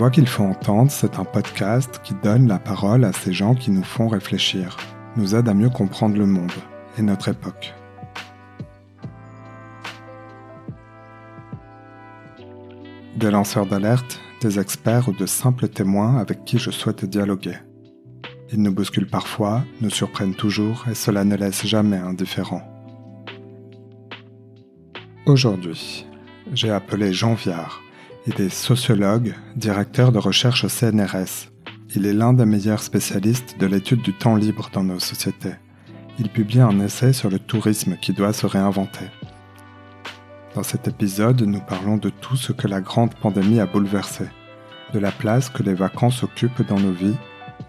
Voix 0.00 0.10
qu'il 0.10 0.26
faut 0.26 0.44
entendre, 0.44 0.90
c'est 0.90 1.18
un 1.18 1.26
podcast 1.26 2.00
qui 2.02 2.14
donne 2.22 2.48
la 2.48 2.58
parole 2.58 3.04
à 3.04 3.12
ces 3.12 3.34
gens 3.34 3.54
qui 3.54 3.70
nous 3.70 3.82
font 3.82 4.08
réfléchir, 4.08 4.78
nous 5.16 5.34
aident 5.34 5.50
à 5.50 5.52
mieux 5.52 5.68
comprendre 5.68 6.16
le 6.16 6.24
monde 6.24 6.50
et 6.96 7.02
notre 7.02 7.28
époque. 7.28 7.74
Des 13.14 13.30
lanceurs 13.30 13.66
d'alerte, 13.66 14.22
des 14.40 14.58
experts 14.58 15.10
ou 15.10 15.12
de 15.12 15.26
simples 15.26 15.68
témoins 15.68 16.16
avec 16.16 16.46
qui 16.46 16.58
je 16.58 16.70
souhaite 16.70 17.04
dialoguer. 17.04 17.58
Ils 18.54 18.62
nous 18.62 18.72
bousculent 18.72 19.06
parfois, 19.06 19.64
nous 19.82 19.90
surprennent 19.90 20.34
toujours 20.34 20.86
et 20.90 20.94
cela 20.94 21.24
ne 21.24 21.36
laisse 21.36 21.66
jamais 21.66 21.98
indifférent. 21.98 22.62
Aujourd'hui, 25.26 26.06
j'ai 26.54 26.70
appelé 26.70 27.12
Jean 27.12 27.34
Viard. 27.34 27.82
Il 28.26 28.38
est 28.38 28.50
sociologue, 28.50 29.34
directeur 29.56 30.12
de 30.12 30.18
recherche 30.18 30.64
au 30.64 30.68
CNRS. 30.68 31.48
Il 31.96 32.04
est 32.04 32.12
l'un 32.12 32.34
des 32.34 32.44
meilleurs 32.44 32.82
spécialistes 32.82 33.56
de 33.58 33.64
l'étude 33.64 34.02
du 34.02 34.12
temps 34.12 34.36
libre 34.36 34.68
dans 34.74 34.84
nos 34.84 35.00
sociétés. 35.00 35.54
Il 36.18 36.28
publie 36.28 36.60
un 36.60 36.80
essai 36.80 37.14
sur 37.14 37.30
le 37.30 37.38
tourisme 37.38 37.96
qui 37.96 38.12
doit 38.12 38.34
se 38.34 38.44
réinventer. 38.44 39.06
Dans 40.54 40.62
cet 40.62 40.86
épisode, 40.86 41.40
nous 41.40 41.60
parlons 41.60 41.96
de 41.96 42.10
tout 42.10 42.36
ce 42.36 42.52
que 42.52 42.68
la 42.68 42.82
grande 42.82 43.14
pandémie 43.14 43.58
a 43.58 43.64
bouleversé, 43.64 44.26
de 44.92 44.98
la 44.98 45.12
place 45.12 45.48
que 45.48 45.62
les 45.62 45.74
vacances 45.74 46.22
occupent 46.22 46.66
dans 46.68 46.78
nos 46.78 46.92
vies. 46.92 47.16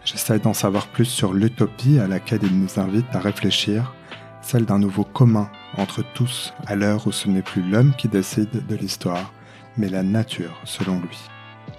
J'essaie 0.03 0.39
d'en 0.39 0.53
savoir 0.53 0.87
plus 0.87 1.05
sur 1.05 1.33
l'utopie 1.33 1.97
à 1.97 2.07
laquelle 2.07 2.43
il 2.43 2.59
nous 2.59 2.77
invite 2.77 3.15
à 3.15 3.19
réfléchir, 3.19 3.93
celle 4.41 4.65
d'un 4.65 4.79
nouveau 4.79 5.05
commun 5.05 5.49
entre 5.77 6.03
tous 6.13 6.53
à 6.67 6.75
l'heure 6.75 7.07
où 7.07 7.13
ce 7.13 7.29
n'est 7.29 7.41
plus 7.41 7.61
l'homme 7.61 7.93
qui 7.97 8.09
décide 8.09 8.67
de 8.67 8.75
l'histoire, 8.75 9.31
mais 9.77 9.89
la 9.89 10.03
nature 10.03 10.59
selon 10.65 10.99
lui. 10.99 11.17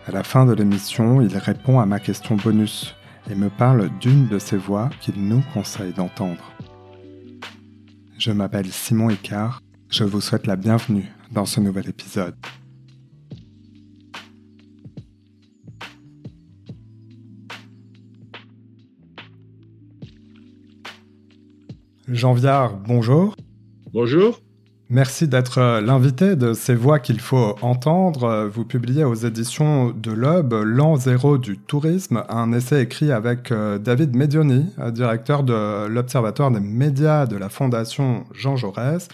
À 0.06 0.12
la 0.12 0.22
fin 0.22 0.46
de 0.46 0.52
l'émission, 0.52 1.20
il 1.20 1.36
répond 1.36 1.80
à 1.80 1.86
ma 1.86 2.00
question 2.00 2.36
bonus 2.36 2.94
et 3.30 3.34
me 3.34 3.50
parle 3.50 3.90
d'une 4.00 4.28
de 4.28 4.38
ces 4.38 4.56
voix 4.56 4.90
qu'il 5.00 5.16
nous 5.16 5.42
conseille 5.54 5.92
d'entendre. 5.92 6.52
Je 8.18 8.32
m'appelle 8.32 8.70
Simon 8.70 9.10
Icard 9.10 9.60
je 9.92 10.04
vous 10.04 10.22
souhaite 10.22 10.46
la 10.46 10.56
bienvenue 10.56 11.12
dans 11.32 11.44
ce 11.44 11.60
nouvel 11.60 11.86
épisode. 11.86 12.34
Jean 22.08 22.32
Viard, 22.32 22.78
bonjour. 22.78 23.36
Bonjour. 23.92 24.40
Merci 24.94 25.26
d'être 25.26 25.56
euh, 25.56 25.80
l'invité 25.80 26.36
de 26.36 26.52
ces 26.52 26.74
voix 26.74 26.98
qu'il 26.98 27.18
faut 27.18 27.56
entendre. 27.62 28.50
Vous 28.52 28.66
publiez 28.66 29.04
aux 29.04 29.14
éditions 29.14 29.88
de 29.88 30.12
l'Aube 30.12 30.52
L'an 30.66 30.96
zéro 30.96 31.38
du 31.38 31.56
tourisme, 31.56 32.24
un 32.28 32.52
essai 32.52 32.82
écrit 32.82 33.10
avec 33.10 33.52
euh, 33.52 33.78
David 33.78 34.14
Medioni, 34.14 34.66
euh, 34.78 34.90
directeur 34.90 35.44
de 35.44 35.86
l'Observatoire 35.86 36.50
des 36.50 36.60
médias 36.60 37.24
de 37.24 37.38
la 37.38 37.48
Fondation 37.48 38.24
Jean 38.34 38.56
Jaurès 38.56 39.08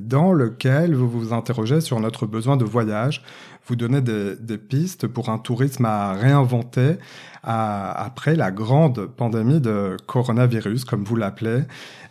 dans 0.00 0.32
lequel 0.32 0.94
vous 0.94 1.08
vous 1.08 1.32
interrogez 1.32 1.80
sur 1.80 2.00
notre 2.00 2.26
besoin 2.26 2.56
de 2.56 2.64
voyage. 2.64 3.22
Vous 3.66 3.76
donnez 3.76 4.00
des, 4.00 4.58
pistes 4.58 5.06
pour 5.06 5.28
un 5.28 5.38
tourisme 5.38 5.84
à 5.84 6.14
réinventer 6.14 6.96
après 7.42 8.34
la 8.34 8.50
grande 8.50 9.06
pandémie 9.06 9.60
de 9.60 9.96
coronavirus, 10.06 10.86
comme 10.86 11.04
vous 11.04 11.16
l'appelez. 11.16 11.64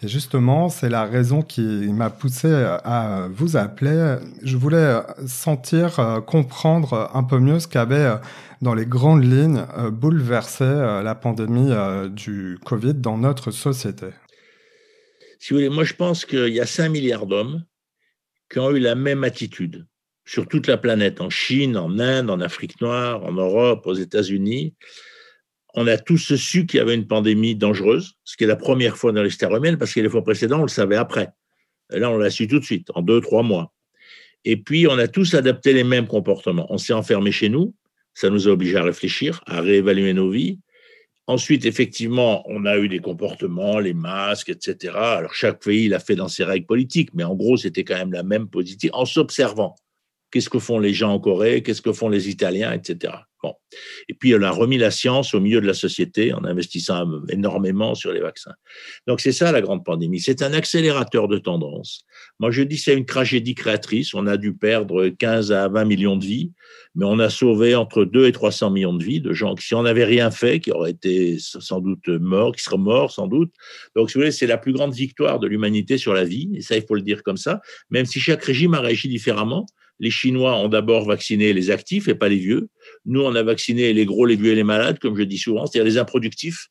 Et 0.03 0.07
justement, 0.07 0.69
c'est 0.69 0.89
la 0.89 1.05
raison 1.05 1.41
qui 1.41 1.91
m'a 1.91 2.11
poussé 2.11 2.53
à 2.53 3.27
vous 3.33 3.57
appeler. 3.57 4.17
Je 4.43 4.55
voulais 4.55 4.99
sentir, 5.25 5.99
euh, 5.99 6.21
comprendre 6.21 7.09
un 7.13 7.23
peu 7.23 7.39
mieux 7.39 7.59
ce 7.59 7.67
qu'avait 7.67 7.95
euh, 7.95 8.15
dans 8.61 8.75
les 8.75 8.85
grandes 8.85 9.23
lignes 9.23 9.63
euh, 9.77 9.89
bouleversé 9.89 10.65
la 10.65 11.15
pandémie 11.15 11.71
du 12.11 12.59
Covid 12.63 12.93
dans 12.93 13.17
notre 13.17 13.49
société. 13.49 14.07
Si 15.39 15.53
vous 15.53 15.59
voulez, 15.59 15.69
moi 15.69 15.83
je 15.83 15.93
pense 15.93 16.25
qu'il 16.25 16.49
y 16.49 16.59
a 16.59 16.65
5 16.65 16.89
milliards 16.89 17.25
d'hommes 17.25 17.63
qui 18.49 18.59
ont 18.59 18.71
eu 18.71 18.79
la 18.79 18.95
même 18.95 19.23
attitude 19.23 19.85
sur 20.25 20.47
toute 20.47 20.67
la 20.67 20.77
planète, 20.77 21.21
en 21.21 21.29
Chine, 21.29 21.77
en 21.77 21.99
Inde, 21.99 22.29
en 22.29 22.41
Afrique 22.41 22.81
noire, 22.81 23.23
en 23.23 23.31
Europe, 23.31 23.87
aux 23.87 23.93
États-Unis. 23.93 24.75
On 25.73 25.87
a 25.87 25.97
tous 25.97 26.35
su 26.35 26.65
qu'il 26.65 26.79
y 26.79 26.81
avait 26.81 26.95
une 26.95 27.07
pandémie 27.07 27.55
dangereuse, 27.55 28.15
ce 28.25 28.35
qui 28.35 28.43
est 28.43 28.47
la 28.47 28.57
première 28.57 28.97
fois 28.97 29.13
dans 29.13 29.23
l'histoire 29.23 29.55
humaine, 29.55 29.77
parce 29.77 29.93
que 29.93 30.01
les 30.01 30.09
fois 30.09 30.23
précédentes, 30.23 30.59
on 30.59 30.63
le 30.63 30.69
savait 30.69 30.97
après. 30.97 31.29
Là, 31.89 32.11
on 32.11 32.17
l'a 32.17 32.29
su 32.29 32.47
tout 32.47 32.59
de 32.59 32.65
suite, 32.65 32.89
en 32.93 33.01
deux, 33.01 33.21
trois 33.21 33.43
mois. 33.43 33.73
Et 34.43 34.57
puis, 34.57 34.87
on 34.87 34.97
a 34.97 35.07
tous 35.07 35.33
adapté 35.33 35.71
les 35.71 35.85
mêmes 35.85 36.07
comportements. 36.07 36.67
On 36.69 36.77
s'est 36.77 36.93
enfermé 36.93 37.31
chez 37.31 37.47
nous, 37.47 37.73
ça 38.13 38.29
nous 38.29 38.47
a 38.47 38.51
obligés 38.51 38.77
à 38.77 38.83
réfléchir, 38.83 39.41
à 39.45 39.61
réévaluer 39.61 40.13
nos 40.13 40.29
vies, 40.29 40.59
Ensuite, 41.27 41.65
effectivement, 41.65 42.43
on 42.47 42.65
a 42.65 42.77
eu 42.77 42.87
des 42.87 42.99
comportements, 42.99 43.79
les 43.79 43.93
masques, 43.93 44.49
etc. 44.49 44.93
Alors, 44.95 45.33
chaque 45.33 45.61
pays 45.61 45.89
l'a 45.89 45.99
fait 45.99 46.15
dans 46.15 46.29
ses 46.29 46.45
règles 46.45 46.65
politiques, 46.65 47.09
mais 47.13 47.25
en 47.25 47.35
gros, 47.35 47.57
c'était 47.57 47.83
quand 47.83 47.97
même 47.97 48.13
la 48.13 48.23
même 48.23 48.47
politique 48.47 48.91
en 48.93 49.05
s'observant. 49.05 49.75
Qu'est-ce 50.31 50.49
que 50.49 50.59
font 50.59 50.79
les 50.79 50.93
gens 50.93 51.13
en 51.13 51.19
Corée? 51.19 51.63
Qu'est-ce 51.63 51.81
que 51.81 51.93
font 51.93 52.09
les 52.09 52.29
Italiens, 52.29 52.73
etc. 52.73 53.13
Bon. 53.43 53.53
Et 54.09 54.15
puis, 54.15 54.33
on 54.33 54.41
a 54.41 54.49
remis 54.49 54.79
la 54.79 54.89
science 54.89 55.35
au 55.35 55.39
milieu 55.39 55.61
de 55.61 55.67
la 55.67 55.75
société 55.75 56.33
en 56.33 56.43
investissant 56.43 57.07
énormément 57.29 57.93
sur 57.93 58.11
les 58.11 58.19
vaccins. 58.19 58.53
Donc, 59.05 59.21
c'est 59.21 59.31
ça 59.31 59.51
la 59.51 59.61
grande 59.61 59.85
pandémie. 59.85 60.19
C'est 60.19 60.41
un 60.41 60.53
accélérateur 60.53 61.27
de 61.27 61.37
tendance. 61.37 62.03
Moi, 62.39 62.49
je 62.49 62.63
dis 62.63 62.77
c'est 62.77 62.95
une 62.95 63.05
tragédie 63.05 63.53
créatrice. 63.53 64.15
On 64.15 64.25
a 64.25 64.37
dû 64.37 64.53
perdre 64.53 65.09
15 65.09 65.51
à 65.51 65.67
20 65.67 65.85
millions 65.85 66.17
de 66.17 66.25
vies, 66.25 66.51
mais 66.95 67.05
on 67.05 67.19
a 67.19 67.29
sauvé 67.29 67.75
entre 67.75 68.05
2 68.05 68.25
et 68.25 68.31
300 68.31 68.71
millions 68.71 68.93
de 68.93 69.03
vies 69.03 69.21
de 69.21 69.33
gens 69.33 69.53
qui, 69.53 69.67
si 69.67 69.75
on 69.75 69.83
n'avait 69.83 70.05
rien 70.05 70.31
fait, 70.31 70.59
qui 70.59 70.71
auraient 70.71 70.91
été 70.91 71.37
sans 71.39 71.79
doute 71.79 72.07
morts, 72.07 72.55
qui 72.55 72.63
seraient 72.63 72.77
morts 72.77 73.11
sans 73.11 73.27
doute. 73.27 73.53
Donc, 73.95 74.09
si 74.09 74.15
vous 74.15 74.21
voulez, 74.21 74.31
c'est 74.31 74.47
la 74.47 74.57
plus 74.57 74.73
grande 74.73 74.93
victoire 74.93 75.39
de 75.39 75.47
l'humanité 75.47 75.99
sur 75.99 76.13
la 76.15 76.23
vie. 76.23 76.49
Et 76.55 76.61
ça, 76.61 76.75
il 76.75 76.81
faut 76.81 76.95
le 76.95 77.03
dire 77.03 77.21
comme 77.21 77.37
ça. 77.37 77.61
Même 77.91 78.05
si 78.05 78.19
chaque 78.19 78.43
régime 78.43 78.73
a 78.73 78.79
réagi 78.79 79.09
différemment. 79.09 79.67
Les 79.99 80.11
Chinois 80.11 80.55
ont 80.55 80.67
d'abord 80.67 81.05
vacciné 81.05 81.53
les 81.53 81.71
actifs 81.71 82.07
et 82.07 82.15
pas 82.15 82.29
les 82.29 82.37
vieux. 82.37 82.69
Nous, 83.05 83.21
on 83.21 83.33
a 83.35 83.43
vacciné 83.43 83.93
les 83.93 84.05
gros, 84.05 84.25
les 84.25 84.35
vieux 84.35 84.51
et 84.51 84.55
les 84.55 84.63
malades, 84.63 84.99
comme 84.99 85.17
je 85.17 85.23
dis 85.23 85.37
souvent, 85.37 85.65
c'est-à-dire 85.65 85.91
les 85.91 85.97
improductifs. 85.97 86.67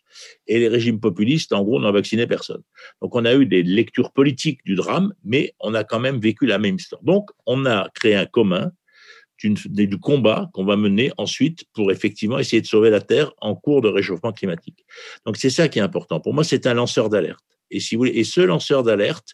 Et 0.47 0.59
les 0.59 0.69
régimes 0.69 1.01
populistes, 1.01 1.53
en 1.53 1.63
gros, 1.63 1.81
n'ont 1.81 1.93
vacciné 1.93 2.27
personne. 2.27 2.63
Donc, 3.03 3.15
on 3.15 3.25
a 3.25 3.35
eu 3.35 3.47
des 3.47 3.63
lectures 3.63 4.13
politiques 4.13 4.61
du 4.65 4.75
drame, 4.75 5.13
mais 5.25 5.55
on 5.61 5.75
a 5.75 5.85
quand 5.85 6.01
même 6.01 6.21
vécu 6.21 6.47
la 6.47 6.59
même 6.59 6.77
histoire. 6.77 7.03
Donc, 7.03 7.31
on 7.47 7.67
a 7.67 7.89
créé 7.95 8.15
un 8.15 8.27
commun 8.27 8.73
du 9.43 9.99
combat 9.99 10.49
qu'on 10.55 10.65
va 10.65 10.77
mener 10.77 11.13
ensuite 11.19 11.65
pour 11.75 11.93
effectivement 11.93 12.39
essayer 12.39 12.63
de 12.63 12.67
sauver 12.67 12.89
la 12.89 13.01
Terre 13.01 13.33
en 13.43 13.55
cours 13.55 13.83
de 13.83 13.89
réchauffement 13.89 14.33
climatique. 14.33 14.87
Donc, 15.27 15.37
c'est 15.37 15.51
ça 15.51 15.69
qui 15.69 15.79
est 15.79 15.83
important. 15.83 16.21
Pour 16.21 16.33
moi, 16.33 16.45
c'est 16.45 16.67
un 16.67 16.75
lanceur 16.75 17.11
d'alerte. 17.11 17.45
Et 17.71 17.81
si 17.81 17.97
vous 17.97 18.07
et 18.07 18.25
ce 18.25 18.41
lanceur 18.41 18.83
d'alerte, 18.83 19.33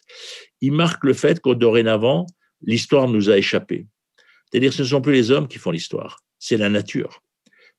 il 0.59 0.71
marque 0.71 1.03
le 1.03 1.13
fait 1.13 1.39
qu'au 1.39 1.55
dorénavant, 1.55 2.25
l'histoire 2.63 3.07
nous 3.07 3.29
a 3.29 3.37
échappé. 3.37 3.87
C'est-à-dire, 4.51 4.73
ce 4.73 4.83
ne 4.83 4.87
sont 4.87 5.01
plus 5.01 5.13
les 5.13 5.31
hommes 5.31 5.47
qui 5.47 5.57
font 5.57 5.71
l'histoire, 5.71 6.23
c'est 6.39 6.57
la 6.57 6.69
nature. 6.69 7.23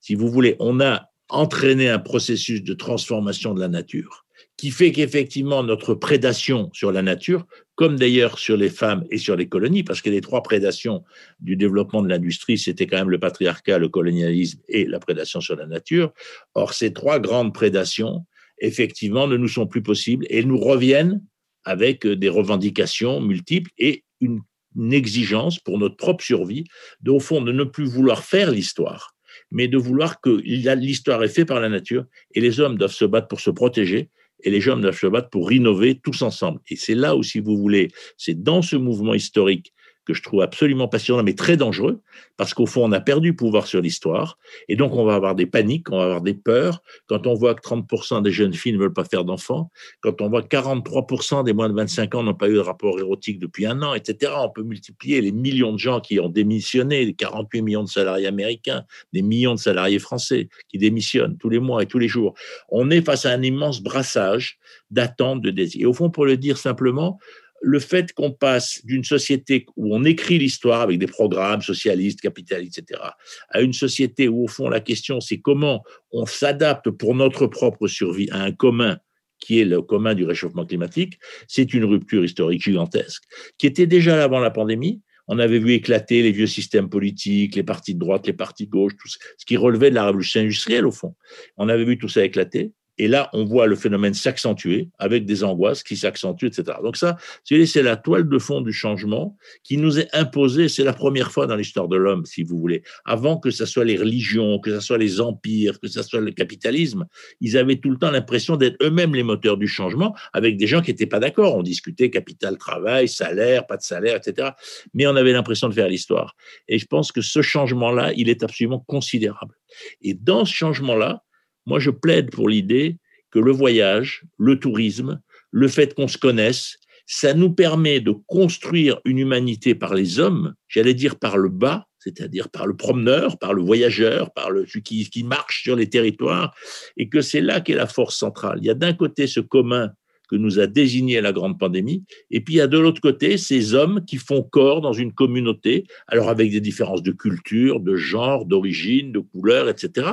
Si 0.01 0.15
vous 0.15 0.29
voulez, 0.29 0.57
on 0.59 0.81
a 0.81 1.09
entraîné 1.29 1.89
un 1.89 1.99
processus 1.99 2.63
de 2.63 2.75
transformation 2.75 3.55
de 3.55 3.61
la 3.61 3.69
nature 3.69 4.25
qui 4.57 4.71
fait 4.71 4.93
qu'effectivement 4.93 5.63
notre 5.63 5.95
prédation 5.95 6.71
sur 6.73 6.93
la 6.93 7.03
nature, 7.03 7.47
comme 7.75 7.97
d'ailleurs 7.97 8.39
sur 8.39 8.57
les 8.57 8.69
femmes 8.69 9.05
et 9.11 9.19
sur 9.19 9.35
les 9.37 9.49
colonies, 9.49 9.83
parce 9.83 10.01
que 10.01 10.11
les 10.11 10.21
trois 10.21 10.43
prédations 10.43 11.03
du 11.41 11.57
développement 11.57 12.03
de 12.03 12.09
l'industrie, 12.09 12.59
c'était 12.59 12.87
quand 12.87 12.99
même 12.99 13.11
le 13.11 13.19
patriarcat, 13.19 13.79
le 13.79 13.89
colonialisme 13.89 14.61
et 14.69 14.85
la 14.85 15.01
prédation 15.01 15.41
sur 15.41 15.57
la 15.57 15.67
nature. 15.67 16.13
Or, 16.55 16.73
ces 16.73 16.93
trois 16.93 17.19
grandes 17.19 17.53
prédations, 17.53 18.27
effectivement, 18.59 19.27
ne 19.27 19.37
nous 19.37 19.49
sont 19.49 19.67
plus 19.67 19.83
possibles 19.83 20.27
et 20.29 20.45
nous 20.45 20.59
reviennent 20.59 21.21
avec 21.65 22.07
des 22.07 22.29
revendications 22.29 23.21
multiples 23.21 23.71
et 23.79 24.05
une 24.21 24.41
une 24.41 24.43
exigence 24.91 25.59
pour 25.59 25.79
notre 25.79 25.97
propre 25.97 26.25
survie, 26.25 26.65
de, 27.01 27.11
au 27.11 27.21
fond, 27.21 27.41
de 27.41 27.53
ne 27.53 27.65
plus 27.65 27.85
vouloir 27.85 28.25
faire 28.25 28.51
l'histoire, 28.51 29.15
mais 29.51 29.69
de 29.69 29.79
vouloir 29.79 30.21
que 30.21 30.31
l'histoire 30.31 31.23
est 31.23 31.29
faite 31.29 31.49
par 31.49 31.61
la 31.61 31.69
nature 31.69 32.05
et 32.35 32.41
les 32.41 32.61
hommes 32.61 32.79
doivent 32.79 32.93
se 32.93 33.05
battre 33.05 33.29
pour 33.29 33.41
se 33.41 33.51
protéger 33.51 34.11
et 34.43 34.51
les 34.51 34.69
hommes 34.69 34.81
doivent 34.81 34.99
se 34.99 35.07
battre 35.07 35.31
pour 35.31 35.53
innover 35.53 36.01
tous 36.03 36.23
ensemble. 36.23 36.61
Et 36.69 36.77
c'est 36.77 36.95
là 36.95 37.17
où, 37.17 37.23
si 37.23 37.41
vous 37.41 37.57
voulez, 37.57 37.91
c'est 38.17 38.43
dans 38.43 38.63
ce 38.63 38.77
mouvement 38.77 39.15
historique 39.15 39.74
que 40.05 40.15
je 40.15 40.23
trouve 40.23 40.43
absolument 40.43 40.89
passionnant, 40.89 41.23
mais 41.23 41.35
très 41.35 41.57
dangereux, 41.57 42.01
parce 42.37 42.55
qu'au 42.55 42.67
fond, 42.67 42.85
on 42.85 42.93
a 42.93 43.01
perdu 43.01 43.35
pouvoir 43.35 43.67
sur 43.67 43.81
l'histoire, 43.81 44.39
et 44.69 44.77
donc 44.77 44.95
on 44.95 45.05
va 45.05 45.15
avoir 45.15 45.35
des 45.35 45.47
paniques, 45.47 45.91
on 45.91 45.99
va 45.99 46.05
avoir 46.05 46.21
des 46.21 46.35
peurs. 46.35 46.83
Quand 47.07 47.27
on 47.27 47.35
voit 47.35 47.55
que 47.55 47.63
30% 47.63 48.23
des 48.23 48.31
jeunes 48.31 48.55
filles 48.55 48.73
ne 48.73 48.79
veulent 48.79 48.93
pas 48.93 49.05
faire 49.05 49.25
d'enfants, 49.25 49.71
quand 50.01 50.21
on 50.21 50.29
voit 50.29 50.43
que 50.43 50.49
43% 50.49 51.45
des 51.45 51.53
moins 51.53 51.69
de 51.69 51.75
25 51.75 52.15
ans 52.15 52.23
n'ont 52.23 52.35
pas 52.35 52.49
eu 52.49 52.55
de 52.55 52.59
rapport 52.59 52.99
érotique 52.99 53.39
depuis 53.39 53.67
un 53.67 53.83
an, 53.83 53.95
etc., 53.95 54.33
on 54.37 54.51
peut 54.51 54.63
multiplier 54.63 55.21
les 55.21 55.33
millions 55.33 55.73
de 55.73 55.79
gens 55.79 56.01
qui 56.01 56.21
ont 56.21 56.29
démissionné, 56.29 57.05
les 57.05 57.15
48 57.15 57.63
millions 57.63 57.85
de 57.85 57.89
salariés 57.89 58.27
américains, 58.27 58.85
des 59.13 59.23
millions 59.23 59.55
de 59.55 59.61
salariés 59.61 59.99
français 59.99 60.49
qui 60.69 60.79
démissionnent 60.79 61.37
tous 61.39 61.49
les 61.49 61.59
mois 61.59 61.83
et 61.83 61.87
tous 61.87 61.99
les 61.99 62.09
jours. 62.09 62.35
On 62.69 62.91
est 62.91 63.03
face 63.03 63.27
à 63.27 63.31
un 63.31 63.43
immense 63.43 63.83
brassage 63.83 64.59
d'attentes, 64.91 65.41
de 65.41 65.51
désirs. 65.51 65.83
Et 65.83 65.87
au 65.87 65.93
fond, 65.93 66.11
pour 66.11 66.27
le 66.27 66.37
dire 66.37 66.59
simplement, 66.59 67.19
le 67.65 67.81
fait 67.81 68.13
qu'on 68.13 68.31
passe 68.31 68.85
d'une 68.85 69.05
société 69.05 69.67
où 69.77 69.97
on 69.97 70.05
écrit 70.05 70.39
l'histoire 70.39 70.83
avec 70.83 70.99
des 70.99 71.07
programmes 71.07 71.63
socialistes, 71.63 72.21
capitalistes, 72.21 72.79
etc., 72.79 73.01
à 73.49 73.61
une 73.63 73.73
société 73.73 74.29
où, 74.29 74.45
au 74.45 74.49
fond, 74.49 74.69
la 74.69 74.81
question, 74.81 75.21
c'est 75.21 75.41
comment 75.41 75.83
on 76.13 76.27
s'adapte 76.27 76.91
pour 76.91 77.15
notre 77.15 77.47
propre 77.47 77.89
survie 77.89 78.29
à 78.31 78.43
un 78.43 78.53
commun 78.53 78.99
qui 79.39 79.61
est 79.61 79.65
le 79.65 79.83
commun 79.83 80.15
du 80.15 80.25
réchauffement 80.25 80.65
climatique, 80.65 81.19
c'est 81.49 81.75
une 81.75 81.85
rupture 81.85 82.25
historique 82.25 82.63
gigantesque, 82.63 83.25
qui 83.59 83.67
était 83.67 83.87
déjà 83.87 84.17
là 84.17 84.25
avant 84.25 84.41
la 84.41 84.51
pandémie. 84.51 85.03
On 85.27 85.39
avait 85.39 85.59
vu 85.59 85.73
éclater 85.73 86.23
les 86.23 86.33
vieux 86.33 86.47
systèmes 86.47 86.89
politiques, 86.89 87.57
les 87.57 87.63
partis 87.63 87.95
de 87.95 87.99
droite, 87.99 88.27
les 88.27 88.33
partis 88.33 88.67
de 88.67 88.71
gauche, 88.71 88.93
tout 88.99 89.09
ce 89.09 89.45
qui 89.47 89.57
relevait 89.57 89.91
de 89.91 89.95
la 89.95 90.07
révolution 90.07 90.41
industrielle, 90.41 90.87
au 90.87 90.91
fond. 90.91 91.15
On 91.57 91.69
avait 91.69 91.85
vu 91.85 91.99
tout 91.99 92.09
ça 92.09 92.25
éclater. 92.25 92.73
Et 92.99 93.09
là, 93.09 93.29
on 93.33 93.45
voit 93.45 93.67
le 93.67 93.75
phénomène 93.75 94.15
s'accentuer 94.15 94.89
avec 94.99 95.25
des 95.27 95.43
angoisses 95.43 95.83
qui 95.83 95.97
s'accentuent, 95.97 96.47
etc. 96.47 96.79
Donc 96.83 96.97
ça, 96.97 97.17
c'est 97.45 97.83
la 97.83 97.97
toile 97.97 98.29
de 98.29 98.39
fond 98.39 98.61
du 98.61 98.73
changement 98.73 99.37
qui 99.63 99.77
nous 99.77 99.99
est 99.99 100.09
imposée. 100.13 100.69
C'est 100.69 100.85
la 100.85 100.93
première 100.93 101.33
fois 101.33 101.47
dans 101.47 101.57
l'histoire 101.57 101.89
de 101.89 101.97
l'homme, 101.97 102.25
si 102.25 102.43
vous 102.43 102.59
voulez. 102.59 102.83
Avant 103.05 103.39
que 103.39 103.51
ce 103.51 103.67
soit 103.67 103.85
les 103.85 103.97
religions, 103.97 104.59
que 104.61 104.71
ce 104.71 104.81
soit 104.81 104.99
les 104.99 105.21
empires, 105.21 105.81
que 105.81 105.89
ce 105.89 106.03
soit 106.03 106.21
le 106.21 106.31
capitalisme, 106.31 107.07
ils 107.41 107.57
avaient 107.57 107.77
tout 107.77 107.91
le 107.91 107.99
temps 107.99 108.11
l'impression 108.11 108.57
d'être 108.57 108.77
eux-mêmes 108.83 109.15
les 109.15 109.23
moteurs 109.25 109.57
du 109.57 109.67
changement 109.67 110.15
avec 110.33 110.57
des 110.57 110.67
gens 110.67 110.81
qui 110.81 110.91
n'étaient 110.91 111.07
pas 111.07 111.21
d'accord. 111.21 111.57
On 111.57 111.63
discutait 111.63 112.11
capital, 112.11 112.59
travail, 112.59 113.09
salaire, 113.09 113.67
pas 113.67 113.77
de 113.77 113.83
salaire, 113.83 114.17
etc. 114.17 114.51
Mais 114.93 115.07
on 115.07 115.17
avait 115.17 115.33
l'impression 115.33 115.69
de 115.69 115.75
faire 115.75 115.89
l'histoire. 115.89 116.37
Et 116.69 116.79
je 116.79 116.87
pense 116.87 117.11
que 117.11 117.23
ce 117.23 117.43
changement-là, 117.43 118.13
il 118.17 118.29
est 118.29 118.43
absolument 118.43 118.81
considérable. 118.81 119.55
Et 120.03 120.15
dans 120.15 120.45
ce 120.45 120.55
changement-là, 120.55 121.23
moi, 121.67 121.79
je 121.79 121.91
plaide 121.91 122.31
pour 122.31 122.49
l'idée 122.49 122.99
que 123.31 123.39
le 123.39 123.53
voyage, 123.53 124.25
le 124.39 124.59
tourisme, 124.59 125.21
le 125.51 125.69
fait 125.69 125.95
qu'on 125.95 126.09
se 126.09 126.19
connaisse, 126.19 126.77
ça 127.07 127.35
nous 127.35 127.53
permet 127.53 128.01
de 128.01 128.13
construire 128.27 129.01
une 129.05 129.19
humanité 129.19 129.75
par 129.75 129.95
les 129.95 130.21
hommes, 130.21 130.55
j'allais 130.69 130.95
dire 130.95 131.19
par 131.19 131.37
le 131.37 131.49
bas, 131.49 131.87
c'est-à-dire 131.99 132.51
par 132.51 132.67
le 132.67 132.77
promeneur, 132.77 133.39
par 133.39 133.55
le 133.55 133.63
voyageur, 133.63 134.33
par 134.33 134.51
le, 134.51 134.67
celui 134.67 134.83
qui, 134.83 135.09
qui 135.11 135.23
marche 135.23 135.63
sur 135.63 135.77
les 135.77 135.89
territoires, 135.89 136.55
et 136.97 137.09
que 137.09 137.21
c'est 137.21 137.41
là 137.41 137.61
qu'est 137.61 137.75
la 137.75 137.87
force 137.87 138.17
centrale. 138.17 138.59
Il 138.61 138.67
y 138.67 138.71
a 138.71 138.75
d'un 138.75 138.93
côté 138.93 139.27
ce 139.27 139.41
commun 139.41 139.91
que 140.29 140.37
nous 140.37 140.59
a 140.59 140.67
désigné 140.67 141.21
la 141.21 141.33
grande 141.33 141.59
pandémie, 141.59 142.05
et 142.31 142.41
puis 142.41 142.55
il 142.55 142.57
y 142.59 142.63
a 142.63 142.67
de 142.67 142.79
l'autre 142.79 143.01
côté 143.01 143.37
ces 143.37 143.75
hommes 143.75 144.05
qui 144.07 144.17
font 144.17 144.43
corps 144.43 144.81
dans 144.81 144.93
une 144.93 145.13
communauté, 145.13 145.85
alors 146.09 146.31
avec 146.31 146.51
des 146.51 146.61
différences 146.61 147.03
de 147.03 147.13
culture, 147.13 147.81
de 147.81 147.97
genre, 147.97 148.47
d'origine, 148.47 149.13
de 149.13 149.21
couleur, 149.21 149.69
etc., 149.69 150.09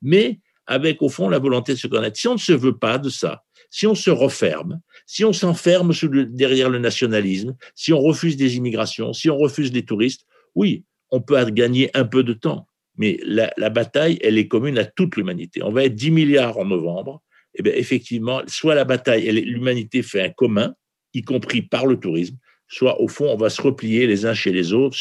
mais 0.00 0.40
avec 0.66 1.02
au 1.02 1.08
fond 1.08 1.28
la 1.28 1.38
volonté 1.38 1.72
de 1.72 1.78
se 1.78 1.86
connaître. 1.86 2.18
Si 2.18 2.28
on 2.28 2.34
ne 2.34 2.38
se 2.38 2.52
veut 2.52 2.76
pas 2.76 2.98
de 2.98 3.08
ça, 3.08 3.42
si 3.70 3.86
on 3.86 3.94
se 3.94 4.10
referme, 4.10 4.80
si 5.06 5.24
on 5.24 5.32
s'enferme 5.32 5.92
derrière 6.30 6.68
le 6.68 6.78
nationalisme, 6.78 7.56
si 7.74 7.92
on 7.92 8.00
refuse 8.00 8.36
des 8.36 8.56
immigrations, 8.56 9.12
si 9.12 9.30
on 9.30 9.36
refuse 9.36 9.72
des 9.72 9.84
touristes, 9.84 10.26
oui, 10.54 10.84
on 11.10 11.20
peut 11.20 11.42
gagner 11.50 11.90
un 11.94 12.04
peu 12.04 12.22
de 12.22 12.32
temps, 12.32 12.66
mais 12.96 13.18
la, 13.24 13.70
bataille, 13.70 14.18
elle 14.22 14.38
est 14.38 14.48
commune 14.48 14.78
à 14.78 14.84
toute 14.84 15.16
l'humanité. 15.16 15.62
On 15.62 15.72
va 15.72 15.84
être 15.84 15.94
10 15.94 16.10
milliards 16.10 16.58
en 16.58 16.64
novembre. 16.64 17.22
Eh 17.54 17.78
effectivement, 17.78 18.42
soit 18.46 18.74
la 18.74 18.84
bataille, 18.84 19.30
l'humanité 19.30 20.02
fait 20.02 20.22
un 20.22 20.30
commun, 20.30 20.74
y 21.14 21.22
compris 21.22 21.62
par 21.62 21.86
le 21.86 21.98
tourisme, 21.98 22.36
soit 22.68 23.00
au 23.00 23.08
fond, 23.08 23.26
on 23.30 23.36
va 23.36 23.50
se 23.50 23.60
replier 23.60 24.06
les 24.06 24.24
uns 24.24 24.34
chez 24.34 24.52
les 24.52 24.72
autres, 24.72 24.96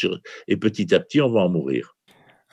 et 0.47 0.57
petit 0.57 0.93
à 0.93 0.99
petit, 0.99 1.21
on 1.21 1.29
va 1.29 1.41
en 1.41 1.49
mourir. 1.49 1.95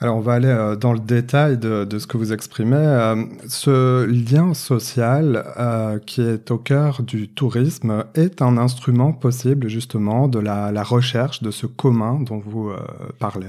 Alors 0.00 0.16
on 0.16 0.20
va 0.20 0.34
aller 0.34 0.46
euh, 0.46 0.76
dans 0.76 0.92
le 0.92 1.00
détail 1.00 1.58
de, 1.58 1.86
ce 1.98 2.06
que 2.06 2.16
vous 2.16 2.32
exprimez. 2.32 2.76
Euh, 2.76 3.24
ce 3.48 4.04
lien 4.04 4.54
social 4.54 5.44
euh, 5.58 5.98
qui 5.98 6.20
est 6.20 6.52
au 6.52 6.58
cœur 6.58 7.02
du 7.02 7.28
tourisme 7.28 8.04
est 8.14 8.40
un 8.40 8.58
instrument 8.58 9.12
possible 9.12 9.68
justement 9.68 10.28
de 10.28 10.38
la, 10.38 10.82
recherche 10.84 11.42
de 11.42 11.50
ce 11.50 11.66
commun 11.66 12.20
dont 12.20 12.38
vous 12.38 12.72
parlez. 13.18 13.48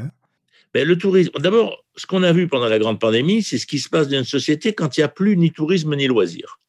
Ben, 0.73 0.87
le 0.87 0.97
tourisme, 0.97 1.31
d'abord, 1.39 1.85
ce 1.95 2.07
qu'on 2.07 2.23
a 2.23 2.31
vu 2.31 2.47
pendant 2.47 2.67
la 2.67 2.79
grande 2.79 2.99
pandémie, 2.99 3.43
c'est 3.43 3.59
ce 3.59 3.67
qui 3.67 3.79
se 3.79 3.87
passe 3.87 4.07
dans 4.07 4.17
une 4.17 4.23
société 4.23 4.73
quand 4.73 4.97
il 4.97 5.01
n'y 5.01 5.03
a 5.03 5.09
plus 5.09 5.37
ni 5.37 5.51
tourisme 5.51 5.95
ni 5.95 6.07
loisirs. 6.07 6.59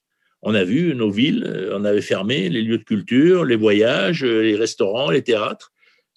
On 0.43 0.55
a 0.55 0.65
vu 0.65 0.95
nos 0.95 1.11
villes, 1.11 1.71
on 1.73 1.85
avait 1.85 2.03
fermé 2.03 2.51
les 2.51 2.63
lieux 2.63 2.79
de 2.79 2.85
culture, 2.85 3.45
les 3.45 3.57
voyages, 3.57 4.25
les 4.25 4.57
restaurants, 4.57 5.11
les 5.11 5.23
théâtres, 5.23 5.73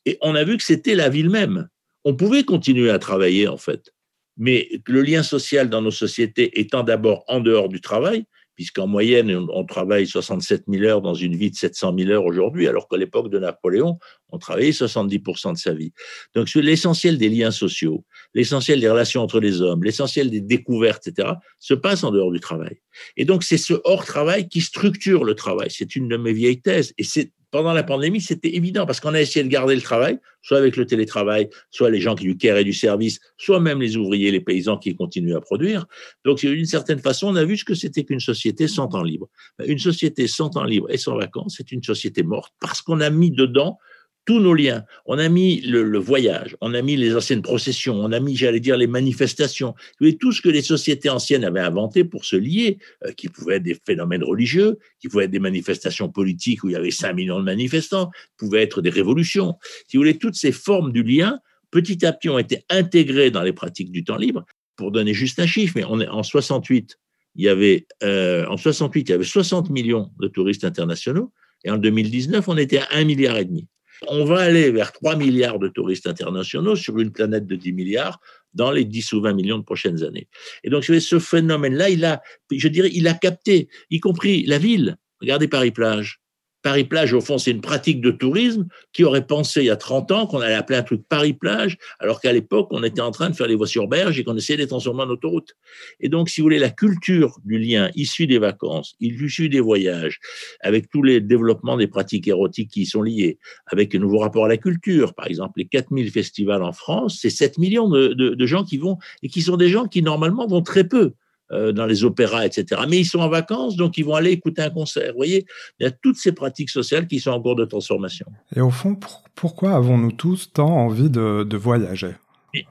et 0.06 0.18
on 0.22 0.36
a 0.36 0.44
vu 0.44 0.58
que 0.58 0.64
c'était 0.64 0.96
la 0.96 1.10
ville 1.10 1.30
même 1.30 1.70
on 2.04 2.16
pouvait 2.16 2.44
continuer 2.44 2.90
à 2.90 3.00
travailler 3.00 3.48
en 3.48 3.58
fait. 3.58 3.94
Mais 4.38 4.70
le 4.88 5.02
lien 5.02 5.24
social 5.24 5.70
dans 5.70 5.82
nos 5.82 5.92
sociétés 5.92 6.60
étant 6.60 6.84
d'abord 6.84 7.24
en 7.28 7.40
dehors 7.40 7.70
du 7.70 7.82
travail, 7.82 8.26
puisqu'en 8.56 8.88
moyenne, 8.88 9.48
on, 9.52 9.66
travaille 9.66 10.06
67 10.06 10.66
000 10.68 10.84
heures 10.84 11.02
dans 11.02 11.14
une 11.14 11.36
vie 11.36 11.50
de 11.50 11.56
700 11.56 11.96
000 11.98 12.12
heures 12.12 12.26
aujourd'hui, 12.26 12.68
alors 12.68 12.88
qu'à 12.88 12.98
l'époque 12.98 13.30
de 13.30 13.40
Napoléon, 13.40 13.98
on 14.30 14.38
travaillait 14.38 14.72
70% 14.72 15.54
de 15.54 15.58
sa 15.58 15.74
vie. 15.74 15.92
Donc, 16.36 16.54
l'essentiel 16.54 17.18
des 17.18 17.30
liens 17.30 17.52
sociaux, 17.52 18.06
l'essentiel 18.34 18.80
des 18.80 18.90
relations 18.90 19.22
entre 19.22 19.40
les 19.40 19.62
hommes, 19.62 19.84
l'essentiel 19.84 20.30
des 20.30 20.42
découvertes, 20.42 21.08
etc., 21.08 21.30
se 21.60 21.74
passe 21.74 22.04
en 22.04 22.12
dehors 22.12 22.32
du 22.32 22.40
travail. 22.40 22.82
Et 23.18 23.26
donc, 23.26 23.44
c'est 23.44 23.58
ce 23.58 23.74
hors-travail 23.84 24.48
qui 24.48 24.62
structure 24.62 25.24
le 25.24 25.34
travail. 25.34 25.70
C'est 25.72 25.96
une 25.96 26.08
de 26.08 26.18
mes 26.18 26.34
vieilles 26.34 26.62
thèses. 26.62 26.94
Et 26.98 27.04
c'est 27.04 27.32
pendant 27.54 27.72
la 27.72 27.84
pandémie, 27.84 28.20
c'était 28.20 28.56
évident 28.56 28.88
parce 28.88 29.00
qu'on 29.00 29.14
a 29.14 29.22
essayé 29.22 29.44
de 29.44 29.50
garder 29.50 29.76
le 29.76 29.82
travail, 29.82 30.18
soit 30.42 30.58
avec 30.58 30.76
le 30.76 30.88
télétravail, 30.88 31.52
soit 31.70 31.92
les 31.92 32.02
gens 32.02 32.16
qui 32.16 32.24
du 32.24 32.36
care 32.36 32.58
et 32.58 32.64
du 32.64 32.74
service, 32.74 33.20
soit 33.38 33.60
même 33.60 33.80
les 33.80 33.96
ouvriers, 33.96 34.32
les 34.32 34.40
paysans 34.40 34.80
qui 34.80 34.96
continuent 34.96 35.36
à 35.36 35.40
produire. 35.40 35.86
Donc, 36.26 36.40
d'une 36.40 36.66
certaine 36.66 36.98
façon, 36.98 37.28
on 37.28 37.36
a 37.36 37.46
vu 37.46 37.56
ce 37.56 37.64
que 37.64 37.76
c'était 37.76 38.06
qu'une 38.06 38.20
société 38.20 38.68
sans 38.68 38.88
temps 38.88 39.04
libre. 39.04 39.30
Une 39.64 39.78
société 39.78 40.26
sans 40.26 40.50
temps 40.50 40.64
libre 40.64 40.88
et 40.90 40.98
sans 40.98 41.16
vacances, 41.16 41.54
c'est 41.58 41.72
une 41.72 41.84
société 41.84 42.24
morte 42.24 42.52
parce 42.60 42.82
qu'on 42.82 43.00
a 43.02 43.12
mis 43.12 43.30
dedans 43.30 43.78
tous 44.26 44.40
nos 44.40 44.54
liens. 44.54 44.86
On 45.06 45.18
a 45.18 45.28
mis 45.30 45.62
le, 45.62 45.98
voyage, 45.98 46.56
on 46.62 46.74
a 46.74 46.82
mis 46.82 46.96
les 46.96 47.16
anciennes 47.16 47.42
processions, 47.42 47.96
on 47.96 48.12
a 48.12 48.20
mis, 48.20 48.36
j'allais 48.36 48.60
dire, 48.60 48.78
les 48.78 48.88
manifestations, 48.88 49.76
tout 50.20 50.32
ce 50.32 50.42
que 50.42 50.50
les 50.50 50.62
sociétés 50.62 51.10
anciennes 51.10 51.44
avaient 51.44 51.60
inventé 51.60 52.04
pour 52.04 52.26
se 52.26 52.36
lier, 52.36 52.78
euh, 53.06 53.12
qui 53.12 53.30
pouvaient 53.30 53.56
être 53.56 53.64
des 53.64 53.78
phénomènes 53.86 54.24
religieux, 54.24 54.78
qui 55.00 55.10
pouvaient 55.10 55.26
être 55.26 55.32
des 55.32 55.40
manifestations 55.40 56.10
politiques 56.10 56.64
où 56.64 56.70
il 56.70 56.74
y 56.74 56.76
avait 56.76 56.92
5 56.92 57.14
millions 57.14 57.40
de 57.40 57.46
manifestants, 57.46 58.12
pouvaient 58.38 58.64
être 58.64 58.82
des 58.82 58.90
révolutions. 58.90 59.56
Si 59.88 59.98
vous 59.98 60.02
voulez, 60.02 60.18
toutes 60.18 60.36
ces 60.36 60.52
formes 60.52 60.92
du 60.92 61.04
lien, 61.04 61.40
petit 61.72 62.06
à 62.06 62.14
petit, 62.14 62.30
ont 62.30 62.40
été 62.40 62.64
intégrées 62.70 63.32
dans 63.32 63.44
les 63.44 63.54
pratiques 63.54 63.92
du 63.92 64.04
temps 64.04 64.18
libre. 64.18 64.46
Pour 64.76 64.92
donner 64.92 65.14
juste 65.14 65.40
un 65.40 65.46
chiffre, 65.46 65.74
mais 65.76 65.84
on 65.88 66.00
est 66.00 66.08
en 66.08 66.24
68, 66.24 66.98
il 67.36 67.46
y 67.46 67.50
avait 67.50 67.86
euh, 68.04 68.46
en 68.48 68.58
68, 68.58 69.10
il 69.10 69.12
y 69.12 69.16
avait 69.16 69.24
60 69.24 69.70
millions 69.70 70.12
de 70.20 70.28
touristes 70.28 70.64
internationaux, 70.64 71.32
et 71.64 71.70
en 71.70 71.78
2019, 71.78 72.48
on 72.48 72.58
était 72.58 72.80
à 72.80 72.88
1 72.92 73.06
milliard 73.06 73.38
et 73.38 73.46
demi. 73.46 73.68
On 74.08 74.26
va 74.26 74.40
aller 74.40 74.72
vers 74.72 74.92
3 74.92 75.16
milliards 75.16 75.60
de 75.60 75.68
touristes 75.68 76.08
internationaux 76.08 76.76
sur 76.76 77.00
une 77.00 77.12
planète 77.12 77.46
de 77.46 77.56
10 77.56 77.74
milliards 77.74 78.20
dans 78.54 78.72
les 78.72 78.86
10 78.86 79.14
ou 79.14 79.22
20 79.22 79.34
millions 79.34 79.58
de 79.58 79.64
prochaines 79.64 80.04
années. 80.04 80.28
Et 80.64 80.70
donc, 80.70 80.84
ce 80.84 81.20
phénomène-là, 81.20 81.90
il 81.90 82.06
a, 82.06 82.22
je 82.52 82.68
dirais, 82.68 82.90
il 82.94 83.08
a 83.08 83.14
capté, 83.14 83.70
y 83.90 84.00
compris 84.00 84.46
la 84.46 84.58
ville. 84.58 84.98
Regardez 85.22 85.48
Paris-Plage. 85.48 86.23
Paris-Plage, 86.64 87.14
au 87.14 87.22
fond, 87.22 87.38
c'est 87.38 87.52
une 87.52 87.62
pratique 87.62 88.02
de 88.02 88.10
tourisme 88.10 88.68
qui 88.94 89.04
aurait 89.04 89.28
pensé 89.28 89.62
il 89.62 89.66
y 89.66 89.70
a 89.70 89.76
30 89.76 90.12
ans 90.12 90.26
qu'on 90.26 90.40
allait 90.40 90.56
appeler 90.56 90.80
un 90.80 90.84
truc 90.84 91.04
Paris-Plage, 91.08 91.78
alors 92.00 92.22
qu'à 92.22 92.32
l'époque, 92.32 92.70
on 92.72 92.84
était 92.84 93.02
en 93.02 93.12
train 93.12 93.30
de 93.30 93.36
faire 93.36 93.48
les 93.48 93.56
voies 93.56 93.68
sur 93.68 93.88
berge 93.88 94.18
et 94.18 94.24
qu'on 94.24 94.36
essayait 94.36 94.58
de 94.58 94.64
les 94.64 94.68
transformer 94.68 95.04
en 95.04 95.10
autoroute. 95.10 95.56
Et 96.00 96.10
donc, 96.10 96.30
si 96.30 96.42
vous 96.42 96.46
voulez, 96.46 96.60
la 96.60 96.70
culture 96.70 97.38
du 97.44 97.60
lien 97.60 97.92
issu 97.96 98.26
des 98.28 98.40
vacances, 98.40 98.96
issu 99.02 99.50
des 99.50 99.60
voyages, 99.60 100.20
avec 100.62 100.90
tous 100.90 101.04
les 101.04 101.20
développements 101.20 101.78
des 101.78 101.88
pratiques 101.88 102.28
érotiques 102.28 102.72
qui 102.72 102.82
y 102.82 102.86
sont 102.86 103.02
liés, 103.02 103.38
avec 103.68 103.94
un 103.94 104.00
nouveau 104.00 104.20
rapport 104.20 104.46
à 104.46 104.48
la 104.48 104.58
culture, 104.58 105.14
par 105.14 105.28
exemple, 105.28 105.54
les 105.58 105.66
4000 105.66 106.10
festivals 106.12 106.64
en 106.64 106.72
France, 106.72 107.20
c'est 107.22 107.30
7 107.30 107.58
millions 107.58 107.90
de, 107.90 108.14
de 108.14 108.46
gens 108.46 108.64
qui 108.64 108.78
vont, 108.78 108.98
et 109.22 109.28
qui 109.28 109.42
sont 109.42 109.58
des 109.58 109.68
gens 109.68 109.86
qui 109.86 110.02
normalement 110.02 110.48
vont 110.48 110.62
très 110.62 110.86
peu. 110.86 111.14
Euh, 111.52 111.74
dans 111.74 111.86
les 111.86 112.06
opéras, 112.06 112.46
etc. 112.46 112.82
Mais 112.90 113.00
ils 113.00 113.06
sont 113.06 113.20
en 113.20 113.28
vacances, 113.28 113.76
donc 113.76 113.98
ils 113.98 114.06
vont 114.06 114.16
aller 114.16 114.32
écouter 114.32 114.62
un 114.62 114.70
concert. 114.70 115.12
Vous 115.12 115.18
voyez, 115.18 115.46
il 115.78 115.84
y 115.84 115.86
a 115.86 115.92
toutes 115.92 116.16
ces 116.16 116.32
pratiques 116.32 116.70
sociales 116.70 117.06
qui 117.06 117.20
sont 117.20 117.32
en 117.32 117.42
cours 117.42 117.58
de 117.58 117.66
transformation. 117.66 118.26
Et 118.56 118.62
au 118.62 118.70
fond, 118.70 118.98
pourquoi 119.36 119.74
avons-nous 119.74 120.14
tous 120.14 120.54
tant 120.54 120.70
envie 120.70 121.10
de, 121.10 121.58
voyager? 121.58 122.14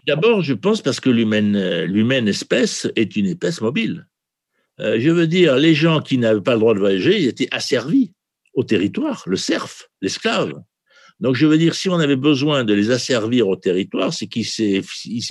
D'abord, 0.06 0.40
je 0.40 0.54
pense 0.54 0.80
parce 0.80 1.00
que 1.00 1.10
l'humaine 1.10 2.28
espèce 2.28 2.90
est 2.96 3.14
une 3.14 3.26
espèce 3.26 3.60
mobile. 3.60 4.08
Euh, 4.80 4.96
je 4.98 5.10
veux 5.10 5.26
dire, 5.26 5.56
les 5.56 5.74
gens 5.74 6.00
qui 6.00 6.16
n'avaient 6.16 6.40
pas 6.40 6.54
le 6.54 6.60
droit 6.60 6.74
de 6.74 6.80
voyager, 6.80 7.20
ils 7.20 7.28
étaient 7.28 7.48
asservis 7.50 8.14
au 8.54 8.64
territoire, 8.64 9.22
le 9.26 9.36
serf, 9.36 9.90
l'esclave. 10.00 10.54
Donc, 11.20 11.36
je 11.36 11.46
veux 11.46 11.58
dire, 11.58 11.74
si 11.74 11.90
on 11.90 12.00
avait 12.00 12.16
besoin 12.16 12.64
de 12.64 12.72
les 12.72 12.90
asservir 12.90 13.48
au 13.48 13.56
territoire, 13.56 14.14
c'est 14.14 14.26
qu'ils 14.26 14.46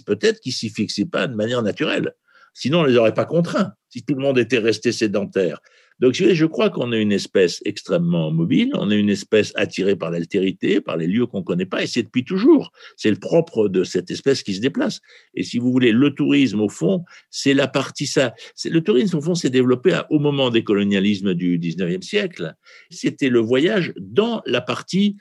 peut-être 0.06 0.40
qu'ils 0.42 0.54
s'y 0.54 0.70
fixaient 0.70 1.06
pas 1.06 1.26
de 1.28 1.36
manière 1.36 1.64
naturelle. 1.64 2.14
Sinon, 2.54 2.80
on 2.80 2.84
ne 2.84 2.90
les 2.90 2.98
aurait 2.98 3.14
pas 3.14 3.26
contraints, 3.26 3.74
si 3.90 4.04
tout 4.04 4.16
le 4.16 4.22
monde 4.22 4.38
était 4.38 4.60
resté 4.60 4.92
sédentaire. 4.92 5.60
Donc, 6.02 6.16
je 6.16 6.46
crois 6.48 6.72
qu'on 6.72 6.92
est 6.94 7.02
une 7.02 7.12
espèce 7.12 7.62
extrêmement 7.64 8.32
mobile, 8.32 8.72
on 8.74 8.90
est 8.90 9.00
une 9.00 9.12
espèce 9.12 9.54
attirée 9.56 9.96
par 9.96 10.10
l'altérité, 10.10 10.82
par 10.82 10.98
les 10.98 11.06
lieux 11.06 11.28
qu'on 11.28 11.40
ne 11.40 11.44
connaît 11.44 11.68
pas, 11.68 11.84
et 11.84 11.88
c'est 11.88 12.02
depuis 12.02 12.26
toujours. 12.26 12.72
C'est 12.98 13.12
le 13.12 13.18
propre 13.18 13.68
de 13.68 13.84
cette 13.84 14.10
espèce 14.10 14.42
qui 14.42 14.56
se 14.56 14.62
déplace. 14.62 15.00
Et 15.36 15.44
si 15.44 15.60
vous 15.60 15.72
voulez, 15.72 15.92
le 15.92 16.10
tourisme, 16.16 16.60
au 16.60 16.70
fond, 16.70 17.06
c'est 17.30 17.54
la 17.54 17.68
partie 17.68 18.08
ça. 18.08 18.34
Le 18.66 18.82
tourisme, 18.82 19.18
au 19.18 19.22
fond, 19.22 19.36
s'est 19.36 19.52
développé 19.52 20.02
au 20.10 20.18
moment 20.18 20.50
des 20.50 20.64
colonialismes 20.64 21.36
du 21.36 21.60
19e 21.60 22.02
siècle. 22.02 22.56
C'était 22.90 23.30
le 23.30 23.40
voyage 23.40 23.94
dans 24.00 24.42
la 24.48 24.62
partie 24.62 25.18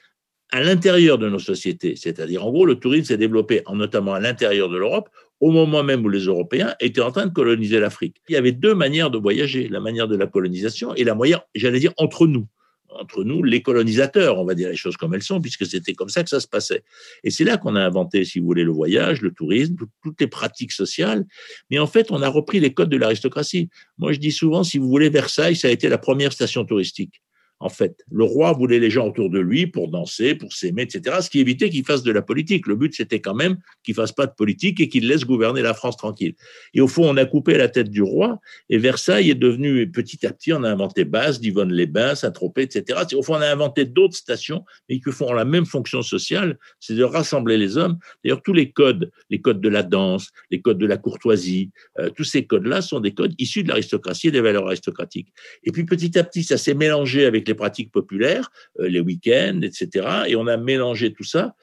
à 0.51 0.63
l'intérieur 0.63 1.19
de 1.19 1.29
nos 1.29 1.39
sociétés. 1.39 1.95
C'est-à-dire, 1.95 2.45
en 2.47 2.51
gros, 2.51 2.65
le 2.65 2.77
tourisme 2.77 3.05
s'est 3.05 3.19
développé, 3.19 3.61
en, 3.67 3.77
notamment 3.77 4.15
à 4.15 4.21
l'intérieur 4.21 4.71
de 4.71 4.79
l'Europe, 4.79 5.11
au 5.41 5.51
moment 5.51 5.83
même 5.83 6.05
où 6.05 6.09
les 6.09 6.25
Européens 6.25 6.75
étaient 6.81 7.01
en 7.01 7.11
train 7.11 7.27
de 7.27 7.33
coloniser 7.33 7.81
l'Afrique. 7.81 8.17
Il 8.29 8.35
y 8.35 8.37
avait 8.37 8.53
deux 8.53 8.75
manières 8.75 9.11
de 9.11 9.19
voyager, 9.19 9.69
la 9.69 9.81
manière 9.81 10.07
de 10.07 10.17
la 10.17 10.27
colonisation 10.27 10.95
et 10.95 11.05
la 11.05 11.15
manière, 11.15 11.43
j'allais 11.55 11.81
dire, 11.81 11.93
entre 11.97 12.27
nous 12.27 12.47
entre 12.93 13.25
nous, 13.25 13.43
les 13.43 13.63
colonisateurs, 13.63 14.39
on 14.39 14.45
va 14.45 14.55
dire 14.55 14.69
les 14.69 14.77
choses 14.77 14.97
comme 14.97 15.15
elles 15.15 15.23
sont, 15.23 15.41
puisque 15.41 15.67
c'était 15.67 15.95
comme 15.95 16.09
ça 16.09 16.23
que 16.23 16.29
ça 16.29 16.41
se 16.41 16.49
passait. 16.49 16.83
Et 17.23 17.31
c'est 17.31 17.45
là 17.45 17.57
qu'on 17.57 17.77
a 17.77 17.81
inventé, 17.81 18.25
si 18.25 18.41
vous 18.41 18.47
voulez, 18.47 18.65
le 18.65 18.73
voyage, 18.73 19.23
le 19.23 19.31
tourisme, 19.31 19.77
toutes 20.03 20.21
les 20.21 20.27
pratiques 20.27 20.73
sociales. 20.73 21.25
Mais 21.71 21.79
en 21.79 21.87
fait, 21.87 22.11
on 22.11 22.23
a 22.23 22.29
repris 22.29 22.61
les 22.61 22.75
codes 22.75 22.89
de 22.89 22.97
l'aristocratie. 22.97 23.71
Moi, 23.99 24.13
je 24.13 24.19
dis 24.19 24.33
souvent, 24.33 24.65
si 24.65 24.79
vous 24.79 24.89
voulez, 24.89 25.09
Versailles, 25.09 25.57
ça 25.57 25.69
a 25.69 25.71
été 25.71 25.89
la 25.89 25.99
première 25.99 26.33
station 26.33 26.65
touristique 26.65 27.23
en 27.61 27.69
fait. 27.69 28.05
Le 28.11 28.25
roi 28.25 28.53
voulait 28.53 28.79
les 28.79 28.91
gens 28.91 29.07
autour 29.07 29.29
de 29.31 29.39
lui 29.39 29.67
pour 29.67 29.89
danser, 29.89 30.35
pour 30.35 30.53
s'aimer, 30.53 30.83
etc., 30.83 31.19
ce 31.21 31.31
qui 31.31 31.41
évitait 31.41 31.69
qu'il 31.69 31.85
fasse 31.85 32.03
de 32.03 32.11
la 32.11 32.23
politique. 32.23 32.67
Le 32.67 32.75
but, 32.75 32.95
c'était 32.95 33.21
quand 33.21 33.35
même 33.35 33.59
qu'il 33.85 33.95
fasse 33.95 34.13
pas 34.13 34.27
de 34.27 34.33
politique 34.33 34.81
et 34.81 34.89
qu'il 34.89 35.07
laisse 35.07 35.25
gouverner 35.25 35.61
la 35.61 35.75
France 35.75 35.97
tranquille. 35.97 36.35
Et 36.73 36.81
au 36.81 36.89
fond, 36.89 37.09
on 37.09 37.17
a 37.19 37.27
coupé 37.27 37.57
la 37.57 37.69
tête 37.69 37.91
du 37.91 38.03
roi, 38.03 38.41
et 38.71 38.79
Versailles 38.79 39.31
est 39.31 39.35
devenu, 39.35 39.91
petit 39.91 40.27
à 40.27 40.33
petit, 40.33 40.53
on 40.53 40.65
a 40.65 40.71
inventé 40.71 41.05
Basse, 41.05 41.41
Divonne-les-Bains, 41.41 42.15
Saint-Tropez, 42.15 42.63
etc. 42.63 43.01
Au 43.15 43.23
fond, 43.23 43.35
on 43.35 43.41
a 43.41 43.49
inventé 43.49 43.85
d'autres 43.85 44.17
stations, 44.17 44.65
mais 44.89 44.99
qui 44.99 45.13
font 45.13 45.33
la 45.33 45.45
même 45.45 45.67
fonction 45.67 46.03
sociale, 46.03 46.59
c'est 46.79 46.95
de 46.95 47.05
rassembler 47.05 47.59
les 47.59 47.77
hommes. 47.77 47.99
D'ailleurs, 48.25 48.43
tous 48.43 48.55
les 48.55 48.71
codes, 48.71 49.11
les 49.29 49.41
codes 49.41 49.61
de 49.61 49.69
la 49.69 49.83
danse, 49.83 50.31
les 50.51 50.63
codes 50.63 50.79
de 50.79 50.87
la 50.87 50.97
courtoisie, 50.97 51.71
euh, 51.99 52.09
tous 52.11 52.25
ces 52.25 52.47
codes-là 52.47 52.81
sont 52.81 53.01
des 53.01 53.13
codes 53.13 53.35
issus 53.39 53.63
de 53.63 53.69
l'aristocratie 53.69 54.29
et 54.29 54.31
des 54.31 54.41
valeurs 54.41 54.67
aristocratiques. 54.67 55.29
Et 55.65 55.73
puis, 55.73 55.85
petit 55.85 56.19
à 56.19 56.25
petit, 56.25 56.43
ça 56.43 56.57
s'est 56.57 56.75
mélangé 56.75 57.27
avec 57.27 57.50
les 57.51 57.55
pratiques 57.55 57.91
populaires, 57.93 58.51
euh, 58.79 58.89
les 58.89 59.01
week-ends, 59.01 59.61
etc. 59.63 60.09
Et 60.29 60.37
on 60.37 60.47
a 60.47 60.57
mélangé 60.57 61.13
tout 61.13 61.25
ça 61.25 61.55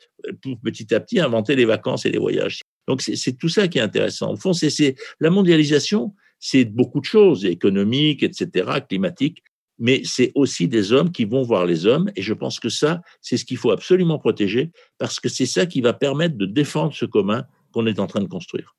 pour 0.42 0.60
petit 0.60 0.94
à 0.94 1.00
petit 1.00 1.20
inventer 1.20 1.56
les 1.56 1.66
vacances 1.66 2.06
et 2.06 2.12
les 2.12 2.20
voyages. 2.20 2.62
Donc 2.88 3.02
c'est 3.02 3.38
tout 3.38 3.50
ça 3.50 3.68
qui 3.68 3.80
est 3.80 3.82
intéressant. 3.82 4.32
Au 4.32 4.38
fond, 4.38 4.54
c'est 4.54 4.96
la 5.20 5.30
mondialisation, 5.30 6.14
c'est 6.40 6.66
beaucoup 6.66 7.02
de 7.02 7.06
choses, 7.06 7.46
économiques, 7.46 8.24
etc., 8.24 8.82
climatiques, 8.88 9.44
mais 9.78 10.02
c'est 10.06 10.32
aussi 10.36 10.68
des 10.68 10.94
hommes 10.94 11.12
qui 11.12 11.26
vont 11.26 11.44
voir 11.44 11.66
les 11.66 11.86
hommes. 11.86 12.10
Et 12.16 12.22
je 12.22 12.34
pense 12.34 12.60
que 12.60 12.70
ça, 12.70 13.02
c'est 13.22 13.38
ce 13.38 13.46
qu'il 13.46 13.58
faut 13.58 13.72
absolument 13.72 14.20
protéger, 14.20 14.72
parce 14.98 15.20
que 15.20 15.30
c'est 15.30 15.46
ça 15.46 15.66
qui 15.66 15.82
va 15.82 15.94
permettre 15.94 16.38
de 16.38 16.46
défendre 16.46 16.94
ce 16.94 17.06
commun 17.06 17.44
qu'on 17.74 17.86
est 17.86 18.00
en 18.00 18.08
train 18.08 18.22
de 18.22 18.28
construire. 18.28 18.76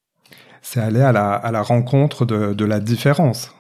C'est 0.62 0.80
aller 0.80 1.00
à 1.00 1.12
la, 1.12 1.62
rencontre 1.62 2.24
de 2.24 2.64
la 2.64 2.80
différence 2.80 3.57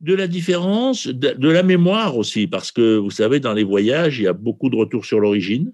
de 0.00 0.14
la 0.14 0.26
différence, 0.26 1.06
de, 1.06 1.48
la 1.48 1.62
mémoire 1.62 2.16
aussi, 2.16 2.46
parce 2.46 2.70
que 2.70 2.96
vous 2.96 3.10
savez, 3.10 3.40
dans 3.40 3.54
les 3.54 3.64
voyages, 3.64 4.18
il 4.18 4.24
y 4.24 4.28
a 4.28 4.32
beaucoup 4.32 4.68
de 4.68 4.76
retours 4.76 5.06
sur 5.06 5.20
l'origine. 5.20 5.72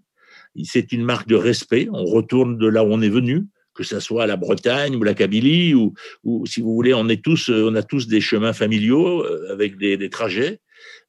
C'est 0.64 0.92
une 0.92 1.02
marque 1.02 1.28
de 1.28 1.34
respect. 1.34 1.88
On 1.92 2.04
retourne 2.04 2.58
de 2.58 2.68
là 2.68 2.84
où 2.84 2.88
on 2.88 3.00
est 3.00 3.08
venu, 3.08 3.46
que 3.74 3.82
ce 3.84 4.00
soit 4.00 4.26
la 4.26 4.36
Bretagne 4.36 4.94
ou 4.94 5.02
la 5.02 5.14
Kabylie, 5.14 5.74
ou, 5.74 5.94
ou 6.24 6.46
si 6.46 6.60
vous 6.60 6.72
voulez, 6.74 6.94
on 6.94 7.08
est 7.08 7.22
tous, 7.22 7.48
on 7.48 7.74
a 7.74 7.82
tous 7.82 8.06
des 8.06 8.20
chemins 8.20 8.52
familiaux 8.52 9.24
euh, 9.24 9.50
avec 9.50 9.76
des, 9.76 10.10
trajets. 10.10 10.60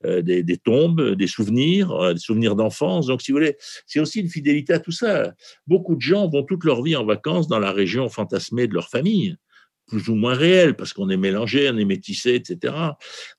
Euh, 0.05 0.21
des, 0.21 0.43
des, 0.43 0.57
tombes, 0.57 1.15
des 1.15 1.27
souvenirs, 1.27 1.91
euh, 1.91 2.13
des 2.13 2.19
souvenirs 2.19 2.55
d'enfance. 2.55 3.07
Donc, 3.07 3.21
si 3.21 3.31
vous 3.31 3.37
voulez, 3.37 3.55
c'est 3.87 3.99
aussi 3.99 4.19
une 4.19 4.29
fidélité 4.29 4.73
à 4.73 4.79
tout 4.79 4.91
ça. 4.91 5.33
Beaucoup 5.65 5.95
de 5.95 6.01
gens 6.01 6.29
vont 6.29 6.43
toute 6.43 6.63
leur 6.63 6.83
vie 6.83 6.95
en 6.95 7.05
vacances 7.05 7.47
dans 7.47 7.59
la 7.59 7.71
région 7.71 8.07
fantasmée 8.09 8.67
de 8.67 8.73
leur 8.73 8.89
famille 8.89 9.35
plus 9.87 10.09
ou 10.09 10.15
moins 10.15 10.33
réel, 10.33 10.75
parce 10.75 10.93
qu'on 10.93 11.09
est 11.09 11.17
mélangé, 11.17 11.69
on 11.69 11.77
est 11.77 11.85
métissé, 11.85 12.35
etc. 12.35 12.73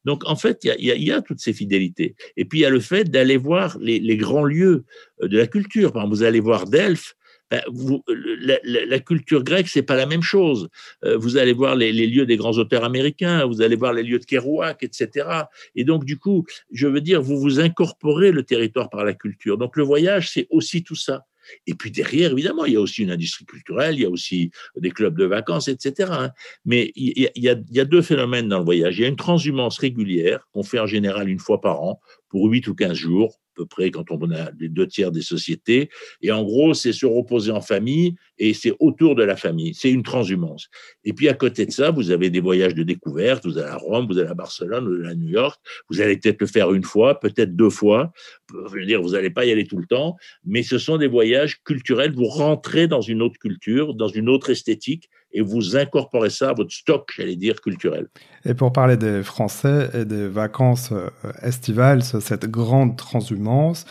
Donc, 0.05 0.23
en 0.27 0.37
fait, 0.37 0.65
il 0.65 0.85
y, 0.85 1.13
a, 1.13 1.23
toutes 1.23 1.41
ces 1.41 1.53
fidélités. 1.53 2.15
Et 2.37 2.45
puis, 2.45 2.61
il 2.61 2.63
y 2.63 2.67
a 2.67 2.71
le 2.71 2.81
fait 2.81 3.05
d'aller 3.05 3.37
voir 3.37 3.77
les, 3.81 4.17
grands 4.17 4.45
lieux 4.45 4.85
euh, 5.23 5.29
de 5.29 5.39
la 5.39 5.47
culture. 5.47 5.93
Par 5.93 6.03
exemple, 6.03 6.17
vous 6.17 6.23
allez 6.23 6.41
voir 6.41 6.67
Delphes, 6.67 7.15
ben, 7.51 7.63
la, 7.69 9.01
culture 9.01 9.45
grecque, 9.45 9.69
c'est 9.69 9.83
pas 9.83 9.97
la 9.97 10.07
même 10.07 10.23
chose. 10.23 10.69
Euh, 11.05 11.17
vous 11.17 11.37
allez 11.37 11.53
voir 11.53 11.77
les, 11.77 11.93
lieux 11.93 12.27
des 12.27 12.37
grands 12.37 12.57
auteurs 12.59 12.85
américains, 12.85 13.45
vous 13.47 13.63
allez 13.63 13.77
voir 13.77 13.93
les 13.93 14.03
lieux 14.03 14.19
de 14.19 14.25
Kerouac, 14.25 14.83
etc. 14.83 15.29
Et 15.75 15.85
donc, 15.85 16.05
du 16.05 16.19
coup, 16.19 16.45
je 16.73 16.87
veux 16.87 17.01
dire, 17.01 17.21
vous 17.23 17.39
vous 17.39 17.61
incorporez 17.61 18.33
le 18.33 18.43
territoire 18.45 18.91
par 18.91 19.05
la 19.05 19.15
culture. 19.15 19.59
Donc, 19.59 19.77
le 19.77 19.83
voyage, 19.83 20.31
c'est 20.31 20.47
aussi 20.51 20.83
tout 20.83 20.97
ça. 20.97 21.25
Et 21.67 21.75
puis 21.75 21.91
derrière, 21.91 22.33
évidemment, 22.33 22.65
il 22.65 22.75
y 22.75 22.77
a 22.77 22.81
aussi 22.81 23.03
une 23.03 23.11
industrie 23.11 23.45
culturelle, 23.45 23.95
il 23.95 24.03
y 24.03 24.05
a 24.05 24.11
aussi 24.11 24.51
des 24.77 24.91
clubs 24.91 25.17
de 25.17 25.25
vacances, 25.25 25.69
etc. 25.69 26.11
Hein. 26.13 26.31
Mais 26.65 26.93
il 26.95 27.31
y, 27.37 27.49
a, 27.49 27.85
deux 27.85 28.03
phénomènes 28.03 28.49
dans 28.49 28.59
le 28.59 28.65
voyage. 28.65 28.99
Il 28.99 29.03
y 29.03 29.05
a 29.05 29.09
une 29.09 29.17
transhumance 29.17 29.79
régulière 29.79 30.49
qu'on 30.53 30.63
fait 30.63 30.79
en 30.79 30.87
général 30.87 31.29
une 31.29 31.39
fois 31.39 31.61
par 31.61 31.83
an 31.83 32.01
pour 32.29 32.47
8 32.47 32.67
ou 32.69 32.75
15 32.75 32.95
jours 32.95 33.39
peu 33.55 33.67
près 33.67 33.91
quand 33.91 34.11
on 34.11 34.31
a 34.33 34.51
les 34.59 34.69
deux 34.69 34.87
tiers 34.87 35.13
des 35.13 35.23
sociétés. 35.23 35.89
Et 36.21 36.33
en 36.33 36.43
gros, 36.43 36.75
c'est 36.75 36.93
se 36.93 37.07
reposer 37.07 37.51
en 37.51 37.61
famille 37.61 38.17
et 38.39 38.55
c'est 38.55 38.73
autour 38.81 39.15
de 39.15 39.23
la 39.23 39.37
famille. 39.37 39.75
C'est 39.75 39.91
une 39.91 40.03
transhumance. 40.03 40.69
Et 41.05 41.13
puis 41.13 41.29
à 41.29 41.35
côté 41.35 41.67
de 41.67 41.71
ça, 41.71 41.91
vous 41.91 42.11
avez 42.11 42.31
des 42.31 42.41
voyages 42.41 42.75
de 42.75 42.83
découverte. 42.83 43.47
Vous 43.47 43.59
allez 43.59 43.69
à 43.69 43.77
Rome, 43.77 44.07
vous 44.07 44.19
allez 44.19 44.29
à 44.29 44.35
Barcelone, 44.35 44.87
vous 44.87 45.03
allez 45.03 45.11
à 45.11 45.15
New 45.15 45.29
York. 45.29 45.61
Vous 45.91 46.01
allez 46.01 46.17
peut-être 46.17 46.41
le 46.41 46.47
faire 46.47 46.73
une 46.73 46.85
fois, 46.85 47.21
peut-être 47.21 47.55
deux 47.55 47.71
fois. 47.71 48.13
Je 48.53 48.75
veux 48.75 48.87
dire, 48.87 49.03
vous 49.03 49.11
n'allez 49.11 49.31
pas 49.31 49.45
y 49.45 49.53
aller 49.53 49.67
tout 49.67 49.79
le 49.79 49.87
temps, 49.87 50.17
mais 50.45 50.63
ce 50.63 50.79
sont 50.79 50.97
des 50.97 51.09
voyages 51.09 51.63
culturels. 51.63 52.13
Vous 52.13 52.25
rentrez 52.25 52.89
dans 52.89 53.01
une 53.01 53.23
autre 53.23 53.39
culture, 53.39 53.95
dans 53.95 54.09
une 54.09 54.29
autre 54.29 54.51
esthétique 54.51 55.09
et 55.35 55.41
vous 55.41 55.77
incorporez 55.77 56.31
ça 56.31 56.51
à 56.51 56.53
votre 56.55 56.73
stock, 56.73 57.13
j'allais 57.15 57.37
dire, 57.37 57.61
culturel. 57.61 58.07
Et 58.45 58.55
pour 58.55 58.73
parler 58.73 58.97
des 58.97 59.23
Français 59.23 59.91
et 59.93 60.05
des 60.05 60.29
vacances 60.29 60.93
euh, 60.93 61.11
estivales, 61.43 62.03
cette 62.05 62.47
grande 62.47 62.97
transhumance, 62.97 63.85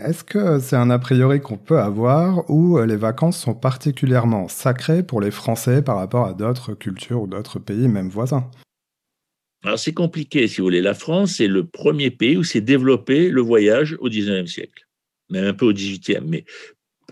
est-ce 0.00 0.24
que 0.24 0.58
c'est 0.58 0.76
un 0.76 0.90
a 0.90 0.98
priori 0.98 1.40
qu'on 1.40 1.56
peut 1.56 1.78
avoir 1.78 2.48
où 2.50 2.78
euh, 2.78 2.86
les 2.86 2.96
vacances 2.96 3.38
sont 3.38 3.54
particulièrement 3.54 4.48
sacrées 4.48 5.02
pour 5.02 5.20
les 5.20 5.30
Français 5.30 5.82
par 5.82 5.96
rapport 5.96 6.26
à 6.26 6.34
d'autres 6.34 6.74
cultures 6.74 7.22
ou 7.22 7.26
d'autres 7.26 7.58
pays, 7.58 7.88
même 7.88 8.08
voisins? 8.08 8.50
Alors 9.64 9.78
c'est 9.78 9.94
compliqué, 9.94 10.46
si 10.48 10.58
vous 10.58 10.66
voulez. 10.66 10.80
La 10.80 10.94
France 10.94 11.40
est 11.40 11.48
le 11.48 11.66
premier 11.66 12.10
pays 12.10 12.36
où 12.36 12.44
s'est 12.44 12.60
développé 12.60 13.28
le 13.28 13.40
voyage 13.40 13.96
au 14.00 14.08
19e 14.08 14.46
siècle, 14.46 14.86
même 15.30 15.44
un 15.44 15.54
peu 15.54 15.66
au 15.66 15.72
18e. 15.72 16.24
Mais 16.26 16.44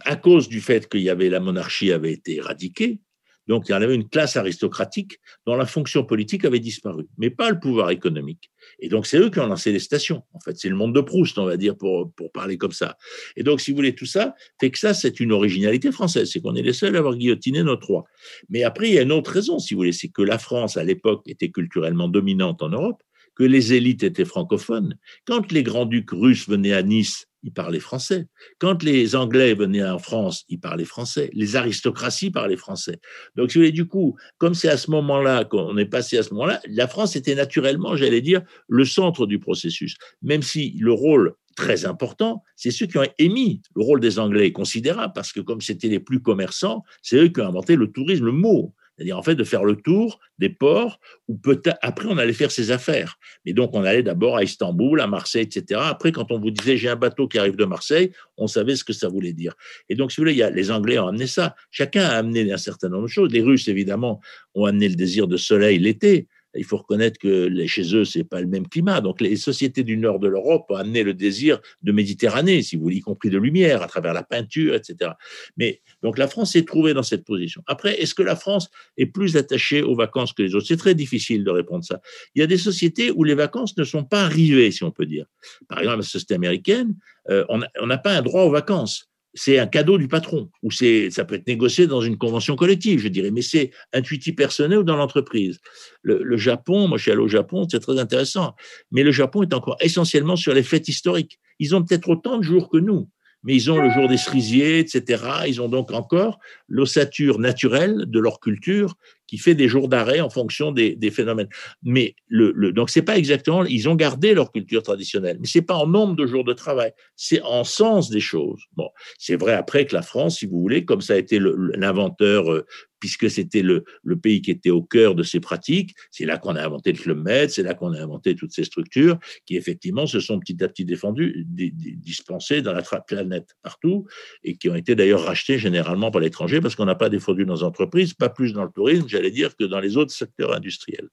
à 0.05 0.17
cause 0.17 0.49
du 0.49 0.61
fait 0.61 0.89
qu'il 0.89 1.01
y 1.01 1.11
avait 1.11 1.29
la 1.29 1.41
monarchie 1.41 1.93
avait 1.93 2.13
été 2.13 2.37
éradiquée, 2.37 3.01
donc 3.47 3.69
il 3.69 3.73
y 3.73 3.75
en 3.75 3.83
avait 3.83 3.95
une 3.95 4.09
classe 4.09 4.37
aristocratique 4.37 5.19
dont 5.47 5.57
la 5.57 5.67
fonction 5.67 6.05
politique 6.05 6.45
avait 6.45 6.61
disparu, 6.61 7.07
mais 7.19 7.31
pas 7.31 7.51
le 7.51 7.59
pouvoir 7.59 7.91
économique. 7.91 8.51
Et 8.81 8.89
donc 8.89 9.07
c'est 9.07 9.19
eux 9.19 9.31
qui 9.31 9.39
ont 9.39 9.47
lancé 9.47 9.73
les 9.73 9.79
stations. 9.79 10.23
En 10.33 10.41
fait, 10.41 10.57
c'est 10.57 10.69
le 10.69 10.77
monde 10.77 10.95
de 10.95 11.01
Proust, 11.01 11.39
on 11.39 11.45
va 11.45 11.57
dire, 11.57 11.77
pour, 11.77 12.13
pour 12.13 12.33
parler 12.33 12.59
comme 12.59 12.73
ça. 12.73 12.97
Et 13.37 13.43
donc, 13.43 13.61
si 13.61 13.71
vous 13.71 13.77
voulez, 13.77 13.95
tout 13.95 14.07
ça 14.07 14.35
fait 14.61 14.71
que 14.71 14.79
ça, 14.79 14.95
c'est 14.95 15.21
une 15.21 15.33
originalité 15.33 15.93
française, 15.93 16.31
c'est 16.33 16.41
qu'on 16.41 16.55
est 16.55 16.63
les 16.63 16.73
seuls 16.73 16.97
à 16.97 16.99
avoir 16.99 17.17
guillotiné 17.17 17.63
notre 17.63 17.87
roi. 17.87 18.05
Mais 18.49 18.65
après, 18.65 18.89
il 18.89 18.95
y 18.95 18.99
a 18.99 19.03
une 19.03 19.13
autre 19.13 19.31
raison, 19.31 19.59
si 19.59 19.75
vous 19.75 19.81
voulez, 19.81 19.93
c'est 19.93 20.09
que 20.09 20.23
la 20.23 20.39
France, 20.39 20.77
à 20.77 20.85
l'époque, 20.85 21.23
était 21.27 21.51
culturellement 21.51 22.09
dominante 22.09 22.63
en 22.63 22.71
Europe, 22.71 23.03
que 23.35 23.45
les 23.45 23.75
élites 23.75 24.03
étaient 24.03 24.25
francophones. 24.25 24.97
Quand 25.27 25.53
les 25.53 25.63
grands-ducs 25.63 26.11
russes 26.11 26.49
venaient 26.49 26.73
à 26.73 26.83
Nice 26.83 27.27
ils 27.47 27.53
parlaient 27.53 27.81
français. 27.81 28.27
Quand 28.59 28.83
les 28.83 29.15
Anglais 29.15 29.55
venaient 29.55 29.89
en 29.89 30.01
France, 30.01 30.45
ils 30.49 30.59
parlaient 30.59 30.85
français. 30.85 31.31
Les 31.33 31.55
aristocraties 31.55 32.33
parlaient 32.33 32.57
français. 32.57 32.99
Donc, 33.37 33.53
si 33.53 33.59
vous 33.59 33.63
voulez, 33.63 33.73
du 33.73 33.87
coup, 33.87 34.17
comme 34.39 34.55
c'est 34.55 34.69
à 34.69 34.77
ce 34.77 34.91
moment-là 34.91 35.45
qu'on 35.45 35.77
est 35.79 35.87
passé 35.87 36.19
à 36.19 36.25
ce 36.25 36.35
moment-là, 36.35 36.61
la 36.69 36.89
France 36.89 37.15
était 37.15 37.37
naturellement, 37.37 37.97
j'allais 37.97 38.21
dire, 38.21 38.43
le 38.69 38.85
centre 38.85 39.27
du 39.27 39.39
processus. 39.39 39.97
Même 40.23 40.43
si 40.43 40.77
le 40.81 40.93
rôle 40.93 41.35
très 41.55 41.87
important, 41.87 42.43
c'est 42.57 42.73
ceux 42.73 42.87
qui 42.87 42.99
ont 42.99 43.07
émis 43.19 43.63
le 43.77 43.83
rôle 43.83 44.01
des 44.01 44.19
Anglais 44.19 44.49
est 44.49 44.53
considérable 44.53 45.13
parce 45.15 45.33
que 45.33 45.41
comme 45.41 45.61
c'était 45.61 45.89
les 45.89 46.01
plus 46.01 46.21
commerçants, 46.21 46.83
c'est 47.01 47.17
eux 47.17 47.29
qui 47.29 47.41
ont 47.41 47.47
inventé 47.47 47.77
le 47.77 47.91
tourisme, 47.91 48.27
le 48.27 48.33
mot 48.33 48.75
c'est-à-dire 48.97 49.19
en 49.19 49.23
fait 49.23 49.35
de 49.35 49.45
faire 49.45 49.65
le 49.65 49.77
tour 49.77 50.21
des 50.39 50.49
ports 50.49 51.01
où 51.29 51.37
peut-être 51.37 51.79
après 51.83 52.07
on 52.09 52.19
allait 52.19 52.33
faire 52.33 52.51
ses 52.51 52.71
affaires. 52.71 53.19
Mais 53.45 53.53
donc 53.53 53.71
on 53.75 53.85
allait 53.85 54.03
d'abord 54.03 54.37
à 54.37 54.43
Istanbul, 54.43 55.01
à 55.01 55.07
Marseille, 55.07 55.43
etc. 55.43 55.81
Après, 55.85 56.13
quand 56.13 56.31
on 56.31 56.39
vous 56.39 56.51
disait 56.51 56.77
j'ai 56.77 56.89
un 56.89 56.97
bateau 56.97 57.29
qui 57.29 57.39
arrive 57.39 57.57
de 57.57 57.65
Marseille, 57.65 58.13
on 58.37 58.47
savait 58.47 58.77
ce 58.77 58.85
que 58.85 58.93
ça 58.93 59.09
voulait 59.09 59.33
dire. 59.33 59.55
Et 59.89 59.95
donc 59.95 60.13
si 60.13 60.17
vous 60.17 60.23
voulez, 60.23 60.35
y 60.35 60.43
a, 60.43 60.51
les 60.51 60.71
Anglais 60.71 60.99
ont 60.99 61.09
amené 61.09 61.27
ça. 61.27 61.55
Chacun 61.71 62.05
a 62.05 62.17
amené 62.17 62.51
un 62.53 62.57
certain 62.57 62.89
nombre 62.89 63.05
de 63.05 63.09
choses. 63.09 63.33
Les 63.33 63.43
Russes 63.43 63.69
évidemment 63.69 64.21
ont 64.55 64.65
amené 64.65 64.89
le 64.89 64.95
désir 64.95 65.29
de 65.29 65.37
soleil 65.37 65.79
l'été. 65.79 66.29
Il 66.57 66.65
faut 66.65 66.77
reconnaître 66.77 67.19
que 67.19 67.67
chez 67.67 67.95
eux, 67.95 68.05
c'est 68.05 68.25
pas 68.25 68.41
le 68.41 68.47
même 68.47 68.67
climat. 68.69 69.01
Donc, 69.01 69.21
les 69.21 69.37
sociétés 69.37 69.83
du 69.83 69.97
nord 69.97 70.19
de 70.19 70.29
l'Europe 70.29 70.67
ont 70.69 70.77
amené 70.77 71.03
le 71.03 71.15
désir 71.15 71.61
de 71.83 71.93
Méditerranée, 71.93 72.63
si 72.63 72.77
vous 72.77 72.83
voulez, 72.83 72.97
y 72.97 73.01
compris 73.01 73.31
de 73.31 73.39
lumière, 73.39 73.83
à 73.83 73.87
travers 73.87 74.13
la 74.13 74.23
peinture, 74.23 74.75
etc. 74.75 75.13
Mais 75.57 75.81
donc, 76.03 76.19
la 76.19 76.29
France 76.29 76.53
s'est 76.53 76.65
trouvée 76.65 76.95
dans 76.95 77.03
cette 77.03 77.25
position. 77.25 77.63
Après, 77.67 78.01
est-ce 78.01 78.15
que 78.15 78.23
la 78.23 78.37
France 78.37 78.71
est 78.97 79.07
plus 79.07 79.37
attachée 79.37 79.83
aux 79.83 79.95
vacances 79.95 80.33
que 80.33 80.43
les 80.43 80.55
autres? 80.55 80.67
C'est 80.67 80.77
très 80.77 80.95
difficile 80.95 81.45
de 81.45 81.51
répondre 81.51 81.85
ça. 81.85 82.01
Il 82.35 82.41
y 82.41 82.43
a 82.43 82.47
des 82.47 82.59
sociétés 82.59 83.11
où 83.11 83.25
les 83.25 83.35
vacances 83.35 83.77
ne 83.77 83.85
sont 83.85 84.05
pas 84.05 84.23
arrivées, 84.23 84.71
si 84.71 84.85
on 84.85 84.91
peut 84.91 85.07
dire. 85.07 85.27
Par 85.69 85.79
exemple, 85.79 85.99
la 85.99 86.03
société 86.03 86.35
américaine, 86.35 86.95
euh, 87.31 87.45
on 87.49 87.87
n'a 87.87 87.99
pas 87.99 88.13
un 88.13 88.23
droit 88.23 88.43
aux 88.43 88.51
vacances 88.51 89.09
c'est 89.37 89.59
un 89.59 89.67
cadeau 89.67 89.99
du 89.99 90.09
patron, 90.09 90.51
ou 90.63 90.71
c'est, 90.71 91.11
ça 91.11 91.25
peut 91.25 91.35
être 91.35 91.47
négocié 91.47 91.87
dans 91.87 92.01
une 92.01 92.17
convention 92.17 92.57
collective, 92.57 92.99
je 93.01 93.09
dirais, 93.09 93.31
mais 93.31 93.43
c'est 93.43 93.71
intuitif 93.93 94.35
personnel 94.35 94.79
ou 94.79 94.83
dans 94.83 94.97
l'entreprise. 94.97 95.61
Le, 96.03 96.37
Japon, 96.37 96.89
moi 96.89 96.97
je 96.97 97.03
suis 97.03 97.11
allé 97.11 97.21
au 97.21 97.29
Japon, 97.29 97.67
c'est 97.71 97.81
très 97.81 97.99
intéressant, 97.99 98.55
mais 98.91 99.03
le 99.03 99.13
Japon 99.13 99.43
est 99.43 99.53
encore 99.53 99.77
essentiellement 99.81 100.37
sur 100.37 100.55
les 100.55 100.63
fêtes 100.63 100.89
historiques. 100.89 101.39
Ils 101.59 101.77
ont 101.77 101.85
peut-être 101.85 102.09
autant 102.09 102.39
de 102.39 102.43
jours 102.43 102.71
que 102.71 102.79
nous, 102.79 103.09
mais 103.43 103.55
ils 103.55 103.71
ont 103.71 103.81
le 103.81 103.91
jour 103.91 104.09
des 104.09 104.17
cerisiers, 104.17 104.79
etc. 104.79 105.23
Ils 105.47 105.61
ont 105.61 105.69
donc 105.69 105.93
encore 105.93 106.39
l'ossature 106.67 107.39
naturelle 107.39 108.05
de 108.07 108.19
leur 108.19 108.41
culture 108.41 108.97
qui 109.27 109.39
fait 109.39 109.55
des 109.55 109.69
jours 109.69 109.89
d'arrêt 109.89 110.21
en 110.21 110.31
fonction 110.31 110.73
des, 110.73 110.97
phénomènes. 111.11 111.49
Mais 111.83 112.15
le, 112.29 112.53
le 112.55 112.73
donc 112.73 112.91
c'est 112.91 113.03
pas 113.03 113.17
exactement, 113.17 113.65
ils 113.65 113.89
ont 113.89 113.95
gardé 113.95 114.35
leur 114.35 114.53
culture 114.53 114.83
traditionnelle, 114.83 115.39
mais 115.41 115.47
c'est 115.47 115.63
pas 115.63 115.77
en 115.77 115.87
nombre 115.87 116.17
de 116.17 116.27
jours 116.27 116.45
de 116.45 116.53
travail, 116.53 116.93
c'est 117.15 117.41
en 117.43 117.65
sens 117.65 118.11
des 118.11 118.21
choses. 118.21 118.63
Bon, 118.75 118.89
c'est 119.19 119.37
vrai 119.37 119.53
après 119.53 119.87
que 119.87 119.95
la 119.95 120.03
France, 120.03 120.39
si 120.39 120.47
vous 120.47 120.61
voulez, 120.61 120.85
comme 120.85 121.01
ça 121.01 121.15
a 121.15 121.17
été 121.17 121.41
l'inventeur 121.41 122.51
euh, 122.53 122.67
puisque 123.01 123.31
c'était 123.31 123.63
le, 123.63 123.85
le, 124.03 124.19
pays 124.19 124.41
qui 124.43 124.51
était 124.51 124.71
au 124.71 124.83
cœur 124.83 125.15
de 125.15 125.23
ces 125.23 125.41
pratiques. 125.41 125.95
C'est 126.11 126.25
là 126.25 126.39
qu'on 126.39 126.57
a 126.57 126.65
inventé 126.65 126.93
le 126.93 126.99
Club 126.99 127.19
Med, 127.19 127.51
c'est 127.51 127.63
là 127.63 127.75
qu'on 127.75 127.93
a 127.93 128.01
inventé 128.01 128.35
toutes 128.35 128.53
ces 128.53 128.65
structures 128.65 129.19
qui, 129.45 129.57
effectivement, 129.57 130.07
se 130.07 130.21
sont 130.21 130.39
petit 130.39 130.63
à 130.63 130.69
petit 130.69 130.85
défendues, 130.85 131.45
dispensées 131.47 132.63
dans 132.63 132.73
la 132.73 132.83
planète 132.83 133.55
partout 133.63 134.07
et 134.43 134.57
qui 134.57 134.69
ont 134.69 134.75
été 134.75 134.95
d'ailleurs 134.95 135.25
rachetées 135.25 135.59
généralement 135.59 136.11
par 136.11 136.21
l'étranger 136.21 136.61
parce 136.61 136.75
qu'on 136.75 136.85
n'a 136.85 136.95
pas 136.95 137.09
défendu 137.09 137.45
nos 137.47 137.63
entreprises, 137.63 138.15
pas 138.15 138.29
plus 138.29 138.53
dans 138.53 138.65
le 138.65 138.71
tourisme, 138.71 139.07
j'allais 139.17 139.31
dire, 139.31 139.57
que 139.57 139.65
dans 139.65 139.81
les 139.81 139.97
autres 139.97 140.13
secteurs 140.13 140.55
industriels. 140.55 141.09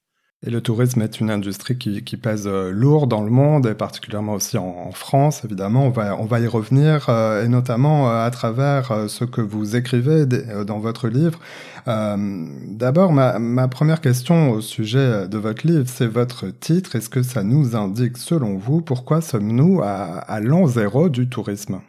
Et 0.46 0.50
le 0.50 0.60
tourisme 0.60 1.00
est 1.00 1.20
une 1.20 1.30
industrie 1.30 1.78
qui, 1.78 2.04
qui, 2.04 2.18
pèse 2.18 2.46
euh, 2.46 2.70
lourd 2.70 3.06
dans 3.06 3.22
le 3.22 3.30
monde, 3.30 3.66
et 3.66 3.74
particulièrement 3.74 4.34
aussi 4.34 4.58
en, 4.58 4.92
France, 4.92 5.42
évidemment. 5.42 5.86
On 5.86 5.90
va, 5.90 6.20
on 6.20 6.26
va 6.26 6.38
y 6.38 6.46
revenir, 6.46 7.08
euh, 7.08 7.44
et 7.44 7.48
notamment 7.48 8.10
euh, 8.10 8.26
à 8.26 8.30
travers 8.30 9.08
ce 9.08 9.24
que 9.24 9.40
vous 9.40 9.74
écrivez 9.74 10.26
dans 10.26 10.78
votre 10.78 11.08
livre. 11.08 11.38
D'abord, 11.86 13.12
ma, 13.12 13.38
ma, 13.38 13.68
première 13.68 14.00
question 14.00 14.50
au 14.50 14.60
sujet 14.60 15.28
de 15.28 15.38
votre 15.38 15.66
livre, 15.66 15.84
c'est 15.86 16.06
votre 16.06 16.48
titre. 16.48 16.96
Est-ce 16.96 17.08
que 17.08 17.22
ça 17.22 17.42
nous 17.42 17.74
indique, 17.74 18.18
selon 18.18 18.56
vous, 18.56 18.82
pourquoi 18.82 19.22
sommes-nous 19.22 19.80
à, 19.82 20.18
à 20.18 20.40
l'an 20.40 20.66
zéro 20.66 21.08
du 21.08 21.28
tourisme? 21.28 21.80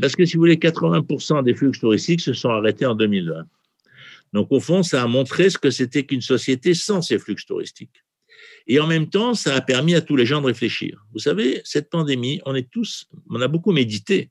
Parce 0.00 0.16
que, 0.16 0.24
si 0.24 0.36
vous 0.36 0.42
voulez, 0.42 0.56
80% 0.56 1.44
des 1.44 1.54
flux 1.54 1.70
touristiques 1.70 2.20
se 2.20 2.32
sont 2.32 2.50
arrêtés 2.50 2.86
en 2.86 2.96
2020. 2.96 3.46
Donc, 4.36 4.48
au 4.50 4.60
fond, 4.60 4.82
ça 4.82 5.02
a 5.02 5.06
montré 5.06 5.48
ce 5.48 5.56
que 5.56 5.70
c'était 5.70 6.04
qu'une 6.04 6.20
société 6.20 6.74
sans 6.74 7.00
ces 7.00 7.18
flux 7.18 7.36
touristiques. 7.36 8.04
Et 8.66 8.78
en 8.78 8.86
même 8.86 9.08
temps, 9.08 9.32
ça 9.32 9.54
a 9.54 9.62
permis 9.62 9.94
à 9.94 10.02
tous 10.02 10.14
les 10.14 10.26
gens 10.26 10.42
de 10.42 10.46
réfléchir. 10.46 11.06
Vous 11.14 11.20
savez, 11.20 11.62
cette 11.64 11.88
pandémie, 11.88 12.42
on 12.44 12.54
est 12.54 12.70
tous, 12.70 13.06
on 13.30 13.40
a 13.40 13.48
beaucoup 13.48 13.72
médité 13.72 14.30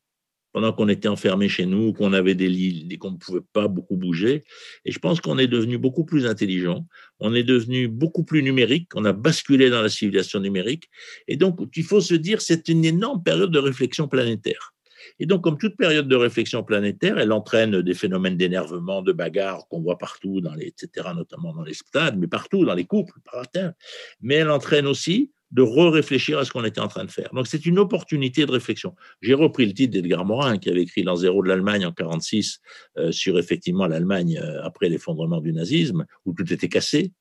pendant 0.53 0.73
qu'on 0.73 0.89
était 0.89 1.07
enfermés 1.07 1.49
chez 1.49 1.65
nous, 1.65 1.91
qu'on 1.91 2.13
avait 2.13 2.35
des 2.35 2.49
lits, 2.49 2.87
et 2.91 2.97
qu'on 2.99 3.13
ne 3.13 3.17
pouvait 3.17 3.41
pas 3.51 3.67
beaucoup 3.67 3.97
bouger. 3.97 4.43
Et 4.85 4.91
je 4.91 4.99
pense 4.99 5.19
qu'on 5.21 5.39
est 5.39 5.47
devenu 5.47 5.79
beaucoup 5.79 6.05
plus 6.05 6.27
intelligent, 6.27 6.85
on 7.19 7.33
est 7.33 7.43
devenu 7.43 7.87
beaucoup 7.87 8.23
plus 8.23 8.43
numérique, 8.43 8.89
on 8.93 9.05
a 9.05 9.11
basculé 9.11 9.71
dans 9.71 9.81
la 9.81 9.89
civilisation 9.89 10.39
numérique. 10.39 10.87
Et 11.27 11.35
donc, 11.35 11.59
il 11.75 11.83
faut 11.83 11.99
se 11.99 12.13
dire, 12.13 12.41
c'est 12.41 12.67
une 12.67 12.85
énorme 12.85 13.23
période 13.23 13.49
de 13.49 13.59
réflexion 13.59 14.07
planétaire. 14.07 14.74
Et 15.19 15.25
donc, 15.25 15.43
comme 15.43 15.57
toute 15.57 15.77
période 15.77 16.07
de 16.07 16.15
réflexion 16.15 16.63
planétaire, 16.63 17.17
elle 17.17 17.31
entraîne 17.31 17.81
des 17.81 17.93
phénomènes 17.93 18.37
d'énervement, 18.37 19.01
de 19.01 19.13
bagarre 19.13 19.67
qu'on 19.69 19.81
voit 19.81 19.97
partout, 19.97 20.41
dans 20.41 20.53
les, 20.53 20.67
etc., 20.67 21.07
notamment 21.15 21.53
dans 21.53 21.63
les 21.63 21.73
stades, 21.73 22.17
mais 22.17 22.27
partout, 22.27 22.65
dans 22.65 22.73
les 22.73 22.85
couples, 22.85 23.13
par 23.31 23.49
terre. 23.49 23.73
Mais 24.21 24.35
elle 24.35 24.49
entraîne 24.49 24.87
aussi 24.87 25.31
de 25.51 25.61
re-réfléchir 25.61 26.37
à 26.37 26.43
ce 26.43 26.51
qu'on 26.51 26.65
était 26.65 26.81
en 26.81 26.89
train 26.89 27.05
de 27.05 27.11
faire. 27.11 27.29
Donc, 27.33 27.47
c'est 27.47 27.65
une 27.65 27.79
opportunité 27.79 28.45
de 28.45 28.51
réflexion. 28.51 28.93
J'ai 29.21 29.33
repris 29.33 29.65
le 29.65 29.73
titre 29.73 29.93
d'Edgar 29.93 30.25
Morin, 30.25 30.57
qui 30.57 30.69
avait 30.69 30.81
écrit 30.81 31.03
L'an 31.03 31.15
zéro 31.15 31.41
de 31.43 31.47
l'Allemagne 31.47 31.85
en 31.85 31.93
46, 31.93 32.59
euh, 32.97 33.11
sur 33.11 33.39
effectivement 33.39 33.87
l'Allemagne 33.87 34.37
euh, 34.37 34.63
après 34.63 34.89
l'effondrement 34.89 35.39
du 35.39 35.53
nazisme, 35.53 36.05
où 36.25 36.33
tout 36.33 36.51
était 36.51 36.67
cassé. 36.67 37.13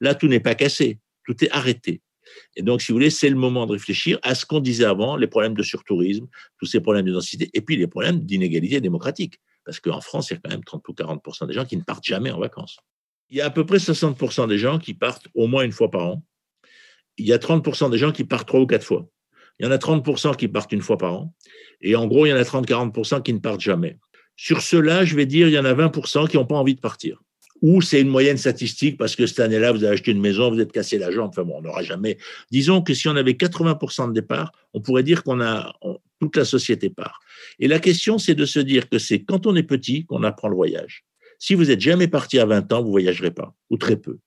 Là, 0.00 0.14
tout 0.14 0.28
n'est 0.28 0.40
pas 0.40 0.54
cassé, 0.54 1.00
tout 1.24 1.44
est 1.44 1.50
arrêté. 1.50 2.00
Et 2.56 2.62
donc, 2.62 2.82
si 2.82 2.92
vous 2.92 2.96
voulez, 2.96 3.10
c'est 3.10 3.28
le 3.28 3.36
moment 3.36 3.66
de 3.66 3.72
réfléchir 3.72 4.18
à 4.22 4.34
ce 4.34 4.44
qu'on 4.46 4.60
disait 4.60 4.84
avant, 4.84 5.16
les 5.16 5.26
problèmes 5.26 5.54
de 5.54 5.62
surtourisme, 5.62 6.26
tous 6.58 6.66
ces 6.66 6.80
problèmes 6.80 7.06
de 7.06 7.18
et 7.52 7.60
puis 7.60 7.76
les 7.76 7.86
problèmes 7.86 8.20
d'inégalité 8.20 8.80
démocratique. 8.80 9.40
Parce 9.64 9.80
qu'en 9.80 10.00
France, 10.00 10.30
il 10.30 10.34
y 10.34 10.36
a 10.36 10.40
quand 10.42 10.50
même 10.50 10.64
30 10.64 10.88
ou 10.88 10.92
40% 10.92 11.46
des 11.46 11.52
gens 11.52 11.64
qui 11.64 11.76
ne 11.76 11.82
partent 11.82 12.04
jamais 12.04 12.30
en 12.30 12.38
vacances. 12.38 12.78
Il 13.28 13.36
y 13.36 13.40
a 13.40 13.46
à 13.46 13.50
peu 13.50 13.64
près 13.64 13.76
60% 13.76 14.48
des 14.48 14.58
gens 14.58 14.78
qui 14.78 14.94
partent 14.94 15.28
au 15.34 15.46
moins 15.46 15.62
une 15.62 15.72
fois 15.72 15.90
par 15.90 16.06
an. 16.06 16.24
Il 17.18 17.26
y 17.26 17.32
a 17.32 17.38
30% 17.38 17.90
des 17.90 17.98
gens 17.98 18.12
qui 18.12 18.24
partent 18.24 18.48
trois 18.48 18.60
ou 18.60 18.66
quatre 18.66 18.84
fois. 18.84 19.06
Il 19.58 19.66
y 19.66 19.68
en 19.68 19.72
a 19.72 19.76
30% 19.76 20.36
qui 20.36 20.48
partent 20.48 20.72
une 20.72 20.80
fois 20.80 20.96
par 20.96 21.14
an. 21.14 21.34
Et 21.82 21.94
en 21.94 22.06
gros, 22.06 22.26
il 22.26 22.30
y 22.30 22.32
en 22.32 22.36
a 22.36 22.42
30-40% 22.42 23.22
qui 23.22 23.34
ne 23.34 23.38
partent 23.38 23.60
jamais. 23.60 23.98
Sur 24.36 24.62
cela, 24.62 25.04
je 25.04 25.14
vais 25.14 25.26
dire, 25.26 25.48
il 25.48 25.52
y 25.52 25.58
en 25.58 25.66
a 25.66 25.74
20% 25.74 26.28
qui 26.28 26.36
n'ont 26.38 26.46
pas 26.46 26.56
envie 26.56 26.74
de 26.74 26.80
partir 26.80 27.20
ou 27.62 27.82
c'est 27.82 28.00
une 28.00 28.08
moyenne 28.08 28.38
statistique 28.38 28.96
parce 28.96 29.16
que 29.16 29.26
cette 29.26 29.40
année-là, 29.40 29.72
vous 29.72 29.84
avez 29.84 29.94
acheté 29.94 30.12
une 30.12 30.20
maison, 30.20 30.50
vous 30.50 30.60
êtes 30.60 30.72
cassé 30.72 30.98
la 30.98 31.10
jambe. 31.10 31.28
Enfin 31.30 31.42
bon, 31.42 31.58
on 31.58 31.62
n'aura 31.62 31.82
jamais. 31.82 32.18
Disons 32.50 32.82
que 32.82 32.94
si 32.94 33.08
on 33.08 33.16
avait 33.16 33.32
80% 33.32 34.08
de 34.08 34.12
départ, 34.12 34.52
on 34.72 34.80
pourrait 34.80 35.02
dire 35.02 35.22
qu'on 35.22 35.40
a 35.40 35.72
toute 36.20 36.36
la 36.36 36.44
société 36.44 36.90
part. 36.90 37.20
Et 37.58 37.68
la 37.68 37.78
question, 37.78 38.18
c'est 38.18 38.34
de 38.34 38.44
se 38.44 38.60
dire 38.60 38.88
que 38.88 38.98
c'est 38.98 39.22
quand 39.22 39.46
on 39.46 39.56
est 39.56 39.62
petit 39.62 40.04
qu'on 40.04 40.22
apprend 40.22 40.48
le 40.48 40.56
voyage. 40.56 41.04
Si 41.38 41.54
vous 41.54 41.66
n'êtes 41.66 41.80
jamais 41.80 42.08
parti 42.08 42.38
à 42.38 42.44
20 42.44 42.72
ans, 42.72 42.82
vous 42.82 42.90
voyagerez 42.90 43.30
pas, 43.30 43.54
ou 43.70 43.78
très 43.78 43.96
peu. 43.96 44.18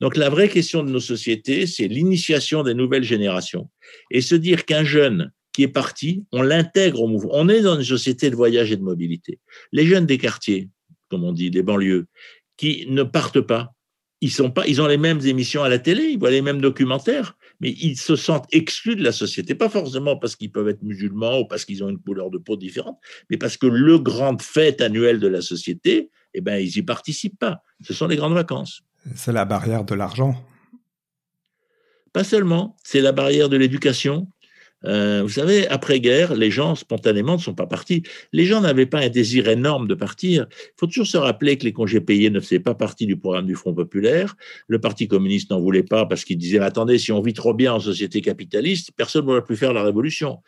Donc 0.00 0.16
la 0.16 0.30
vraie 0.30 0.48
question 0.48 0.82
de 0.82 0.90
nos 0.90 1.00
sociétés, 1.00 1.66
c'est 1.66 1.88
l'initiation 1.88 2.62
des 2.62 2.74
nouvelles 2.74 3.04
générations 3.04 3.68
et 4.10 4.20
se 4.20 4.34
dire 4.34 4.64
qu'un 4.64 4.84
jeune 4.84 5.32
qui 5.52 5.64
est 5.64 5.68
parti, 5.68 6.24
on 6.32 6.42
l'intègre 6.42 7.02
au 7.02 7.08
mouvement. 7.08 7.32
On 7.34 7.48
est 7.48 7.60
dans 7.60 7.76
une 7.76 7.84
société 7.84 8.30
de 8.30 8.36
voyage 8.36 8.70
et 8.72 8.76
de 8.76 8.82
mobilité. 8.82 9.38
Les 9.72 9.84
jeunes 9.84 10.06
des 10.06 10.16
quartiers, 10.16 10.68
comme 11.10 11.24
on 11.24 11.32
dit, 11.32 11.50
des 11.50 11.62
banlieues, 11.62 12.06
qui 12.60 12.84
ne 12.90 13.04
partent 13.04 13.40
pas. 13.40 13.72
Ils, 14.20 14.30
sont 14.30 14.50
pas, 14.50 14.66
ils 14.66 14.82
ont 14.82 14.86
les 14.86 14.98
mêmes 14.98 15.20
émissions 15.24 15.62
à 15.62 15.70
la 15.70 15.78
télé, 15.78 16.02
ils 16.10 16.18
voient 16.18 16.30
les 16.30 16.42
mêmes 16.42 16.60
documentaires, 16.60 17.38
mais 17.58 17.70
ils 17.70 17.96
se 17.96 18.16
sentent 18.16 18.44
exclus 18.52 18.96
de 18.96 19.02
la 19.02 19.12
société. 19.12 19.54
Pas 19.54 19.70
forcément 19.70 20.18
parce 20.18 20.36
qu'ils 20.36 20.52
peuvent 20.52 20.68
être 20.68 20.82
musulmans 20.82 21.38
ou 21.38 21.46
parce 21.46 21.64
qu'ils 21.64 21.82
ont 21.82 21.88
une 21.88 21.98
couleur 21.98 22.30
de 22.30 22.36
peau 22.36 22.56
différente, 22.56 22.98
mais 23.30 23.38
parce 23.38 23.56
que 23.56 23.66
le 23.66 23.98
grand 23.98 24.38
fête 24.42 24.82
annuel 24.82 25.20
de 25.20 25.26
la 25.26 25.40
société, 25.40 26.10
eh 26.34 26.42
ben, 26.42 26.58
ils 26.58 26.70
n'y 26.76 26.82
participent 26.82 27.38
pas. 27.38 27.62
Ce 27.80 27.94
sont 27.94 28.08
les 28.08 28.16
grandes 28.16 28.34
vacances. 28.34 28.82
C'est 29.14 29.32
la 29.32 29.46
barrière 29.46 29.84
de 29.84 29.94
l'argent. 29.94 30.36
Pas 32.12 32.24
seulement, 32.24 32.76
c'est 32.84 33.00
la 33.00 33.12
barrière 33.12 33.48
de 33.48 33.56
l'éducation, 33.56 34.28
euh, 34.86 35.22
vous 35.22 35.28
savez, 35.28 35.68
après-guerre, 35.68 36.34
les 36.34 36.50
gens 36.50 36.74
spontanément 36.74 37.34
ne 37.34 37.40
sont 37.40 37.54
pas 37.54 37.66
partis. 37.66 38.02
Les 38.32 38.46
gens 38.46 38.60
n'avaient 38.60 38.86
pas 38.86 39.00
un 39.00 39.08
désir 39.08 39.48
énorme 39.48 39.86
de 39.86 39.94
partir. 39.94 40.46
Il 40.50 40.72
faut 40.78 40.86
toujours 40.86 41.06
se 41.06 41.18
rappeler 41.18 41.58
que 41.58 41.64
les 41.64 41.72
congés 41.72 42.00
payés 42.00 42.30
ne 42.30 42.40
faisaient 42.40 42.60
pas 42.60 42.74
partie 42.74 43.06
du 43.06 43.16
programme 43.16 43.46
du 43.46 43.54
Front 43.54 43.74
populaire. 43.74 44.36
Le 44.68 44.80
Parti 44.80 45.08
communiste 45.08 45.50
n'en 45.50 45.60
voulait 45.60 45.82
pas 45.82 46.06
parce 46.06 46.24
qu'il 46.24 46.38
disait 46.38 46.58
attendez, 46.60 46.98
si 46.98 47.12
on 47.12 47.20
vit 47.20 47.34
trop 47.34 47.52
bien 47.52 47.74
en 47.74 47.80
société 47.80 48.20
capitaliste, 48.22 48.92
personne 48.96 49.22
ne 49.22 49.26
pourra 49.26 49.44
plus 49.44 49.56
faire 49.56 49.72
la 49.72 49.82
révolution. 49.82 50.38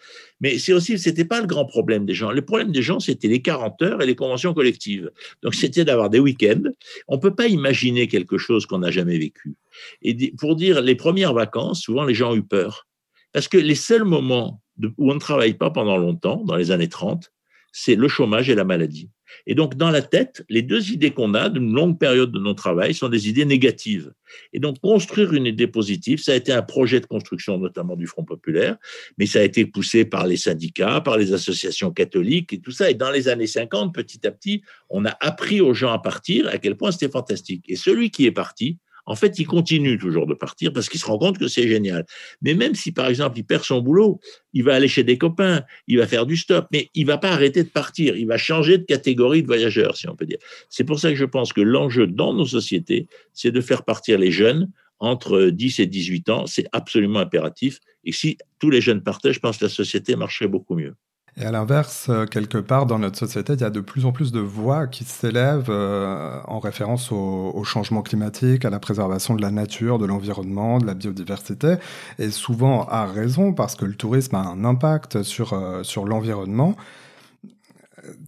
Mais 0.40 0.58
c'est 0.58 0.72
aussi, 0.72 0.98
c'était 0.98 1.24
pas 1.24 1.40
le 1.40 1.46
grand 1.46 1.66
problème 1.66 2.06
des 2.06 2.14
gens. 2.14 2.30
Le 2.30 2.42
problème 2.42 2.72
des 2.72 2.82
gens, 2.82 3.00
c'était 3.00 3.28
les 3.28 3.42
40 3.42 3.82
heures 3.82 4.02
et 4.02 4.06
les 4.06 4.16
conventions 4.16 4.54
collectives. 4.54 5.10
Donc 5.42 5.54
c'était 5.54 5.84
d'avoir 5.84 6.08
des 6.08 6.20
week-ends. 6.20 6.70
On 7.08 7.18
peut 7.18 7.34
pas 7.34 7.48
imaginer 7.48 8.08
quelque 8.08 8.38
chose 8.38 8.66
qu'on 8.66 8.78
n'a 8.78 8.90
jamais 8.90 9.18
vécu. 9.18 9.54
Et 10.02 10.32
pour 10.38 10.56
dire 10.56 10.80
les 10.80 10.94
premières 10.94 11.34
vacances, 11.34 11.82
souvent 11.82 12.04
les 12.04 12.14
gens 12.14 12.32
ont 12.32 12.36
eu 12.36 12.42
peur 12.42 12.86
parce 13.32 13.48
que 13.48 13.58
les 13.58 13.74
seuls 13.74 14.04
moments 14.04 14.62
où 14.98 15.10
on 15.10 15.14
ne 15.14 15.20
travaille 15.20 15.54
pas 15.54 15.70
pendant 15.70 15.96
longtemps, 15.96 16.42
dans 16.44 16.56
les 16.56 16.70
années 16.70 16.88
30, 16.88 17.32
c'est 17.72 17.94
le 17.94 18.08
chômage 18.08 18.50
et 18.50 18.54
la 18.54 18.64
maladie. 18.64 19.10
Et 19.46 19.54
donc, 19.54 19.76
dans 19.76 19.90
la 19.90 20.02
tête, 20.02 20.44
les 20.50 20.60
deux 20.60 20.92
idées 20.92 21.10
qu'on 21.10 21.32
a 21.32 21.48
d'une 21.48 21.72
longue 21.72 21.98
période 21.98 22.32
de 22.32 22.38
non-travail 22.38 22.92
sont 22.92 23.08
des 23.08 23.30
idées 23.30 23.46
négatives. 23.46 24.12
Et 24.52 24.60
donc, 24.60 24.78
construire 24.80 25.32
une 25.32 25.46
idée 25.46 25.66
positive, 25.66 26.20
ça 26.20 26.32
a 26.32 26.34
été 26.34 26.52
un 26.52 26.62
projet 26.62 27.00
de 27.00 27.06
construction, 27.06 27.58
notamment 27.58 27.96
du 27.96 28.06
Front 28.06 28.24
populaire, 28.24 28.76
mais 29.16 29.26
ça 29.26 29.40
a 29.40 29.42
été 29.42 29.64
poussé 29.64 30.04
par 30.04 30.26
les 30.26 30.36
syndicats, 30.36 31.00
par 31.00 31.16
les 31.16 31.32
associations 31.32 31.90
catholiques 31.92 32.52
et 32.52 32.60
tout 32.60 32.72
ça. 32.72 32.90
Et 32.90 32.94
dans 32.94 33.10
les 33.10 33.28
années 33.28 33.46
50, 33.46 33.94
petit 33.94 34.26
à 34.26 34.30
petit, 34.30 34.62
on 34.90 35.04
a 35.06 35.16
appris 35.20 35.60
aux 35.60 35.74
gens 35.74 35.92
à 35.92 35.98
partir, 35.98 36.48
à 36.48 36.58
quel 36.58 36.76
point 36.76 36.92
c'était 36.92 37.10
fantastique. 37.10 37.64
Et 37.68 37.76
celui 37.76 38.10
qui 38.10 38.26
est 38.26 38.32
parti, 38.32 38.78
en 39.12 39.14
fait, 39.14 39.38
il 39.38 39.46
continue 39.46 39.98
toujours 39.98 40.26
de 40.26 40.32
partir 40.32 40.72
parce 40.72 40.88
qu'il 40.88 40.98
se 40.98 41.04
rend 41.04 41.18
compte 41.18 41.36
que 41.36 41.46
c'est 41.46 41.68
génial. 41.68 42.06
Mais 42.40 42.54
même 42.54 42.74
si, 42.74 42.92
par 42.92 43.08
exemple, 43.08 43.38
il 43.38 43.44
perd 43.44 43.62
son 43.62 43.82
boulot, 43.82 44.20
il 44.54 44.64
va 44.64 44.74
aller 44.74 44.88
chez 44.88 45.04
des 45.04 45.18
copains, 45.18 45.64
il 45.86 45.98
va 45.98 46.06
faire 46.06 46.24
du 46.24 46.38
stop, 46.38 46.66
mais 46.72 46.88
il 46.94 47.04
va 47.04 47.18
pas 47.18 47.30
arrêter 47.30 47.62
de 47.62 47.68
partir. 47.68 48.16
Il 48.16 48.26
va 48.26 48.38
changer 48.38 48.78
de 48.78 48.84
catégorie 48.84 49.42
de 49.42 49.46
voyageur, 49.46 49.98
si 49.98 50.08
on 50.08 50.16
peut 50.16 50.24
dire. 50.24 50.38
C'est 50.70 50.84
pour 50.84 50.98
ça 50.98 51.10
que 51.10 51.16
je 51.16 51.26
pense 51.26 51.52
que 51.52 51.60
l'enjeu 51.60 52.06
dans 52.06 52.32
nos 52.32 52.46
sociétés, 52.46 53.06
c'est 53.34 53.50
de 53.50 53.60
faire 53.60 53.84
partir 53.84 54.18
les 54.18 54.30
jeunes 54.30 54.70
entre 54.98 55.50
10 55.50 55.80
et 55.80 55.86
18 55.86 56.30
ans, 56.30 56.46
c'est 56.46 56.66
absolument 56.72 57.18
impératif. 57.18 57.80
Et 58.04 58.12
si 58.12 58.38
tous 58.60 58.70
les 58.70 58.80
jeunes 58.80 59.02
partaient, 59.02 59.34
je 59.34 59.40
pense 59.40 59.58
que 59.58 59.66
la 59.66 59.68
société 59.68 60.16
marcherait 60.16 60.48
beaucoup 60.48 60.74
mieux. 60.74 60.94
Et 61.38 61.46
à 61.46 61.50
l'inverse, 61.50 62.08
euh, 62.10 62.26
quelque 62.26 62.58
part 62.58 62.84
dans 62.84 62.98
notre 62.98 63.18
société, 63.18 63.54
il 63.54 63.60
y 63.60 63.64
a 63.64 63.70
de 63.70 63.80
plus 63.80 64.04
en 64.04 64.12
plus 64.12 64.32
de 64.32 64.40
voix 64.40 64.86
qui 64.86 65.04
s'élèvent 65.04 65.70
euh, 65.70 66.38
en 66.46 66.58
référence 66.58 67.10
au, 67.10 67.64
changement 67.64 68.02
climatique, 68.02 68.66
à 68.66 68.70
la 68.70 68.78
préservation 68.78 69.34
de 69.34 69.40
la 69.40 69.50
nature, 69.50 69.98
de 69.98 70.04
l'environnement, 70.04 70.78
de 70.78 70.86
la 70.86 70.92
biodiversité, 70.92 71.76
et 72.18 72.30
souvent 72.30 72.84
à 72.84 73.06
raison 73.06 73.54
parce 73.54 73.76
que 73.76 73.86
le 73.86 73.94
tourisme 73.94 74.34
a 74.36 74.40
un 74.40 74.64
impact 74.64 75.22
sur, 75.22 75.54
euh, 75.54 75.82
sur 75.82 76.04
l'environnement. 76.04 76.76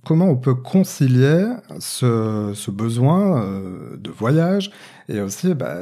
Comment 0.07 0.27
on 0.27 0.37
peut 0.37 0.55
concilier 0.55 1.47
ce, 1.81 2.53
ce 2.55 2.71
besoin 2.71 3.45
de 3.97 4.11
voyage 4.11 4.71
et 5.09 5.21
aussi 5.21 5.53
bah, 5.53 5.79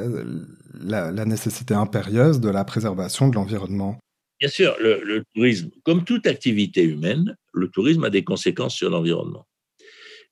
la, 0.73 1.11
la 1.11 1.25
nécessité 1.25 1.75
impérieuse 1.75 2.39
de 2.39 2.49
la 2.49 2.65
préservation 2.65 3.27
de 3.27 3.35
l'environnement? 3.35 3.97
Bien 4.43 4.49
sûr, 4.49 4.75
le, 4.81 5.23
tourisme, 5.33 5.69
comme 5.83 6.03
toute 6.03 6.27
activité 6.27 6.83
humaine, 6.83 7.37
le 7.53 7.69
tourisme 7.69 8.03
a 8.03 8.09
des 8.09 8.25
conséquences 8.25 8.75
sur 8.75 8.89
l'environnement. 8.89 9.47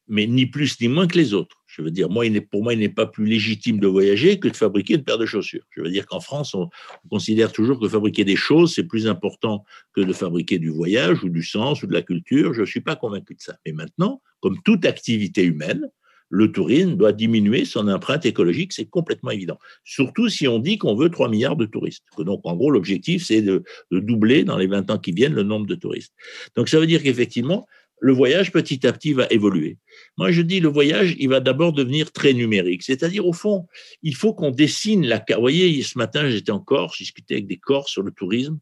Mais 0.09 0.27
ni 0.27 0.47
plus 0.47 0.81
ni 0.81 0.89
moins 0.89 1.07
que 1.07 1.17
les 1.17 1.33
autres. 1.33 1.63
Je 1.65 1.81
veux 1.81 1.91
dire, 1.91 2.09
moi, 2.09 2.25
pour 2.51 2.61
moi, 2.61 2.73
il 2.73 2.81
n'est 2.81 2.89
pas 2.89 3.05
plus 3.05 3.23
légitime 3.23 3.79
de 3.79 3.87
voyager 3.87 4.37
que 4.37 4.49
de 4.49 4.57
fabriquer 4.57 4.95
une 4.95 5.05
paire 5.05 5.17
de 5.17 5.25
chaussures. 5.25 5.63
Je 5.69 5.81
veux 5.81 5.89
dire 5.89 6.05
qu'en 6.05 6.19
France, 6.19 6.53
on, 6.53 6.67
considère 7.09 7.53
toujours 7.53 7.79
que 7.79 7.87
fabriquer 7.87 8.25
des 8.25 8.35
choses, 8.35 8.75
c'est 8.75 8.83
plus 8.83 9.07
important 9.07 9.63
que 9.93 10.01
de 10.01 10.11
fabriquer 10.11 10.59
du 10.59 10.71
voyage 10.71 11.23
ou 11.23 11.29
du 11.29 11.41
sens 11.41 11.81
ou 11.81 11.87
de 11.87 11.93
la 11.93 12.01
culture. 12.01 12.53
Je 12.53 12.59
ne 12.59 12.65
suis 12.65 12.81
pas 12.81 12.97
convaincu 12.97 13.35
de 13.35 13.41
ça. 13.41 13.55
Mais 13.65 13.71
maintenant, 13.71 14.21
comme 14.41 14.61
toute 14.65 14.83
activité 14.83 15.45
humaine, 15.45 15.89
le 16.31 16.51
tourisme 16.51 16.95
doit 16.95 17.11
diminuer 17.11 17.65
son 17.65 17.87
empreinte 17.89 18.25
écologique, 18.25 18.71
c'est 18.71 18.85
complètement 18.85 19.31
évident. 19.31 19.59
Surtout 19.83 20.29
si 20.29 20.47
on 20.47 20.59
dit 20.59 20.77
qu'on 20.77 20.95
veut 20.95 21.09
3 21.09 21.29
milliards 21.29 21.57
de 21.57 21.65
touristes. 21.65 22.05
Donc, 22.17 22.39
en 22.45 22.55
gros, 22.55 22.71
l'objectif, 22.71 23.25
c'est 23.25 23.41
de, 23.41 23.63
doubler 23.91 24.45
dans 24.45 24.57
les 24.57 24.67
20 24.67 24.89
ans 24.91 24.97
qui 24.97 25.11
viennent 25.11 25.33
le 25.33 25.43
nombre 25.43 25.67
de 25.67 25.75
touristes. 25.75 26.13
Donc, 26.55 26.69
ça 26.69 26.79
veut 26.79 26.87
dire 26.87 27.03
qu'effectivement, 27.03 27.67
le 27.99 28.13
voyage, 28.13 28.51
petit 28.51 28.87
à 28.87 28.93
petit, 28.93 29.11
va 29.11 29.27
évoluer. 29.29 29.77
Moi, 30.17 30.31
je 30.31 30.41
dis, 30.41 30.61
le 30.61 30.69
voyage, 30.69 31.15
il 31.19 31.27
va 31.27 31.41
d'abord 31.41 31.73
devenir 31.73 32.11
très 32.13 32.33
numérique. 32.33 32.81
C'est-à-dire, 32.81 33.27
au 33.27 33.33
fond, 33.33 33.67
il 34.01 34.15
faut 34.15 34.33
qu'on 34.33 34.51
dessine 34.51 35.05
la. 35.05 35.23
Vous 35.29 35.41
voyez, 35.41 35.83
ce 35.83 35.97
matin, 35.97 36.29
j'étais 36.29 36.51
en 36.51 36.61
Corse, 36.61 36.95
je 36.97 37.03
discutais 37.03 37.35
avec 37.35 37.47
des 37.47 37.57
Corses 37.57 37.91
sur 37.91 38.03
le 38.03 38.11
tourisme. 38.11 38.57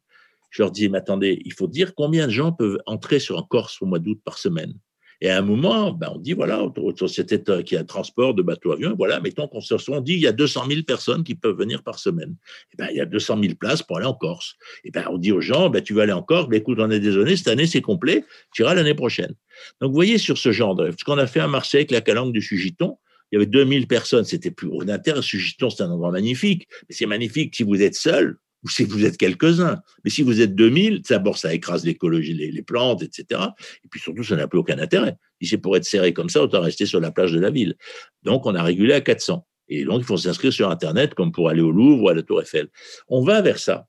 Je 0.49 0.63
leur 0.63 0.71
disais, 0.71 0.89
mais 0.89 0.97
attendez, 0.97 1.39
il 1.45 1.53
faut 1.53 1.67
dire 1.67 1.93
combien 1.93 2.25
de 2.25 2.32
gens 2.32 2.51
peuvent 2.51 2.79
entrer 2.88 3.19
sur 3.19 3.38
un 3.38 3.45
Corse 3.47 3.79
au 3.82 3.86
mois 3.86 3.99
d'août 3.99 4.19
par 4.25 4.39
semaine? 4.39 4.73
Et 5.21 5.29
à 5.29 5.38
un 5.38 5.41
moment, 5.41 5.91
ben, 5.91 6.12
on 6.15 6.17
dit, 6.17 6.34
voilà, 6.34 6.62
société 6.95 7.41
qui 7.65 7.75
a 7.75 7.82
un 7.82 7.84
transport 7.84 8.34
de 8.34 8.41
bateaux-avions, 8.41 8.95
voilà, 8.97 9.19
mettons 9.19 9.47
qu'on 9.47 9.60
se 9.60 9.75
on 9.91 10.01
dit, 10.01 10.13
il 10.13 10.21
y 10.21 10.27
a 10.27 10.32
200 10.32 10.65
000 10.69 10.84
personnes 10.84 11.23
qui 11.23 11.36
peuvent 11.36 11.58
venir 11.58 11.84
par 11.84 11.99
semaine. 11.99 12.36
Et 12.73 12.77
ben, 12.77 12.88
il 12.91 12.97
y 12.97 13.01
a 13.01 13.05
200 13.05 13.39
000 13.41 13.55
places 13.55 13.84
pour 13.84 13.97
aller 13.97 14.05
en 14.05 14.13
Corse. 14.13 14.55
Et 14.86 14.91
ben, 14.91 15.05
on 15.10 15.17
dit 15.17 15.32
aux 15.32 15.41
gens, 15.41 15.69
ben, 15.69 15.82
tu 15.82 15.93
vas 15.93 16.03
aller 16.03 16.13
en 16.13 16.23
Corse, 16.23 16.47
ben, 16.47 16.58
écoute, 16.58 16.77
on 16.79 16.89
est 16.89 16.99
désolé, 16.99 17.36
cette 17.36 17.49
année, 17.49 17.67
c'est 17.67 17.82
complet, 17.82 18.23
tu 18.53 18.62
iras 18.62 18.73
l'année 18.73 18.95
prochaine. 18.95 19.34
Donc, 19.82 19.89
vous 19.89 19.95
voyez, 19.95 20.17
sur 20.17 20.38
ce 20.38 20.51
genre 20.51 20.75
de, 20.75 20.91
ce 20.97 21.03
qu'on 21.03 21.17
a 21.17 21.27
fait 21.27 21.41
à 21.41 21.47
Marseille 21.47 21.79
avec 21.79 21.91
la 21.91 22.01
calanque 22.01 22.32
du 22.32 22.41
Sugiton, 22.41 22.97
il 23.32 23.36
y 23.36 23.38
avait 23.38 23.45
2000 23.45 23.88
personnes, 23.88 24.23
c'était 24.23 24.51
plus 24.51 24.67
au 24.67 24.82
intérêt. 24.89 25.21
Sugiton, 25.21 25.69
c'est 25.69 25.84
un 25.84 25.91
endroit 25.91 26.12
magnifique, 26.12 26.67
mais 26.88 26.95
c'est 26.95 27.05
magnifique 27.05 27.55
si 27.55 27.63
vous 27.63 27.82
êtes 27.82 27.95
seul, 27.95 28.38
ou 28.63 28.69
si 28.69 28.84
vous 28.84 29.06
êtes 29.06 29.17
quelques-uns. 29.17 29.82
Mais 30.04 30.10
si 30.10 30.22
vous 30.22 30.41
êtes 30.41 30.56
2000, 30.56 31.02
d'abord, 31.02 31.38
ça 31.38 31.54
écrase 31.54 31.86
l'écologie, 31.86 32.34
les, 32.34 32.62
plantes, 32.62 33.04
etc. 33.04 33.41
Et 33.84 33.88
puis 33.89 34.00
surtout, 34.00 34.24
ça 34.24 34.36
n'a 34.36 34.48
plus 34.48 34.60
aucun 34.60 34.80
intérêt. 34.80 35.15
Si 35.41 35.48
c'est 35.48 35.58
pour 35.58 35.78
être 35.78 35.86
serré 35.86 36.13
comme 36.13 36.30
ça, 36.30 36.43
autant 36.43 36.62
rester 36.62 36.86
sur 36.86 37.00
la 37.00 37.12
plage 37.12 37.32
de 37.32 37.39
la 37.39 37.52
ville. 37.52 37.76
Donc, 38.24 38.45
on 38.45 38.56
a 38.56 38.63
régulé 38.63 38.93
à 38.93 39.02
400. 39.02 39.45
Et 39.69 39.86
donc, 39.86 40.02
il 40.02 40.06
faut 40.06 40.17
s'inscrire 40.17 40.52
sur 40.52 40.69
Internet 40.69 41.13
comme 41.13 41.32
pour 41.32 41.50
aller 41.50 41.62
au 41.62 41.72
Louvre 41.72 42.04
ou 42.04 42.10
à 42.10 42.13
la 42.13 42.24
Tour 42.24 42.41
Eiffel. 42.41 42.67
On 43.08 43.24
va 43.24 43.41
vers 43.41 43.60
ça. 43.60 43.88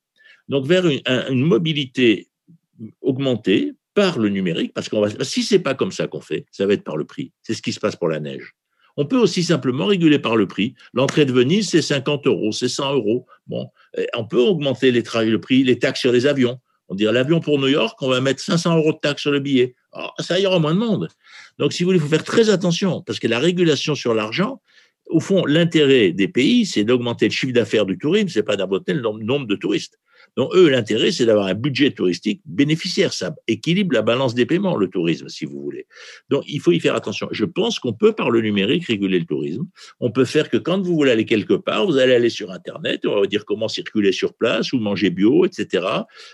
Donc, 0.48 0.66
vers 0.66 0.86
une, 0.86 1.44
mobilité 1.44 2.28
augmentée 3.00 3.72
par 3.94 4.18
le 4.18 4.28
numérique, 4.28 4.72
parce 4.72 4.88
qu'on 4.88 5.00
va, 5.00 5.24
si 5.24 5.42
c'est 5.42 5.58
pas 5.58 5.74
comme 5.74 5.92
ça 5.92 6.06
qu'on 6.06 6.20
fait, 6.20 6.46
ça 6.50 6.66
va 6.66 6.74
être 6.74 6.84
par 6.84 6.96
le 6.96 7.04
prix. 7.04 7.32
C'est 7.42 7.54
ce 7.54 7.62
qui 7.62 7.72
se 7.72 7.80
passe 7.80 7.96
pour 7.96 8.08
la 8.08 8.20
neige. 8.20 8.54
On 8.96 9.06
peut 9.06 9.18
aussi 9.18 9.42
simplement 9.42 9.86
réguler 9.86 10.18
par 10.18 10.36
le 10.36 10.46
prix. 10.46 10.74
L'entrée 10.92 11.24
de 11.24 11.32
Venise, 11.32 11.70
c'est 11.70 11.82
50 11.82 12.26
euros, 12.26 12.52
c'est 12.52 12.68
100 12.68 12.94
euros. 12.94 13.26
Bon, 13.46 13.68
on 14.14 14.24
peut 14.24 14.40
augmenter 14.40 14.90
les 14.90 15.02
le 15.02 15.38
prix, 15.38 15.64
les 15.64 15.78
taxes 15.78 16.00
sur 16.00 16.12
les 16.12 16.26
avions. 16.26 16.58
On 16.88 16.94
dirait 16.94 17.12
l'avion 17.12 17.40
pour 17.40 17.58
New 17.58 17.68
York, 17.68 17.96
on 18.02 18.08
va 18.08 18.20
mettre 18.20 18.42
500 18.42 18.76
euros 18.76 18.92
de 18.92 18.98
taxes 18.98 19.22
sur 19.22 19.30
le 19.30 19.38
billet. 19.38 19.74
Alors, 19.92 20.14
ça 20.18 20.40
y 20.40 20.46
aura 20.46 20.58
moins 20.58 20.74
de 20.74 20.78
monde. 20.78 21.08
Donc, 21.58 21.72
si 21.72 21.82
vous 21.82 21.88
voulez, 21.88 21.98
il 21.98 22.02
faut 22.02 22.08
faire 22.08 22.24
très 22.24 22.50
attention 22.50 23.00
parce 23.02 23.20
que 23.20 23.28
la 23.28 23.38
régulation 23.38 23.94
sur 23.94 24.12
l'argent, 24.12 24.60
au 25.06 25.20
fond, 25.20 25.44
l'intérêt 25.44 26.12
des 26.12 26.28
pays, 26.28 26.66
c'est 26.66 26.84
d'augmenter 26.84 27.26
le 27.26 27.32
chiffre 27.32 27.52
d'affaires 27.52 27.86
du 27.86 27.98
tourisme, 27.98 28.28
c'est 28.28 28.42
pas 28.42 28.56
d'augmenter 28.56 28.92
le 28.92 29.02
nombre 29.02 29.46
de 29.46 29.56
touristes. 29.56 29.98
Donc, 30.36 30.54
eux, 30.54 30.68
l'intérêt, 30.68 31.10
c'est 31.10 31.26
d'avoir 31.26 31.46
un 31.46 31.54
budget 31.54 31.90
touristique 31.90 32.40
bénéficiaire. 32.44 33.12
Ça 33.12 33.34
équilibre 33.46 33.94
la 33.94 34.02
balance 34.02 34.34
des 34.34 34.46
paiements, 34.46 34.76
le 34.76 34.88
tourisme, 34.88 35.28
si 35.28 35.44
vous 35.44 35.60
voulez. 35.60 35.86
Donc, 36.28 36.44
il 36.46 36.60
faut 36.60 36.72
y 36.72 36.80
faire 36.80 36.94
attention. 36.94 37.28
Je 37.30 37.44
pense 37.44 37.78
qu'on 37.78 37.92
peut, 37.92 38.12
par 38.12 38.30
le 38.30 38.40
numérique, 38.40 38.86
réguler 38.86 39.18
le 39.18 39.26
tourisme. 39.26 39.66
On 40.00 40.10
peut 40.10 40.24
faire 40.24 40.50
que 40.50 40.56
quand 40.56 40.80
vous 40.80 40.94
voulez 40.94 41.10
aller 41.10 41.24
quelque 41.24 41.54
part, 41.54 41.86
vous 41.86 41.98
allez 41.98 42.14
aller 42.14 42.30
sur 42.30 42.50
Internet, 42.50 43.04
on 43.06 43.14
va 43.14 43.20
vous 43.20 43.26
dire 43.26 43.44
comment 43.44 43.68
circuler 43.68 44.12
sur 44.12 44.34
place 44.34 44.72
ou 44.72 44.78
manger 44.78 45.10
bio, 45.10 45.44
etc. 45.44 45.86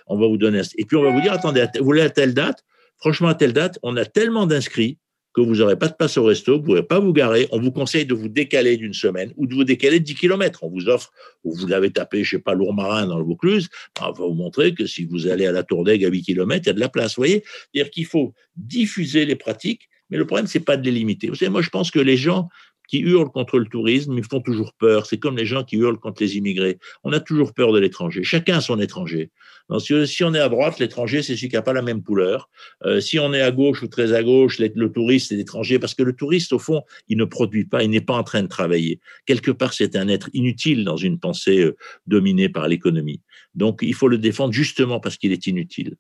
On 0.07 0.19
va 0.19 0.27
vous 0.27 0.39
donner, 0.39 0.63
et 0.77 0.85
puis 0.85 0.97
on 0.97 1.03
va 1.03 1.11
vous 1.11 1.21
dire, 1.21 1.33
attendez, 1.33 1.67
vous 1.79 1.85
voulez 1.85 2.03
à 2.03 2.11
telle 2.11 2.35
date? 2.35 2.65
Franchement, 2.99 3.29
à 3.29 3.35
telle 3.35 3.53
date, 3.53 3.79
on 3.83 3.97
a 3.97 4.05
tellement 4.05 4.47
d'inscrits 4.47 4.99
que 5.37 5.43
vous 5.43 5.57
n'aurez 5.57 5.79
pas 5.79 5.89
de 5.89 5.95
place 5.95 6.17
au 6.17 6.25
resto, 6.25 6.55
vous 6.55 6.61
ne 6.61 6.65
pourrez 6.65 6.83
pas 6.83 6.99
vous 6.99 7.13
garer. 7.13 7.47
On 7.53 7.61
vous 7.61 7.71
conseille 7.71 8.07
de 8.07 8.15
vous 8.15 8.29
décaler 8.29 8.79
d'une 8.79 8.95
semaine 8.95 9.35
ou 9.37 9.47
de 9.47 9.55
vous 9.55 9.65
décaler 9.65 10.01
de 10.01 10.05
10 10.05 10.15
km. 10.15 10.65
On 10.65 10.71
vous 10.71 10.89
offre, 10.89 11.13
ou 11.45 11.55
vous 11.55 11.67
l'avez 11.67 11.91
tapé, 11.91 12.25
je 12.25 12.37
sais 12.37 12.43
pas, 12.43 12.55
Lourmarin 12.55 13.07
dans 13.07 13.19
le 13.19 13.25
Vaucluse, 13.25 13.69
on 14.01 14.07
va 14.07 14.13
vous 14.13 14.33
montrer 14.33 14.73
que 14.73 14.87
si 14.87 15.05
vous 15.05 15.27
allez 15.27 15.47
à 15.47 15.53
la 15.53 15.63
Tour 15.63 15.85
d'Aigle 15.85 16.07
à 16.07 16.09
8 16.09 16.23
km, 16.23 16.63
il 16.65 16.67
y 16.69 16.71
a 16.71 16.73
de 16.73 16.81
la 16.81 16.89
place. 16.89 17.17
Vous 17.17 17.21
voyez? 17.21 17.45
C'est-à-dire 17.45 17.91
qu'il 17.91 18.07
faut 18.07 18.33
diffuser 18.57 19.27
les 19.27 19.37
pratiques, 19.37 19.91
mais 20.09 20.17
le 20.17 20.27
problème, 20.27 20.47
c'est 20.47 20.61
pas 20.61 20.79
de 20.79 20.85
les 20.85 20.91
limiter. 20.91 21.29
Vous 21.29 21.35
savez, 21.35 21.51
moi, 21.51 21.61
je 21.61 21.69
pense 21.69 21.91
que 21.91 21.99
les 21.99 22.17
gens 22.17 22.49
qui 22.89 23.01
hurlent 23.01 23.31
contre 23.31 23.59
le 23.59 23.67
tourisme, 23.67 24.17
ils 24.17 24.25
font 24.25 24.41
toujours 24.41 24.73
peur. 24.75 25.07
C'est 25.07 25.19
comme 25.19 25.37
les 25.37 25.47
gens 25.47 25.65
qui 25.65 25.77
hurlent 25.77 25.99
contre 25.99 26.23
les 26.23 26.37
immigrés. 26.37 26.79
On 27.05 27.13
a 27.13 27.21
toujours 27.21 27.53
peur 27.53 27.73
de 27.73 27.79
l'étranger. 27.79 28.23
Chacun 28.23 28.59
a 28.59 28.61
son 28.61 28.81
étranger. 28.81 29.31
Si 29.79 30.23
on 30.23 30.33
est 30.33 30.41
à 30.41 30.49
droite, 30.49 30.79
l'étranger, 30.79 31.23
c'est 31.23 31.35
celui 31.35 31.49
qui 31.49 31.57
n'a 31.57 31.63
pas 31.63 31.73
la 31.73 31.83
même 31.83 32.03
couleur. 32.03 32.49
Euh, 32.85 33.01
si 33.01 33.19
on 33.19 33.35
est 33.35 33.41
à 33.41 33.51
gauche 33.51 33.83
ou 33.83 33.89
très 33.89 34.13
à 34.13 34.23
gauche, 34.23 34.59
le 34.59 34.93
touriste, 34.93 35.29
c'est 35.29 35.37
l'étranger. 35.37 35.79
Parce 35.79 35.95
que 35.95 36.05
le 36.05 36.15
touriste, 36.15 36.53
au 36.53 36.59
fond, 36.59 36.83
il 37.09 37.19
ne 37.19 37.25
produit 37.25 37.65
pas, 37.65 37.83
il 37.83 37.91
n'est 37.91 38.01
pas 38.01 38.15
en 38.15 38.23
train 38.23 38.43
de 38.43 38.49
travailler. 38.49 39.01
Quelque 39.27 39.51
part, 39.51 39.73
c'est 39.73 39.97
un 39.97 40.09
être 40.09 40.31
inutile 40.33 40.85
dans 40.85 40.97
une 40.97 41.19
pensée 41.19 41.63
euh, 41.63 41.77
dominée 42.07 42.49
par 42.49 42.69
l'économie. 42.69 43.23
Donc, 43.55 43.81
il 43.83 43.95
faut 43.95 44.09
le 44.09 44.19
défendre 44.19 44.53
justement 44.53 45.01
parce 45.01 45.17
qu'il 45.17 45.33
est 45.33 45.47
inutile 45.47 45.97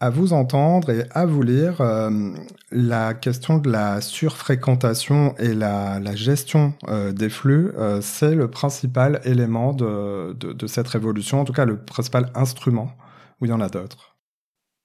à 0.00 0.10
vous 0.10 0.32
entendre 0.32 0.90
et 0.90 1.04
à 1.10 1.24
vous 1.24 1.42
lire, 1.42 1.80
euh, 1.80 2.10
la 2.70 3.14
question 3.14 3.58
de 3.58 3.70
la 3.70 4.00
surfréquentation 4.00 5.34
et 5.38 5.54
la, 5.54 6.14
gestion 6.14 6.74
euh, 6.88 7.12
des 7.12 7.30
flux, 7.30 7.72
euh, 7.78 8.00
c'est 8.00 8.34
le 8.34 8.50
principal 8.50 9.20
élément 9.24 9.72
de, 9.72 10.34
de, 10.34 10.66
cette 10.66 10.88
révolution, 10.88 11.40
en 11.40 11.44
tout 11.44 11.52
cas 11.52 11.64
le 11.64 11.78
principal 11.78 12.30
instrument, 12.34 12.92
où 13.40 13.46
il 13.46 13.48
y 13.48 13.52
en 13.52 13.60
a 13.60 13.68
d'autres? 13.68 14.16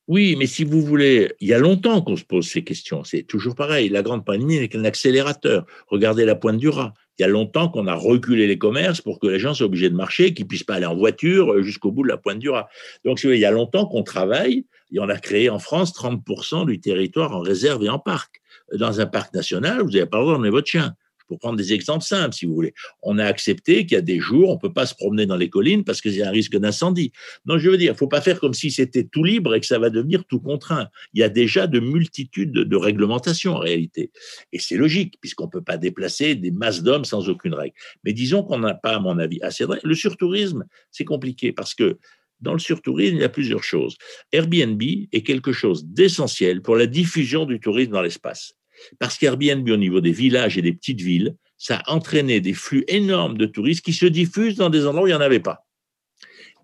Oui, 0.08 0.36
mais 0.40 0.48
si 0.48 0.64
vous 0.64 0.82
voulez, 0.82 1.34
il 1.40 1.48
y 1.48 1.54
a 1.54 1.60
longtemps 1.60 2.02
qu'on 2.02 2.16
se 2.16 2.24
pose 2.24 2.48
ces 2.48 2.64
questions. 2.64 3.04
C'est 3.04 3.22
toujours 3.24 3.54
pareil. 3.54 3.90
La 3.90 4.02
grande 4.02 4.26
pandémie 4.26 4.60
n'est 4.60 4.68
qu'un 4.68 4.84
accélérateur. 4.84 5.68
Regardez 5.88 6.26
la 6.26 6.34
pointe 6.34 6.58
du 6.58 6.68
rat. 6.68 6.96
Il 7.20 7.24
y 7.24 7.26
a 7.26 7.28
longtemps 7.28 7.68
qu'on 7.68 7.86
a 7.88 7.96
reculé 7.96 8.48
les 8.48 8.58
commerces 8.58 9.02
pour 9.02 9.20
que 9.20 9.28
les 9.28 9.40
gens 9.40 9.54
soient 9.54 9.66
obligés 9.66 9.90
de 9.90 9.96
marcher, 9.96 10.34
qu'ils 10.34 10.48
puissent 10.48 10.64
pas 10.64 10.76
aller 10.76 10.86
en 10.86 10.96
voiture 10.96 11.62
jusqu'au 11.62 11.92
bout 11.92 12.04
de 12.04 12.08
la 12.08 12.16
pointe 12.16 12.40
du 12.40 12.50
rat. 12.50 12.70
Donc, 13.04 13.22
il 13.24 13.36
y 13.36 13.44
a 13.44 13.52
longtemps 13.52 13.86
qu'on 13.86 14.04
travaille 14.04 14.66
et 14.94 15.00
on 15.00 15.10
a 15.10 15.18
créé 15.18 15.50
en 15.50 15.60
France 15.60 15.94
30% 15.94 16.66
du 16.66 16.80
territoire 16.80 17.36
en 17.36 17.42
réserve 17.42 17.84
et 17.84 17.90
en 17.90 18.00
parc. 18.00 18.42
Dans 18.74 19.02
un 19.02 19.06
parc 19.06 19.34
national, 19.34 19.82
vous 19.82 19.92
n'avez 19.92 20.06
pas 20.06 20.18
le 20.18 20.24
droit 20.24 20.34
d'emmener 20.36 20.50
votre 20.50 20.68
chien. 20.68 20.96
Pour 21.30 21.38
prendre 21.40 21.58
des 21.58 21.74
exemples 21.74 22.04
simples, 22.04 22.36
si 22.36 22.48
vous 22.48 22.56
voulez. 22.56 22.74
On 23.04 23.20
a 23.20 23.26
accepté 23.26 23.86
qu'il 23.86 23.96
y 23.96 24.00
a 24.00 24.02
des 24.02 24.20
jours, 24.20 24.50
on 24.50 24.56
ne 24.56 24.60
peut 24.60 24.74
pas 24.74 24.88
se 24.88 24.96
promener 24.96 25.28
dans 25.28 25.38
les 25.38 25.50
collines 25.50 25.84
parce 25.84 26.02
qu'il 26.02 26.16
y 26.16 26.24
a 26.24 26.28
un 26.28 26.32
risque 26.32 26.58
d'incendie. 26.58 27.12
Non, 27.46 27.60
je 27.60 27.70
veux 27.70 27.78
dire, 27.78 27.92
il 27.92 27.94
ne 27.94 27.98
faut 27.98 28.08
pas 28.08 28.20
faire 28.20 28.40
comme 28.40 28.56
si 28.56 28.72
c'était 28.72 29.04
tout 29.04 29.24
libre 29.24 29.54
et 29.54 29.60
que 29.60 29.68
ça 29.68 29.78
va 29.78 29.92
devenir 29.92 30.26
tout 30.26 30.40
contraint. 30.40 30.90
Il 31.14 31.20
y 31.20 31.24
a 31.24 31.30
déjà 31.30 31.68
de 31.68 31.80
multitudes 31.80 32.52
de, 32.52 32.76
réglementations 32.76 33.54
en 33.54 33.60
réalité. 33.60 34.12
Et 34.52 34.60
c'est 34.60 34.76
logique, 34.76 35.18
puisqu'on 35.22 35.46
ne 35.46 35.52
peut 35.52 35.62
pas 35.62 35.78
déplacer 35.78 36.36
des 36.36 36.52
masses 36.52 36.82
d'hommes 36.82 37.06
sans 37.06 37.30
aucune 37.30 37.54
règle. 37.54 37.76
Mais 38.04 38.14
disons 38.14 38.44
qu'on 38.44 38.60
n'a 38.60 38.74
pas, 38.74 38.96
à 38.96 39.00
mon 39.00 39.20
avis, 39.20 39.40
assez 39.42 39.66
de 39.66 39.80
Le 39.84 39.96
surtourisme, 39.96 40.66
c'est 40.90 41.06
compliqué 41.06 41.52
parce 41.52 41.76
que 41.76 42.00
dans 42.42 42.54
le 42.54 42.60
surtourisme, 42.60 43.18
il 43.18 43.22
y 43.22 43.26
a 43.26 43.30
plusieurs 43.30 43.64
choses. 43.64 43.98
Airbnb 44.32 44.82
est 44.82 45.24
quelque 45.24 45.52
chose 45.52 45.86
d'essentiel 45.86 46.62
pour 46.62 46.76
la 46.76 46.88
diffusion 46.88 47.46
du 47.46 47.60
tourisme 47.60 47.92
dans 47.92 48.02
l'espace. 48.02 48.56
Parce 49.00 49.18
qu'Airbnb, 49.18 49.68
au 49.70 49.78
niveau 49.78 50.02
des 50.02 50.12
villages 50.12 50.58
et 50.58 50.62
des 50.62 50.74
petites 50.74 51.02
villes, 51.02 51.36
ça 51.58 51.78
a 51.78 51.94
entraîné 51.94 52.42
des 52.42 52.54
flux 52.54 52.84
énormes 52.88 53.38
de 53.38 53.46
touristes 53.46 53.84
qui 53.84 53.94
se 53.94 54.06
diffusent 54.06 54.56
dans 54.56 54.70
des 54.70 54.86
endroits 54.86 55.04
où 55.04 55.08
il 55.08 55.12
n'y 55.12 55.16
en 55.16 55.22
avait 55.22 55.40
pas. 55.40 55.66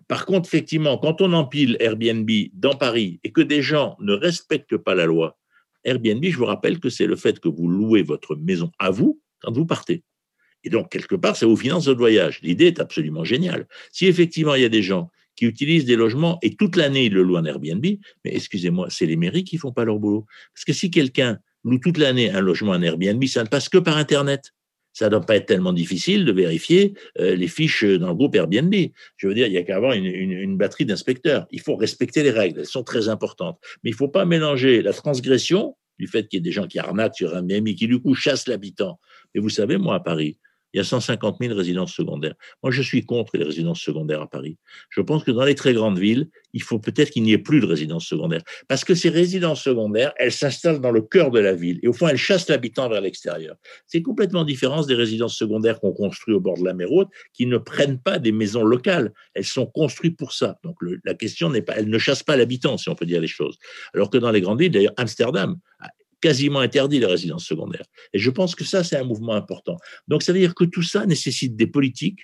Par 0.08 0.24
contre, 0.24 0.48
effectivement, 0.48 0.98
quand 0.98 1.20
on 1.20 1.32
empile 1.32 1.76
Airbnb 1.80 2.30
dans 2.52 2.76
Paris 2.76 3.20
et 3.24 3.32
que 3.32 3.40
des 3.40 3.62
gens 3.62 3.96
ne 4.00 4.12
respectent 4.12 4.76
pas 4.76 4.94
la 4.94 5.04
loi, 5.04 5.38
Airbnb, 5.84 6.24
je 6.24 6.36
vous 6.36 6.44
rappelle 6.44 6.80
que 6.80 6.90
c'est 6.90 7.06
le 7.06 7.16
fait 7.16 7.40
que 7.40 7.48
vous 7.48 7.68
louez 7.68 8.02
votre 8.02 8.36
maison 8.36 8.70
à 8.78 8.90
vous 8.90 9.20
quand 9.40 9.52
vous 9.52 9.66
partez. 9.66 10.02
Et 10.64 10.70
donc, 10.70 10.90
quelque 10.90 11.14
part, 11.14 11.36
ça 11.36 11.46
vous 11.46 11.56
finance 11.56 11.86
votre 11.86 11.98
voyage. 11.98 12.40
L'idée 12.42 12.66
est 12.66 12.80
absolument 12.80 13.24
géniale. 13.24 13.68
Si 13.92 14.06
effectivement, 14.06 14.54
il 14.54 14.62
y 14.62 14.64
a 14.64 14.68
des 14.68 14.82
gens 14.82 15.10
qui 15.36 15.44
utilisent 15.44 15.84
des 15.84 15.96
logements 15.96 16.38
et 16.42 16.56
toute 16.56 16.76
l'année, 16.76 17.04
ils 17.04 17.12
le 17.12 17.22
louent 17.22 17.36
en 17.36 17.44
Airbnb, 17.44 17.84
mais 18.24 18.34
excusez-moi, 18.34 18.88
c'est 18.90 19.06
les 19.06 19.16
mairies 19.16 19.44
qui 19.44 19.58
font 19.58 19.72
pas 19.72 19.84
leur 19.84 19.98
boulot. 19.98 20.26
Parce 20.54 20.64
que 20.64 20.72
si 20.72 20.90
quelqu'un 20.90 21.38
loue 21.70 21.78
toute 21.78 21.98
l'année 21.98 22.30
un 22.30 22.40
logement 22.40 22.72
en 22.72 22.82
Airbnb, 22.82 23.22
ça 23.26 23.42
ne 23.42 23.48
passe 23.48 23.68
que 23.68 23.78
par 23.78 23.96
Internet 23.96 24.52
ça 24.96 25.04
ne 25.04 25.10
doit 25.10 25.20
pas 25.20 25.36
être 25.36 25.44
tellement 25.44 25.74
difficile 25.74 26.24
de 26.24 26.32
vérifier 26.32 26.94
euh, 27.18 27.36
les 27.36 27.48
fiches 27.48 27.84
dans 27.84 28.08
le 28.08 28.14
groupe 28.14 28.34
Airbnb. 28.34 28.74
Je 29.18 29.28
veux 29.28 29.34
dire, 29.34 29.46
il 29.46 29.52
y 29.52 29.58
a 29.58 29.62
qu'à 29.62 29.76
avoir 29.76 29.92
une, 29.92 30.56
batterie 30.56 30.86
d'inspecteurs. 30.86 31.46
Il 31.50 31.60
faut 31.60 31.76
respecter 31.76 32.22
les 32.22 32.30
règles, 32.30 32.60
elles 32.60 32.66
sont 32.66 32.82
très 32.82 33.10
importantes. 33.10 33.58
Mais 33.84 33.90
il 33.90 33.92
ne 33.92 33.98
faut 33.98 34.08
pas 34.08 34.24
mélanger 34.24 34.80
la 34.80 34.94
transgression 34.94 35.76
du 35.98 36.06
fait 36.06 36.28
qu'il 36.28 36.38
y 36.38 36.40
ait 36.40 36.42
des 36.42 36.50
gens 36.50 36.66
qui 36.66 36.78
arnaquent 36.78 37.16
sur 37.16 37.36
Airbnb, 37.36 37.68
qui 37.74 37.86
du 37.86 38.00
coup 38.00 38.14
chassent 38.14 38.48
l'habitant. 38.48 38.98
Mais 39.34 39.42
vous 39.42 39.50
savez, 39.50 39.76
moi, 39.76 39.96
à 39.96 40.00
Paris, 40.00 40.38
il 40.76 40.80
y 40.80 40.82
a 40.82 40.84
150 40.84 41.38
000 41.40 41.54
résidences 41.54 41.94
secondaires. 41.94 42.34
Moi, 42.62 42.70
je 42.70 42.82
suis 42.82 43.06
contre 43.06 43.38
les 43.38 43.44
résidences 43.44 43.80
secondaires 43.80 44.20
à 44.20 44.28
Paris. 44.28 44.58
Je 44.90 45.00
pense 45.00 45.24
que 45.24 45.30
dans 45.30 45.46
les 45.46 45.54
très 45.54 45.72
grandes 45.72 45.98
villes, 45.98 46.28
il 46.52 46.62
faut 46.62 46.78
peut-être 46.78 47.08
qu'il 47.08 47.22
n'y 47.22 47.32
ait 47.32 47.38
plus 47.38 47.60
de 47.60 47.66
résidences 47.66 48.04
secondaires. 48.04 48.42
Parce 48.68 48.84
que 48.84 48.94
ces 48.94 49.08
résidences 49.08 49.62
secondaires, 49.62 50.12
elles 50.18 50.32
s'installent 50.32 50.82
dans 50.82 50.90
le 50.90 51.00
cœur 51.00 51.30
de 51.30 51.40
la 51.40 51.54
ville. 51.54 51.80
Et 51.82 51.88
au 51.88 51.94
fond, 51.94 52.08
elles 52.08 52.18
chassent 52.18 52.50
l'habitant 52.50 52.90
vers 52.90 53.00
l'extérieur. 53.00 53.56
C'est 53.86 54.02
complètement 54.02 54.44
différent 54.44 54.84
des 54.84 54.94
résidences 54.94 55.38
secondaires 55.38 55.80
qu'on 55.80 55.92
construit 55.92 56.34
au 56.34 56.40
bord 56.40 56.58
de 56.58 56.64
la 56.66 56.74
mer 56.74 56.92
Haute, 56.92 57.08
qui 57.32 57.46
ne 57.46 57.56
prennent 57.56 57.98
pas 57.98 58.18
des 58.18 58.32
maisons 58.32 58.62
locales. 58.62 59.14
Elles 59.32 59.46
sont 59.46 59.64
construites 59.64 60.18
pour 60.18 60.34
ça. 60.34 60.58
Donc, 60.62 60.76
la 61.04 61.14
question 61.14 61.48
n'est 61.48 61.62
pas, 61.62 61.72
elles 61.78 61.88
ne 61.88 61.98
chassent 61.98 62.22
pas 62.22 62.36
l'habitant, 62.36 62.76
si 62.76 62.90
on 62.90 62.94
peut 62.94 63.06
dire 63.06 63.22
les 63.22 63.28
choses. 63.28 63.56
Alors 63.94 64.10
que 64.10 64.18
dans 64.18 64.30
les 64.30 64.42
grandes 64.42 64.60
villes, 64.60 64.72
d'ailleurs, 64.72 64.92
Amsterdam 64.98 65.56
quasiment 66.26 66.58
interdit 66.58 66.98
les 66.98 67.06
résidences 67.06 67.44
secondaires. 67.44 67.86
Et 68.12 68.18
je 68.18 68.30
pense 68.32 68.56
que 68.56 68.64
ça, 68.64 68.82
c'est 68.82 68.96
un 68.96 69.04
mouvement 69.04 69.34
important. 69.34 69.76
Donc, 70.08 70.24
ça 70.24 70.32
veut 70.32 70.40
dire 70.40 70.56
que 70.56 70.64
tout 70.64 70.82
ça 70.82 71.06
nécessite 71.06 71.54
des 71.54 71.68
politiques, 71.68 72.22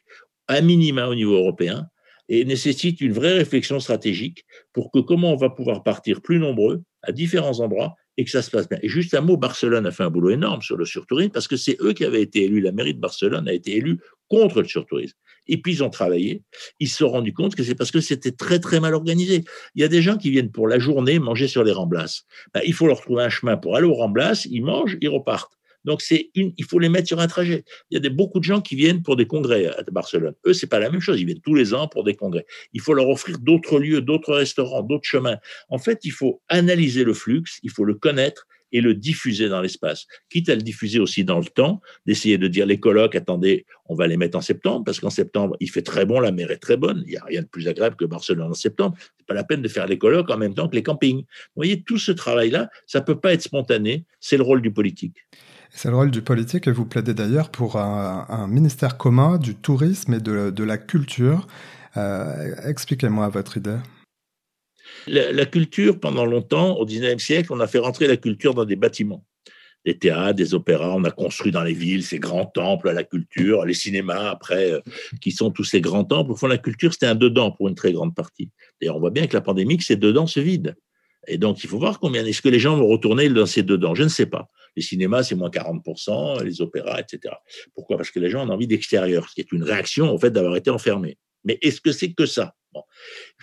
à 0.49 0.61
minima 0.61 1.07
au 1.07 1.15
niveau 1.15 1.35
européen, 1.35 1.87
et 2.29 2.45
nécessite 2.45 3.01
une 3.01 3.13
vraie 3.13 3.35
réflexion 3.35 3.79
stratégique 3.79 4.45
pour 4.73 4.91
que 4.91 4.99
comment 4.99 5.33
on 5.33 5.37
va 5.37 5.51
pouvoir 5.51 5.85
partir 5.85 6.21
plus 6.21 6.41
nombreux 6.41 6.83
à 7.03 7.13
différents 7.13 7.61
endroits 7.61 7.95
et 8.17 8.25
que 8.25 8.31
ça 8.31 8.43
se 8.43 8.51
passe 8.51 8.69
bien. 8.69 8.81
Et 8.83 8.89
juste 8.89 9.15
un 9.15 9.21
mot, 9.21 9.37
Barcelone 9.37 9.87
a 9.87 9.93
fait 9.93 10.03
un 10.03 10.11
boulot 10.11 10.31
énorme 10.31 10.63
sur 10.63 10.77
le 10.77 10.85
surtourisme 10.85 11.31
parce 11.31 11.47
que 11.47 11.57
c'est 11.57 11.77
eux 11.81 11.93
qui 11.93 12.05
avaient 12.05 12.23
été 12.23 12.43
élus. 12.43 12.61
La 12.61 12.73
mairie 12.73 12.95
de 12.95 13.01
Barcelone 13.01 13.49
a 13.49 13.53
été 13.53 13.77
élue 13.77 14.01
contre 14.29 14.63
le 14.63 14.69
surtourisme. 14.69 15.17
Et 15.49 15.61
puis 15.61 15.73
ils 15.73 15.83
ont 15.83 15.91
travaillé. 15.91 16.43
Ils 16.79 16.89
se 16.89 16.99
sont 16.99 17.09
rendus 17.09 17.33
compte 17.33 17.55
que 17.55 17.63
c'est 17.63 17.75
parce 17.75 17.91
que 17.91 18.01
c'était 18.01 18.33
très 18.33 18.59
très 18.59 18.81
mal 18.81 18.95
organisé. 18.95 19.45
Il 19.75 19.81
y 19.81 19.85
a 19.85 19.89
des 19.89 20.03
gens 20.03 20.17
qui 20.17 20.31
viennent 20.31 20.53
pour 20.53 20.69
la 20.69 20.79
journée 20.79 21.19
manger 21.19 21.49
sur 21.49 21.65
les 21.65 21.73
remblasses. 21.73 22.25
Ben, 22.55 22.61
il 22.65 22.75
faut 22.75 22.87
leur 22.87 23.01
trouver 23.01 23.25
un 23.25 23.31
chemin 23.31 23.57
pour 23.57 23.77
aller 23.77 23.87
aux 23.87 23.95
remblasses. 23.95 24.47
Ils 24.47 24.63
mangent, 24.63 24.97
ils 25.01 25.09
repartent. 25.09 25.59
Donc, 25.85 26.01
c'est 26.01 26.31
une, 26.35 26.53
il 26.57 26.65
faut 26.65 26.79
les 26.79 26.89
mettre 26.89 27.09
sur 27.09 27.21
un 27.21 27.27
trajet. 27.27 27.65
Il 27.91 27.95
y 27.95 27.97
a 27.97 28.01
des, 28.01 28.11
beaucoup 28.11 28.39
de 28.39 28.45
gens 28.45 28.61
qui 28.61 28.77
viennent 28.77 29.03
pour 29.03 29.17
des 29.17 29.27
congrès 29.27 29.67
à 29.67 29.83
Barcelone. 29.91 30.35
Eux, 30.47 30.53
c'est 30.53 30.69
pas 30.69 30.79
la 30.79 30.91
même 30.91 31.01
chose. 31.01 31.21
Ils 31.21 31.27
viennent 31.27 31.41
tous 31.41 31.55
les 31.55 31.75
ans 31.75 31.89
pour 31.89 32.05
des 32.05 32.15
congrès. 32.15 32.47
Il 32.73 32.81
faut 32.81 32.95
leur 32.95 33.09
offrir 33.09 33.39
d'autres 33.39 33.79
lieux, 33.79 34.01
d'autres 34.01 34.35
restaurants, 34.35 34.83
d'autres 34.83 35.09
chemins. 35.09 35.39
En 35.69 35.79
fait, 35.79 36.01
il 36.05 36.13
faut 36.13 36.41
analyser 36.49 37.05
le 37.05 37.15
flux, 37.15 37.43
il 37.63 37.71
faut 37.71 37.85
le 37.85 37.95
connaître 37.95 38.47
et 38.73 38.81
le 38.81 38.95
diffuser 38.95 39.49
dans 39.49 39.61
l'espace, 39.61 40.07
quitte 40.31 40.49
à 40.49 40.55
le 40.55 40.63
diffuser 40.63 40.99
aussi 40.99 41.25
dans 41.25 41.39
le 41.39 41.45
temps, 41.45 41.81
d'essayer 42.07 42.39
de 42.39 42.49
dire 42.49 42.67
les 42.67 42.81
colloques, 42.81 43.15
attendez, 43.15 43.67
on 43.87 43.95
va 43.95 44.07
les 44.07 44.17
mettre 44.17 44.39
en 44.39 44.41
septembre, 44.41 44.85
parce 44.85 45.01
qu'en 45.01 45.11
septembre, 45.11 45.57
il 45.61 45.71
fait 45.71 45.83
très 45.83 46.07
bon, 46.07 46.21
la 46.21 46.33
mer 46.33 46.51
est 46.51 46.59
très 46.59 46.77
bonne, 46.77 47.03
il 47.07 47.11
n'y 47.11 47.17
a 47.17 47.25
rien 47.25 47.43
de 47.43 47.47
plus 47.47 47.69
agréable 47.69 47.97
que 47.97 48.05
Barcelone 48.05 48.51
en 48.51 48.55
septembre, 48.55 48.97
c'est 49.19 49.27
pas 49.27 49.35
la 49.35 49.45
peine 49.45 49.63
de 49.63 49.69
faire 49.69 49.87
les 49.87 49.99
colloques 49.99 50.31
en 50.31 50.39
même 50.39 50.55
temps 50.55 50.69
que 50.69 50.75
les 50.75 50.83
campings. 50.83 51.21
Vous 51.21 51.57
voyez, 51.57 51.83
tout 51.83 51.99
ce 51.99 52.13
travail-là, 52.13 52.69
ça 52.87 53.01
peut 53.01 53.19
pas 53.19 53.33
être 53.33 53.43
spontané, 53.43 54.05
c'est 54.21 54.37
le 54.37 54.43
rôle 54.43 54.63
du 54.63 54.73
politique. 54.73 55.17
C'est 55.75 55.89
le 55.89 55.97
rôle 55.97 56.11
du 56.11 56.23
politique 56.23 56.67
et 56.67 56.73
vous 56.73 56.85
plaidez 56.85 57.15
d'ailleurs 57.15 57.51
pour 57.51 57.77
un, 57.77 58.47
ministère 58.47 58.99
commun 58.99 59.39
du 59.39 59.55
tourisme 59.55 60.15
et 60.15 60.21
de, 60.21 60.65
la 60.65 60.77
culture. 60.77 61.47
Euh, 61.97 62.55
expliquez-moi 62.67 63.29
votre 63.31 63.57
idée. 63.57 63.79
La, 65.07 65.47
culture, 65.47 65.99
pendant 65.99 66.25
longtemps, 66.25 66.77
au 66.77 66.87
XIXe 66.87 67.23
siècle, 67.23 67.53
on 67.53 67.61
a 67.61 67.67
fait 67.67 67.79
rentrer 67.79 68.07
la 68.07 68.17
culture 68.17 68.55
dans 68.55 68.65
des 68.65 68.77
bâtiments. 68.77 69.25
Des 69.85 69.99
théâtres, 69.99 70.37
des 70.37 70.55
opéras, 70.55 70.95
on 70.95 71.03
a 71.05 71.11
construit 71.11 71.51
dans 71.51 71.65
les 71.65 71.73
villes 71.73 72.05
ces 72.05 72.21
grands 72.21 72.47
temples 72.47 72.89
à 72.89 72.93
la 72.93 73.03
culture, 73.03 73.65
les 73.65 73.75
cinémas 73.75 74.31
après, 74.31 74.73
euh, 74.73 74.81
qui 75.21 75.33
sont 75.33 75.51
tous 75.51 75.65
ces 75.65 75.81
grands 75.81 76.05
temples. 76.05 76.31
Au 76.31 76.37
fond, 76.37 76.47
la 76.47 76.59
culture, 76.59 76.93
c'était 76.93 77.07
un 77.07 77.17
dedans 77.17 77.51
pour 77.51 77.69
une 77.69 77.75
très 77.75 77.93
grande 77.93 78.15
partie. 78.15 78.51
D'ailleurs, 78.81 78.97
on 78.97 79.01
voit 79.01 79.11
bien 79.11 79.27
que 79.27 79.35
la 79.35 79.41
pandémie, 79.41 79.79
que 79.79 79.85
ces 79.85 79.97
dedans 79.97 80.29
se 80.29 80.39
vident. 80.39 80.75
Et 81.27 81.39
donc, 81.39 81.63
il 81.65 81.69
faut 81.69 81.79
voir 81.79 81.99
combien 81.99 82.25
est-ce 82.25 82.43
que 82.43 82.49
les 82.49 82.61
gens 82.61 82.77
vont 82.77 82.87
retourner 82.87 83.29
dans 83.29 83.47
ces 83.47 83.63
dedans. 83.63 83.95
Je 83.95 84.05
ne 84.05 84.09
sais 84.09 84.27
pas. 84.27 84.51
Les 84.77 84.83
cinémas, 84.83 85.25
c'est 85.25 85.35
moins 85.35 85.51
40%, 85.51 86.43
les 86.43 86.61
opéras, 86.61 87.01
etc. 87.01 87.35
Pourquoi? 87.75 87.97
Parce 87.97 88.11
que 88.11 88.21
les 88.21 88.31
gens 88.31 88.47
ont 88.47 88.51
envie 88.51 88.67
d'extérieur, 88.67 89.29
ce 89.29 89.35
qui 89.35 89.41
est 89.41 89.53
une 89.53 89.63
réaction 89.63 90.13
au 90.13 90.19
fait 90.19 90.31
d'avoir 90.31 90.57
été 90.57 90.71
enfermés. 90.71 91.19
Mais 91.45 91.59
est-ce 91.61 91.81
que 91.81 91.93
c'est 91.93 92.13
que 92.13 92.27
ça? 92.27 92.55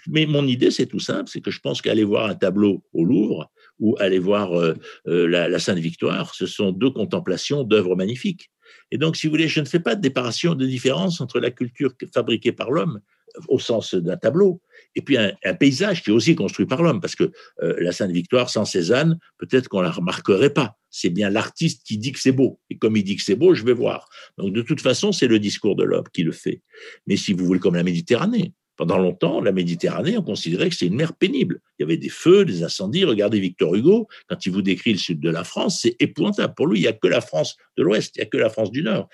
Mais 0.08 0.26
mon 0.26 0.48
idée, 0.48 0.72
c'est 0.72 0.86
tout 0.86 1.00
simple, 1.00 1.30
c'est 1.30 1.42
que 1.42 1.52
je 1.52 1.60
pense 1.60 1.82
qu'aller 1.82 2.04
voir 2.04 2.30
un 2.30 2.36
tableau 2.36 2.84
au 2.94 3.04
Louvre 3.04 3.52
ou 3.80 3.96
aller 4.00 4.20
voir 4.20 4.54
euh, 4.60 4.74
euh, 5.08 5.28
la, 5.28 5.60
Sainte 5.60 5.80
Victoire, 5.80 6.34
ce 6.36 6.46
sont 6.46 6.72
deux 6.72 6.90
contemplations 6.90 7.64
d'œuvres 7.64 7.96
magnifiques. 7.96 8.52
Et 8.92 8.98
donc, 8.98 9.16
si 9.16 9.28
vous 9.28 9.32
voulez, 9.32 9.48
je 9.48 9.60
ne 9.60 9.66
fais 9.66 9.80
pas 9.80 9.96
de 9.96 10.02
déparation, 10.02 10.56
de 10.56 10.66
différence 10.66 11.22
entre 11.22 11.40
la 11.40 11.52
culture 11.52 11.94
fabriquée 12.14 12.52
par 12.52 12.72
l'homme 12.72 13.00
au 13.48 13.60
sens 13.60 13.96
d'un 13.96 14.18
tableau, 14.18 14.62
et 14.96 15.02
puis 15.02 15.18
un, 15.18 15.54
paysage 15.54 16.04
qui 16.04 16.10
est 16.10 16.14
aussi 16.14 16.36
construit 16.36 16.66
par 16.66 16.82
l'homme, 16.82 17.00
parce 17.00 17.16
que 17.16 17.32
euh, 17.62 17.76
la 17.80 17.92
Sainte 17.92 18.12
Victoire 18.12 18.50
sans 18.50 18.66
Cézanne, 18.66 19.20
peut-être 19.38 19.68
qu'on 19.68 19.82
la 19.82 19.92
remarquerait 19.92 20.54
pas. 20.54 20.78
C'est 20.90 21.10
bien 21.12 21.30
l'artiste 21.30 21.86
qui 21.86 21.98
dit 21.98 22.12
que 22.12 22.20
c'est 22.20 22.32
beau, 22.32 22.60
et 22.70 22.78
comme 22.78 22.98
il 22.98 23.04
dit 23.04 23.16
que 23.16 23.24
c'est 23.24 23.36
beau, 23.36 23.54
je 23.54 23.64
vais 23.64 23.74
voir. 23.74 24.10
Donc 24.38 24.54
de 24.54 24.62
toute 24.62 24.82
façon, 24.82 25.12
c'est 25.12 25.28
le 25.28 25.40
discours 25.40 25.76
de 25.76 25.84
l'homme 25.84 26.08
qui 26.12 26.24
le 26.24 26.32
fait. 26.32 26.62
Mais 27.08 27.18
si 27.18 27.34
vous 27.34 27.46
voulez, 27.46 27.60
comme 27.60 27.76
la 27.76 27.84
Méditerranée, 27.84 28.54
pendant 28.80 28.98
longtemps, 28.98 29.42
la 29.42 29.52
Méditerranée, 29.52 30.18
on 30.18 30.24
considérait 30.24 30.70
que 30.70 30.74
c'était 30.74 30.86
une 30.86 30.96
mer 30.96 31.12
pénible. 31.12 31.60
Il 31.78 31.82
y 31.82 31.84
avait 31.84 31.98
des 31.98 32.08
feux, 32.08 32.46
des 32.46 32.64
incendies. 32.64 33.04
Regardez 33.04 33.38
Victor 33.42 33.76
Hugo, 33.76 34.08
quand 34.30 34.46
il 34.46 34.54
vous 34.54 34.62
décrit 34.62 34.94
le 34.94 34.98
sud 34.98 35.20
de 35.20 35.30
la 35.30 35.44
France, 35.44 35.82
c'est 35.82 35.98
épouvantable. 36.00 36.54
Pour 36.56 36.66
lui, 36.66 36.80
il 36.80 36.84
n'y 36.84 36.88
a 36.88 36.94
que 36.94 37.10
la 37.10 37.20
France 37.20 37.58
de 37.78 37.84
l'Ouest, 37.84 38.16
il 38.16 38.20
n'y 38.20 38.24
a 38.24 38.28
que 38.28 38.38
la 38.38 38.50
France 38.50 38.72
du 38.72 38.82
Nord 38.82 39.10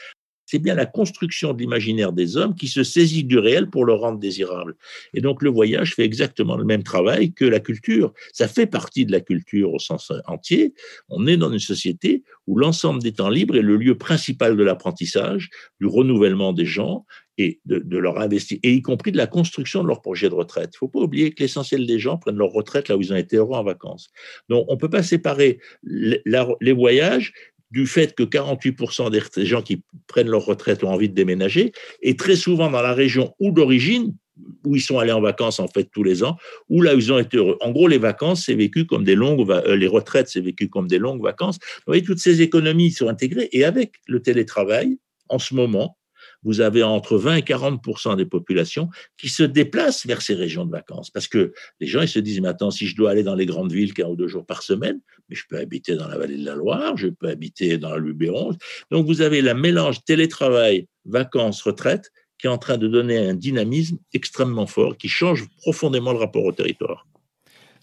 c'est 0.46 0.60
bien 0.60 0.76
la 0.76 0.86
construction 0.86 1.54
de 1.54 1.60
l'imaginaire 1.60 2.14
des 2.14 2.38
hommes 2.38 2.56
qui 2.56 2.68
se 2.68 2.84
saisit 2.84 3.24
du 3.24 3.38
réel 3.38 3.70
pour 3.70 3.86
le 3.86 3.94
rendre 3.94 4.20
désirable. 4.20 4.76
Et 5.14 5.22
donc 5.22 5.42
le 5.42 5.50
voyage 5.50 5.96
fait 5.96 6.04
exactement 6.04 6.56
le 6.56 6.66
même 6.66 6.84
travail 6.84 7.34
que 7.34 7.46
la 7.46 7.60
culture. 7.60 8.14
Ça 8.34 8.48
fait 8.48 8.68
partie 8.68 9.06
de 9.06 9.12
la 9.12 9.22
culture 9.22 9.74
au 9.74 9.80
sens 9.80 10.12
entier. 10.28 10.74
On 11.10 11.28
est 11.28 11.38
dans 11.38 11.52
une 11.52 11.60
société 11.60 12.24
où 12.48 12.58
l'ensemble 12.58 13.02
des 13.02 13.14
temps 13.14 13.30
libres 13.30 13.56
est 13.56 13.62
le 13.62 13.78
lieu 13.78 13.98
principal 13.98 14.56
de 14.56 14.64
l'apprentissage, 14.64 15.50
du 15.80 15.88
renouvellement 15.88 16.54
des 16.54 16.66
gens 16.66 17.06
et 17.38 17.60
de, 17.66 17.98
leur 17.98 18.20
investir, 18.20 18.58
et 18.64 18.74
y 18.74 18.82
compris 18.82 19.12
de 19.12 19.18
la 19.18 19.28
construction 19.28 19.84
de 19.84 19.88
leur 19.90 20.02
projet 20.02 20.30
de 20.30 20.34
retraite. 20.34 20.70
Il 20.74 20.76
ne 20.76 20.78
faut 20.78 20.88
pas 20.88 21.00
oublier 21.00 21.32
que 21.32 21.44
l'essentiel 21.44 21.86
des 21.86 22.00
gens 22.00 22.18
prennent 22.18 22.38
leur 22.38 22.52
retraite 22.52 22.88
là 22.88 22.96
où 22.96 23.02
ils 23.02 23.12
ont 23.12 23.18
été 23.18 23.36
heureux 23.36 23.58
en 23.58 23.64
vacances. 23.64 24.10
Donc 24.48 24.66
on 24.70 24.76
ne 24.76 24.80
peut 24.80 24.90
pas 24.90 25.04
séparer 25.04 25.60
les 25.84 26.72
voyages 26.72 27.34
du 27.76 27.86
fait 27.86 28.16
que 28.16 28.24
48% 28.24 29.12
des 29.12 29.46
gens 29.46 29.62
qui 29.62 29.84
prennent 30.08 30.30
leur 30.30 30.46
retraite 30.46 30.82
ont 30.86 30.92
envie 30.92 31.10
de 31.10 31.14
déménager, 31.14 31.74
et 32.02 32.16
très 32.16 32.38
souvent 32.38 32.72
dans 32.72 32.82
la 32.82 32.94
région 32.94 33.36
ou 33.42 33.52
d'origine, 33.52 34.16
où 34.64 34.78
ils 34.78 34.82
sont 34.82 34.98
allés 34.98 35.12
en 35.12 35.20
vacances 35.20 35.60
en 35.60 35.68
fait 35.68 35.90
tous 35.92 36.02
les 36.02 36.24
ans, 36.24 36.38
où 36.70 36.82
là 36.82 36.94
ils 36.94 37.12
ont 37.12 37.20
été 37.20 37.36
heureux. 37.36 37.58
En 37.60 37.72
gros, 37.72 37.90
les 37.90 37.98
vacances, 37.98 38.46
c'est 38.46 38.56
vécu 38.56 38.86
comme 38.86 39.04
des 39.04 39.16
longues, 39.16 39.52
euh, 39.52 39.76
les 39.76 39.88
retraites, 39.88 40.30
c'est 40.30 40.40
vécu 40.40 40.70
comme 40.70 40.88
des 40.88 41.00
longues 41.00 41.22
vacances. 41.22 41.58
Vous 41.62 41.92
voyez, 41.92 42.02
toutes 42.02 42.20
ces 42.20 42.42
économies 42.42 42.92
sont 42.92 43.10
intégrées, 43.10 43.50
et 43.52 43.66
avec 43.66 43.96
le 44.08 44.22
télétravail, 44.22 44.98
en 45.28 45.38
ce 45.38 45.54
moment, 45.54 45.98
vous 46.46 46.62
avez 46.62 46.84
entre 46.84 47.18
20 47.18 47.36
et 47.38 47.42
40 47.42 48.16
des 48.16 48.26
populations 48.26 48.90
qui 49.18 49.28
se 49.30 49.44
déplacent 49.44 50.06
vers 50.06 50.22
ces 50.22 50.36
régions 50.36 50.66
de 50.66 50.72
vacances. 50.72 51.10
Parce 51.10 51.28
que 51.28 51.54
les 51.82 51.88
gens, 51.88 52.02
ils 52.02 52.08
se 52.08 52.20
disent, 52.20 52.40
maintenant, 52.40 52.72
si 52.72 52.88
je 52.88 52.96
dois 52.96 53.12
aller 53.12 53.24
dans 53.24 53.36
les 53.36 53.46
grandes 53.46 53.74
villes 53.74 53.94
qu'un 53.94 54.08
ou 54.08 54.16
deux 54.16 54.28
jours 54.28 54.46
par 54.46 54.62
semaine, 54.64 55.02
mais 55.28 55.36
je 55.36 55.44
peux 55.50 55.58
habiter 55.58 55.96
dans 55.96 56.08
la 56.08 56.18
vallée 56.18 56.38
de 56.38 56.46
la 56.46 56.56
Loire, 56.56 56.96
je 56.96 57.08
peux 57.08 57.28
habiter 57.28 57.78
dans 57.78 57.90
la 57.90 57.98
Luberon. 57.98 58.56
Donc, 58.92 59.08
vous 59.08 59.22
avez 59.22 59.42
la 59.42 59.56
mélange 59.56 60.04
télétravail, 60.06 60.88
vacances, 61.06 61.62
retraite 61.62 62.12
qui 62.38 62.48
est 62.48 62.50
en 62.50 62.58
train 62.58 62.78
de 62.78 62.88
donner 62.88 63.18
un 63.18 63.34
dynamisme 63.34 63.98
extrêmement 64.14 64.68
fort 64.68 64.98
qui 64.98 65.08
change 65.08 65.48
profondément 65.58 66.12
le 66.12 66.20
rapport 66.20 66.44
au 66.44 66.52
territoire. 66.52 67.08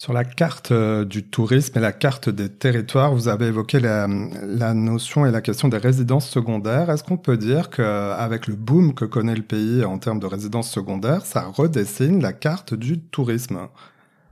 Sur 0.03 0.11
la 0.11 0.25
carte 0.25 0.71
euh, 0.71 1.05
du 1.05 1.23
tourisme 1.23 1.77
et 1.77 1.81
la 1.81 1.93
carte 1.93 2.27
des 2.27 2.49
territoires, 2.49 3.15
vous 3.15 3.29
avez 3.29 3.45
évoqué 3.45 3.79
la, 3.79 4.05
notion 4.73 5.25
et 5.25 5.31
la 5.31 5.39
question 5.39 5.69
des 5.69 5.77
résidences 5.77 6.29
secondaires. 6.29 6.89
Est-ce 6.89 7.05
qu'on 7.05 7.15
peut 7.15 7.37
dire 7.37 7.69
qu'avec 7.69 8.47
le 8.47 8.55
boom 8.55 8.95
que 8.95 9.05
connaît 9.05 9.33
le 9.33 9.43
pays 9.43 9.85
en 9.85 9.99
termes 9.99 10.19
de 10.19 10.25
résidences 10.25 10.69
secondaires, 10.69 11.25
ça 11.25 11.45
redessine 11.45 12.21
la 12.21 12.33
carte 12.33 12.73
du 12.73 12.99
tourisme 12.99 13.69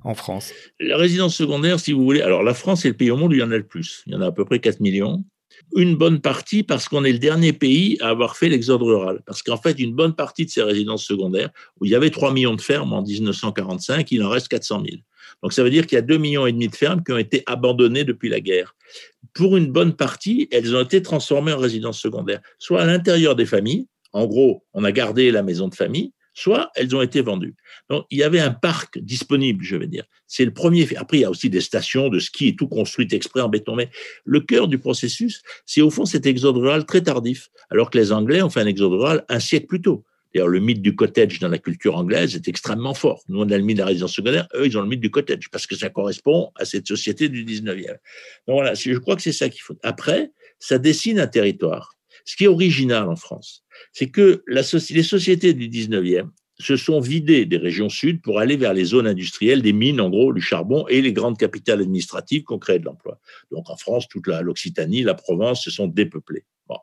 en 0.04 0.14
France? 0.14 0.52
La 0.82 0.98
résidence 0.98 1.38
secondaire, 1.38 1.80
si 1.80 1.94
vous 1.94 2.04
voulez, 2.04 2.22
alors 2.22 2.44
la 2.44 2.54
France 2.54 2.84
est 2.84 2.90
le 2.90 2.98
pays 2.98 3.10
au 3.10 3.16
monde 3.16 3.32
où 3.32 3.36
il 3.36 3.40
y 3.40 3.44
en 3.44 3.52
a 3.52 3.58
le 3.58 3.64
plus. 3.64 4.04
Il 4.08 4.14
y 4.14 4.18
en 4.18 4.22
a 4.22 4.26
à 4.26 4.32
peu 4.34 4.44
près 4.44 4.60
4 4.60 4.82
millions 4.82 5.24
une 5.76 5.96
bonne 5.96 6.20
partie 6.20 6.64
parce 6.64 6.90
qu'on 6.90 7.06
est 7.06 7.14
le 7.14 7.20
dernier 7.20 7.54
pays 7.54 7.98
à 8.02 8.10
avoir 8.10 8.36
fait 8.36 8.50
l'exode 8.50 8.82
rural. 8.82 9.22
Parce 9.26 9.42
qu'en 9.42 9.58
fait, 9.58 9.80
une 9.80 9.96
bonne 9.96 10.16
partie 10.16 10.46
de 10.46 10.50
ces 10.50 10.64
résidences 10.64 11.06
secondaires, 11.06 11.50
où 11.80 11.86
il 11.86 11.92
y 11.92 11.96
avait 11.96 12.10
3 12.10 12.34
millions 12.34 12.56
de 12.56 12.62
fermes 12.62 12.94
en 12.94 13.02
1945, 13.02 14.12
il 14.12 14.24
en 14.24 14.30
reste 14.30 14.50
400 14.50 14.84
000. 14.86 15.02
Donc 15.42 15.54
ça 15.54 15.64
veut 15.64 15.70
dire 15.70 15.88
qu'il 15.88 15.96
y 15.96 16.00
a 16.00 16.04
2 16.04 16.18
millions 16.18 16.46
et 16.46 16.52
demi 16.52 16.68
de 16.68 16.76
fermes 16.76 17.04
qui 17.04 17.12
ont 17.12 17.18
été 17.18 17.44
abandonnées 17.46 18.04
depuis 18.04 18.30
la 18.30 18.40
guerre. 18.40 18.76
pour 19.34 19.56
une 19.58 19.72
bonne 19.72 19.96
partie, 19.96 20.48
elles 20.52 20.76
ont 20.76 20.82
été 20.82 21.02
transformées 21.02 21.54
en 21.54 21.58
résidences 21.58 22.00
secondaires, 22.00 22.42
soit 22.60 22.82
à 22.82 22.86
l'intérieur 22.86 23.36
des 23.36 23.46
familles, 23.46 23.88
en 24.14 24.26
gros, 24.26 24.66
on 24.74 24.84
a 24.84 24.92
gardé 24.92 25.32
la 25.32 25.44
maison 25.44 25.68
de 25.68 25.76
famille, 25.76 26.14
soit 26.34 26.72
elles 26.76 26.96
ont 26.96 27.02
été 27.02 27.22
vendues. 27.22 27.56
Donc, 27.90 28.06
il 28.10 28.18
y 28.18 28.24
avait 28.24 28.40
un 28.40 28.52
parc 28.52 29.00
disponible, 29.00 29.64
je 29.64 29.76
vais 29.76 29.88
dire. 29.88 30.06
C'est 30.28 30.46
le 30.46 30.54
premier. 30.54 30.88
Après, 30.98 31.18
il 31.18 31.22
y 31.22 31.26
a 31.26 31.30
aussi 31.30 31.50
des 31.50 31.62
stations 31.62 32.10
de 32.10 32.20
ski 32.20 32.50
et 32.50 32.56
tout 32.56 32.68
construites 32.68 33.14
exprès 33.14 33.42
en 33.42 33.50
béton. 33.50 33.76
Mais 33.76 33.90
le 34.26 34.40
cœur 34.40 34.68
du 34.68 34.80
processus, 34.80 35.42
c'est 35.66 35.82
au 35.82 35.90
fond 35.90 36.06
cet 36.06 36.26
exode 36.26 36.58
rural 36.58 36.86
très 36.86 37.02
tardif, 37.02 37.50
alors 37.70 37.90
que 37.90 37.98
les 37.98 38.12
Anglais 38.12 38.42
ont 38.42 38.50
fait 38.50 38.62
un 38.62 38.68
exode 38.68 38.94
rural 38.94 39.26
un 39.30 39.40
siècle 39.40 39.68
plus 39.68 39.82
tôt. 39.82 40.06
D'ailleurs, 40.34 40.48
le 40.48 40.60
mythe 40.60 40.82
du 40.82 40.96
cottage 40.96 41.40
dans 41.40 41.50
la 41.50 41.58
culture 41.58 41.96
anglaise 41.98 42.36
est 42.36 42.48
extrêmement 42.48 42.94
fort. 42.94 43.24
Nous, 43.28 43.40
on 43.40 43.50
a 43.50 43.58
le 43.58 43.64
mythe 43.64 43.78
de 43.78 43.82
la 43.82 43.88
résidence 43.88 44.14
secondaire, 44.14 44.48
eux, 44.56 44.66
ils 44.66 44.78
ont 44.78 44.82
le 44.82 44.88
mythe 44.88 45.02
du 45.02 45.12
cottage, 45.12 45.50
parce 45.52 45.68
que 45.68 45.76
ça 45.76 45.90
correspond 45.90 46.52
à 46.56 46.66
cette 46.66 46.88
société 46.88 47.30
du 47.30 47.44
19e. 47.44 47.88
Donc 48.48 48.56
voilà, 48.56 48.74
je 48.74 48.98
crois 48.98 49.16
que 49.16 49.22
c'est 49.22 49.34
ça 49.34 49.50
qu'il 49.50 49.62
faut. 49.62 49.78
Après, 49.84 50.32
ça 50.60 50.78
dessine 50.78 51.20
un 51.20 51.28
territoire. 51.28 51.96
Ce 52.26 52.36
qui 52.36 52.46
est 52.46 52.48
original 52.48 53.10
en 53.10 53.16
France, 53.16 53.64
c'est 53.94 54.10
que 54.10 54.44
la, 54.48 54.62
les 54.92 55.04
sociétés 55.04 55.54
du 55.54 55.68
19e 55.70 56.30
se 56.62 56.78
sont 56.78 57.00
vidées 57.00 57.46
des 57.46 57.58
régions 57.58 57.90
sud 57.90 58.22
pour 58.22 58.40
aller 58.40 58.56
vers 58.56 58.74
les 58.74 58.86
zones 58.86 59.08
industrielles, 59.08 59.62
des 59.62 59.74
mines, 59.74 60.00
en 60.00 60.10
gros, 60.10 60.32
du 60.32 60.42
charbon 60.42 60.88
et 60.88 61.02
les 61.02 61.14
grandes 61.14 61.38
capitales 61.38 61.82
administratives 61.82 62.44
qui 62.44 62.54
ont 62.54 62.60
créé 62.60 62.80
de 62.80 62.86
l'emploi. 62.86 63.20
Donc 63.52 63.70
en 63.70 63.76
France, 63.76 64.08
toute 64.08 64.28
l'Occitanie, 64.28 65.04
la 65.04 65.16
Provence 65.16 65.64
se 65.64 65.72
sont 65.72 65.88
dépeuplées. 65.88 66.46
Bon. 66.68 66.78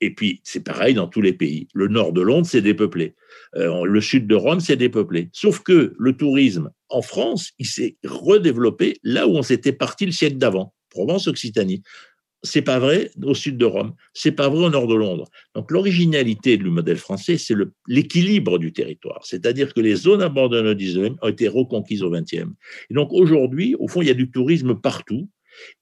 Et 0.00 0.14
puis, 0.14 0.40
c'est 0.44 0.64
pareil 0.64 0.94
dans 0.94 1.06
tous 1.06 1.20
les 1.20 1.32
pays. 1.32 1.68
Le 1.72 1.88
nord 1.88 2.12
de 2.12 2.20
Londres, 2.20 2.46
c'est 2.46 2.60
dépeuplé. 2.60 3.14
Euh, 3.56 3.84
le 3.84 4.00
sud 4.00 4.26
de 4.26 4.34
Rome, 4.34 4.60
c'est 4.60 4.76
dépeuplé. 4.76 5.30
Sauf 5.32 5.60
que 5.60 5.94
le 5.98 6.16
tourisme 6.16 6.70
en 6.88 7.02
France, 7.02 7.52
il 7.58 7.66
s'est 7.66 7.96
redéveloppé 8.04 8.98
là 9.02 9.26
où 9.26 9.32
on 9.32 9.42
s'était 9.42 9.72
parti 9.72 10.06
le 10.06 10.12
siècle 10.12 10.36
d'avant, 10.36 10.74
Provence, 10.90 11.28
Occitanie. 11.28 11.82
C'est 12.42 12.62
pas 12.62 12.78
vrai 12.78 13.10
au 13.22 13.32
sud 13.32 13.56
de 13.56 13.64
Rome, 13.64 13.94
c'est 14.12 14.32
pas 14.32 14.50
vrai 14.50 14.66
au 14.66 14.70
nord 14.70 14.86
de 14.86 14.94
Londres. 14.94 15.30
Donc 15.54 15.70
l'originalité 15.70 16.58
du 16.58 16.66
modèle 16.66 16.98
français, 16.98 17.38
c'est 17.38 17.54
l'équilibre 17.88 18.58
du 18.58 18.70
territoire, 18.70 19.24
c'est-à-dire 19.24 19.72
que 19.72 19.80
les 19.80 19.94
zones 19.94 20.20
abandonnées 20.20 20.68
au 20.68 20.74
19e 20.74 21.16
ont 21.22 21.28
été 21.28 21.48
reconquises 21.48 22.02
au 22.02 22.10
20e. 22.10 22.52
Et 22.90 22.94
donc 22.94 23.14
aujourd'hui, 23.14 23.74
au 23.78 23.88
fond, 23.88 24.02
il 24.02 24.08
y 24.08 24.10
a 24.10 24.14
du 24.14 24.30
tourisme 24.30 24.74
partout 24.74 25.30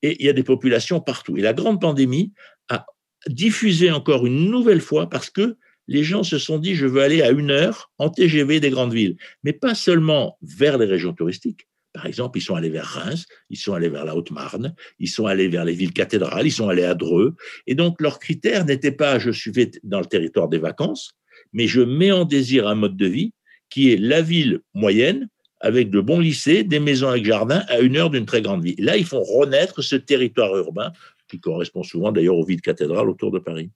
et 0.02 0.16
il 0.20 0.26
y 0.26 0.28
a 0.28 0.32
des 0.32 0.44
populations 0.44 1.00
partout. 1.00 1.36
Et 1.36 1.40
la 1.40 1.52
grande 1.52 1.80
pandémie 1.80 2.32
a 2.68 2.86
diffusé 3.28 3.90
encore 3.90 4.26
une 4.26 4.50
nouvelle 4.50 4.80
fois 4.80 5.08
parce 5.08 5.30
que 5.30 5.56
les 5.88 6.04
gens 6.04 6.22
se 6.22 6.38
sont 6.38 6.58
dit 6.58 6.74
je 6.74 6.86
veux 6.86 7.02
aller 7.02 7.22
à 7.22 7.30
une 7.30 7.50
heure 7.50 7.90
en 7.98 8.08
TGV 8.08 8.60
des 8.60 8.70
grandes 8.70 8.94
villes, 8.94 9.16
mais 9.44 9.52
pas 9.52 9.74
seulement 9.74 10.38
vers 10.42 10.78
les 10.78 10.86
régions 10.86 11.12
touristiques. 11.12 11.66
Par 11.92 12.06
exemple, 12.06 12.38
ils 12.38 12.42
sont 12.42 12.54
allés 12.54 12.70
vers 12.70 12.86
Reims, 12.86 13.26
ils 13.50 13.58
sont 13.58 13.74
allés 13.74 13.90
vers 13.90 14.06
la 14.06 14.16
Haute-Marne, 14.16 14.74
ils 14.98 15.08
sont 15.08 15.26
allés 15.26 15.48
vers 15.48 15.64
les 15.64 15.74
villes 15.74 15.92
cathédrales, 15.92 16.46
ils 16.46 16.52
sont 16.52 16.70
allés 16.70 16.84
à 16.84 16.94
Dreux. 16.94 17.34
Et 17.66 17.74
donc, 17.74 18.00
leur 18.00 18.18
critère 18.18 18.64
n'était 18.64 18.92
pas 18.92 19.18
je 19.18 19.30
suis 19.30 19.52
dans 19.82 20.00
le 20.00 20.06
territoire 20.06 20.48
des 20.48 20.58
vacances, 20.58 21.12
mais 21.52 21.66
je 21.66 21.82
mets 21.82 22.12
en 22.12 22.24
désir 22.24 22.66
un 22.66 22.74
mode 22.74 22.96
de 22.96 23.06
vie 23.06 23.34
qui 23.68 23.92
est 23.92 23.98
la 23.98 24.22
ville 24.22 24.60
moyenne, 24.74 25.28
avec 25.60 25.90
de 25.90 26.00
bons 26.00 26.18
lycées, 26.18 26.64
des 26.64 26.80
maisons 26.80 27.08
avec 27.08 27.24
jardin, 27.24 27.62
à 27.68 27.78
une 27.78 27.96
heure 27.96 28.10
d'une 28.10 28.26
très 28.26 28.42
grande 28.42 28.64
ville. 28.64 28.74
Là, 28.78 28.96
ils 28.96 29.04
font 29.04 29.22
renaître 29.22 29.80
ce 29.82 29.96
territoire 29.96 30.56
urbain 30.56 30.92
qui 31.32 31.40
correspond 31.40 31.82
souvent 31.82 32.12
d'ailleurs 32.12 32.36
aux 32.36 32.44
villes 32.44 32.60
cathédrales 32.60 33.08
autour 33.08 33.30
de 33.30 33.38
Paris. 33.38 33.70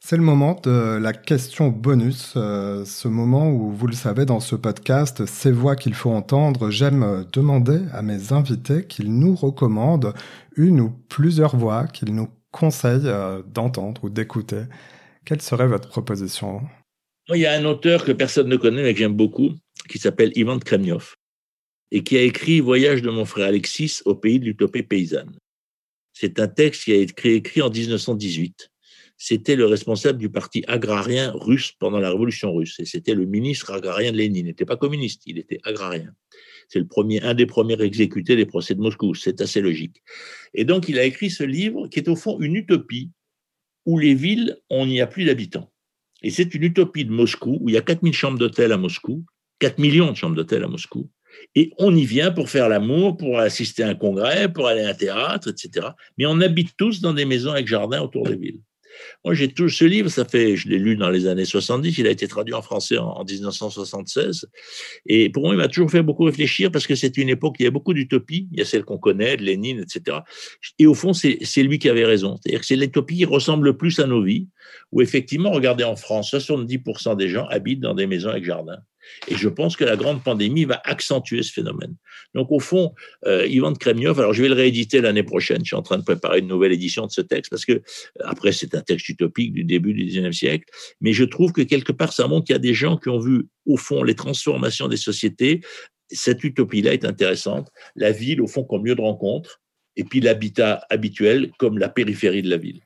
C'est 0.00 0.16
le 0.16 0.22
moment 0.22 0.60
de 0.62 0.98
la 0.98 1.12
question 1.14 1.68
bonus, 1.68 2.34
euh, 2.36 2.84
ce 2.84 3.08
moment 3.08 3.50
où, 3.50 3.70
vous 3.70 3.86
le 3.86 3.94
savez, 3.94 4.26
dans 4.26 4.40
ce 4.40 4.54
podcast, 4.54 5.24
ces 5.24 5.50
voix 5.50 5.76
qu'il 5.76 5.94
faut 5.94 6.10
entendre, 6.10 6.70
j'aime 6.70 7.24
demander 7.32 7.80
à 7.92 8.02
mes 8.02 8.32
invités 8.32 8.86
qu'ils 8.86 9.18
nous 9.18 9.34
recommandent 9.34 10.12
une 10.56 10.80
ou 10.80 10.92
plusieurs 11.08 11.56
voix 11.56 11.86
qu'ils 11.86 12.14
nous 12.14 12.28
conseillent 12.50 13.06
euh, 13.06 13.42
d'entendre 13.46 14.04
ou 14.04 14.10
d'écouter. 14.10 14.64
Quelle 15.24 15.40
serait 15.40 15.68
votre 15.68 15.88
proposition? 15.88 16.60
Il 17.30 17.40
y 17.40 17.46
a 17.46 17.52
un 17.52 17.64
auteur 17.64 18.04
que 18.04 18.12
personne 18.12 18.48
ne 18.48 18.56
connaît 18.56 18.82
mais 18.82 18.92
que 18.92 18.98
j'aime 18.98 19.16
beaucoup, 19.16 19.52
qui 19.88 19.98
s'appelle 19.98 20.32
Ivan 20.34 20.58
Kremniov, 20.58 21.14
et 21.90 22.04
qui 22.04 22.18
a 22.18 22.22
écrit 22.22 22.60
Voyage 22.60 23.00
de 23.00 23.08
mon 23.08 23.24
frère 23.24 23.48
Alexis 23.48 24.02
au 24.04 24.14
pays 24.14 24.38
de 24.38 24.44
l'utopie 24.44 24.82
paysanne. 24.82 25.34
C'est 26.14 26.38
un 26.38 26.48
texte 26.48 26.84
qui 26.84 26.92
a 26.92 26.96
été 26.96 27.34
écrit 27.34 27.60
en 27.60 27.70
1918. 27.70 28.70
C'était 29.16 29.56
le 29.56 29.66
responsable 29.66 30.18
du 30.18 30.30
parti 30.30 30.64
agrarien 30.66 31.32
russe 31.34 31.72
pendant 31.72 31.98
la 31.98 32.10
révolution 32.10 32.54
russe. 32.54 32.78
Et 32.78 32.84
c'était 32.84 33.14
le 33.14 33.26
ministre 33.26 33.72
agrarien 33.72 34.12
de 34.12 34.16
Lénine. 34.16 34.36
Il 34.38 34.44
n'était 34.46 34.64
pas 34.64 34.76
communiste, 34.76 35.22
il 35.26 35.38
était 35.38 35.60
agrarien. 35.64 36.14
C'est 36.68 36.78
le 36.78 36.86
premier, 36.86 37.20
un 37.22 37.34
des 37.34 37.46
premiers 37.46 37.80
exécutés 37.82 38.36
des 38.36 38.46
procès 38.46 38.74
de 38.74 38.80
Moscou. 38.80 39.14
C'est 39.14 39.40
assez 39.40 39.60
logique. 39.60 40.02
Et 40.54 40.64
donc, 40.64 40.88
il 40.88 40.98
a 40.98 41.04
écrit 41.04 41.30
ce 41.30 41.44
livre 41.44 41.88
qui 41.88 41.98
est 41.98 42.08
au 42.08 42.16
fond 42.16 42.40
une 42.40 42.56
utopie 42.56 43.10
où 43.84 43.98
les 43.98 44.14
villes, 44.14 44.56
on 44.70 44.86
n'y 44.86 45.00
a 45.00 45.06
plus 45.06 45.24
d'habitants. 45.24 45.70
Et 46.22 46.30
c'est 46.30 46.54
une 46.54 46.62
utopie 46.62 47.04
de 47.04 47.12
Moscou 47.12 47.58
où 47.60 47.68
il 47.68 47.74
y 47.74 47.78
a 47.78 47.82
4000 47.82 48.12
chambres 48.14 48.38
d'hôtel 48.38 48.72
à 48.72 48.78
Moscou, 48.78 49.24
4 49.58 49.78
millions 49.78 50.10
de 50.10 50.16
chambres 50.16 50.36
d'hôtel 50.36 50.64
à 50.64 50.68
Moscou, 50.68 51.10
et 51.54 51.72
on 51.78 51.94
y 51.94 52.04
vient 52.04 52.30
pour 52.30 52.50
faire 52.50 52.68
l'amour, 52.68 53.16
pour 53.16 53.38
assister 53.38 53.82
à 53.82 53.88
un 53.88 53.94
congrès, 53.94 54.52
pour 54.52 54.66
aller 54.66 54.82
à 54.82 54.90
un 54.90 54.94
théâtre, 54.94 55.48
etc. 55.48 55.88
Mais 56.18 56.26
on 56.26 56.40
habite 56.40 56.76
tous 56.76 57.00
dans 57.00 57.12
des 57.12 57.24
maisons 57.24 57.52
avec 57.52 57.66
jardin 57.66 58.00
autour 58.02 58.24
des 58.28 58.36
villes. 58.36 58.60
Moi, 59.24 59.34
j'ai 59.34 59.48
tout 59.48 59.68
ce 59.68 59.84
livre, 59.84 60.08
ça 60.08 60.24
fait, 60.24 60.56
je 60.56 60.68
l'ai 60.68 60.78
lu 60.78 60.96
dans 60.96 61.10
les 61.10 61.26
années 61.26 61.44
70, 61.44 61.98
il 61.98 62.06
a 62.06 62.10
été 62.10 62.28
traduit 62.28 62.54
en 62.54 62.62
français 62.62 62.98
en, 62.98 63.24
1976. 63.24 64.46
Et 65.06 65.30
pour 65.30 65.44
moi, 65.44 65.54
il 65.54 65.58
m'a 65.58 65.68
toujours 65.68 65.90
fait 65.90 66.02
beaucoup 66.02 66.24
réfléchir 66.24 66.70
parce 66.70 66.86
que 66.86 66.94
c'est 66.94 67.16
une 67.16 67.28
époque 67.28 67.54
où 67.54 67.56
il 67.62 67.64
y 67.64 67.68
a 67.68 67.70
beaucoup 67.70 67.94
d'utopies. 67.94 68.48
Il 68.52 68.58
y 68.58 68.62
a 68.62 68.64
celle 68.64 68.84
qu'on 68.84 68.98
connaît, 68.98 69.36
de 69.36 69.42
Lénine, 69.42 69.80
etc. 69.80 70.18
Et 70.78 70.86
au 70.86 70.94
fond, 70.94 71.12
c'est 71.12 71.62
lui 71.62 71.78
qui 71.78 71.88
avait 71.88 72.04
raison. 72.04 72.36
C'est-à-dire 72.36 72.60
que 72.60 72.66
c'est 72.66 72.76
l'utopie 72.76 73.16
qui 73.16 73.24
ressemble 73.24 73.66
le 73.66 73.76
plus 73.76 73.98
à 73.98 74.06
nos 74.06 74.22
vies, 74.22 74.48
où 74.92 75.02
effectivement, 75.02 75.50
regardez 75.50 75.84
en 75.84 75.96
France, 75.96 76.32
70% 76.32 77.16
des 77.16 77.28
gens 77.28 77.46
habitent 77.46 77.80
dans 77.80 77.94
des 77.94 78.06
maisons 78.06 78.30
avec 78.30 78.44
jardin. 78.44 78.78
Et 79.28 79.36
je 79.36 79.48
pense 79.48 79.76
que 79.76 79.84
la 79.84 79.96
grande 79.96 80.22
pandémie 80.22 80.64
va 80.64 80.80
accentuer 80.84 81.42
ce 81.42 81.52
phénomène. 81.52 81.94
Donc, 82.34 82.50
au 82.50 82.60
fond, 82.60 82.94
euh, 83.26 83.46
Ivan 83.46 83.72
Kremniov, 83.72 84.18
alors 84.18 84.32
je 84.32 84.42
vais 84.42 84.48
le 84.48 84.54
rééditer 84.54 85.00
l'année 85.00 85.22
prochaine. 85.22 85.60
Je 85.60 85.68
suis 85.68 85.76
en 85.76 85.82
train 85.82 85.98
de 85.98 86.04
préparer 86.04 86.40
une 86.40 86.48
nouvelle 86.48 86.72
édition 86.72 87.06
de 87.06 87.10
ce 87.10 87.20
texte 87.20 87.50
parce 87.50 87.64
que, 87.64 87.72
euh, 87.72 87.80
après, 88.24 88.52
c'est 88.52 88.74
un 88.74 88.80
texte 88.80 89.08
utopique 89.08 89.52
du 89.52 89.64
début 89.64 89.94
du 89.94 90.04
19e 90.04 90.32
siècle. 90.32 90.64
Mais 91.00 91.12
je 91.12 91.24
trouve 91.24 91.52
que 91.52 91.62
quelque 91.62 91.92
part, 91.92 92.12
ça 92.12 92.26
montre 92.26 92.46
qu'il 92.46 92.54
y 92.54 92.56
a 92.56 92.60
des 92.60 92.74
gens 92.74 92.96
qui 92.96 93.08
ont 93.08 93.20
vu, 93.20 93.46
au 93.66 93.76
fond, 93.76 94.02
les 94.02 94.14
transformations 94.14 94.88
des 94.88 94.96
sociétés. 94.96 95.60
Cette 96.10 96.44
utopie-là 96.44 96.92
est 96.92 97.04
intéressante. 97.04 97.70
La 97.96 98.10
ville, 98.10 98.40
au 98.40 98.46
fond, 98.46 98.64
comme 98.64 98.84
lieu 98.84 98.94
de 98.94 99.00
rencontre. 99.00 99.60
Et 99.96 100.04
puis 100.04 100.20
l'habitat 100.20 100.84
habituel 100.90 101.52
comme 101.58 101.78
la 101.78 101.88
périphérie 101.88 102.42
de 102.42 102.50
la 102.50 102.56
ville. 102.56 102.80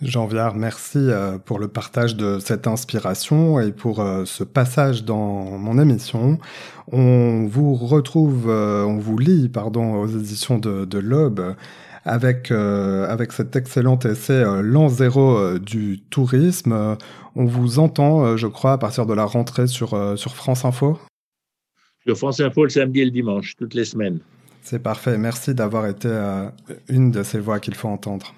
Jean 0.00 0.26
Viard, 0.26 0.54
merci 0.54 0.98
euh, 0.98 1.38
pour 1.38 1.58
le 1.58 1.66
partage 1.66 2.14
de 2.14 2.38
cette 2.38 2.68
inspiration 2.68 3.58
et 3.58 3.72
pour 3.72 3.98
euh, 3.98 4.24
ce 4.26 4.44
passage 4.44 5.02
dans 5.04 5.58
mon 5.58 5.76
émission. 5.76 6.38
On 6.92 7.48
vous 7.50 7.74
retrouve, 7.74 8.48
euh, 8.48 8.84
on 8.84 8.98
vous 8.98 9.18
lit, 9.18 9.48
pardon, 9.48 9.94
aux 9.94 10.06
éditions 10.06 10.58
de, 10.58 10.84
de 10.84 10.98
l'Aube 10.98 11.56
avec, 12.04 12.50
avec 12.52 13.32
cet 13.32 13.54
excellent 13.54 13.98
essai 13.98 14.42
L'an 14.62 14.88
zéro 14.88 15.58
du 15.58 16.00
tourisme. 16.08 16.96
On 17.34 17.44
vous 17.44 17.80
entend, 17.80 18.34
je 18.38 18.46
crois, 18.46 18.72
à 18.72 18.78
partir 18.78 19.04
de 19.04 19.12
la 19.12 19.26
rentrée 19.26 19.66
sur, 19.66 20.16
sur 20.16 20.34
France 20.34 20.64
Info. 20.64 20.98
Sur 22.06 22.16
France 22.16 22.40
Info 22.40 22.64
le 22.64 22.70
samedi 22.70 23.00
et 23.00 23.04
le 23.04 23.10
dimanche, 23.10 23.56
toutes 23.58 23.74
les 23.74 23.84
semaines. 23.84 24.20
C'est 24.62 24.78
parfait. 24.78 25.18
Merci 25.18 25.54
d'avoir 25.54 25.86
été 25.86 26.08
une 26.88 27.10
de 27.10 27.22
ces 27.22 27.40
voix 27.40 27.60
qu'il 27.60 27.74
faut 27.74 27.88
entendre. 27.88 28.32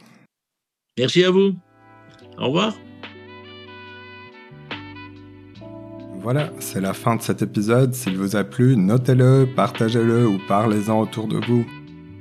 Merci 0.99 1.25
à 1.25 1.31
vous. 1.31 1.55
Au 2.39 2.47
revoir. 2.47 2.75
Voilà, 6.23 6.51
c'est 6.59 6.83
la 6.83 6.93
fin 6.93 7.17
de 7.17 7.23
cet 7.23 7.41
épisode. 7.41 7.95
S'il 7.95 8.19
vous 8.19 8.37
a 8.37 8.45
plu, 8.45 8.77
notez-le, 8.77 9.49
partagez-le 9.57 10.29
ou 10.29 10.39
parlez-en 10.47 11.01
autour 11.01 11.27
de 11.29 11.39
vous. 11.39 11.65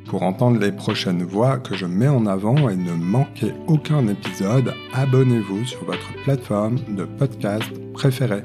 Pour 0.05 0.23
entendre 0.23 0.60
les 0.60 0.71
prochaines 0.71 1.23
voix 1.23 1.58
que 1.58 1.75
je 1.75 1.86
mets 1.86 2.08
en 2.08 2.25
avant 2.25 2.69
et 2.69 2.77
ne 2.77 2.93
manquer 2.93 3.53
aucun 3.67 4.08
épisode, 4.08 4.73
abonnez-vous 4.93 5.65
sur 5.65 5.84
votre 5.84 6.13
plateforme 6.23 6.77
de 6.95 7.03
podcast 7.03 7.69
préférée. 7.93 8.43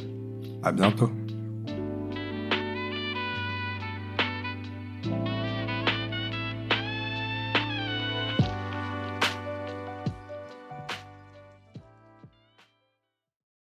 À 0.62 0.72
bientôt. 0.72 1.10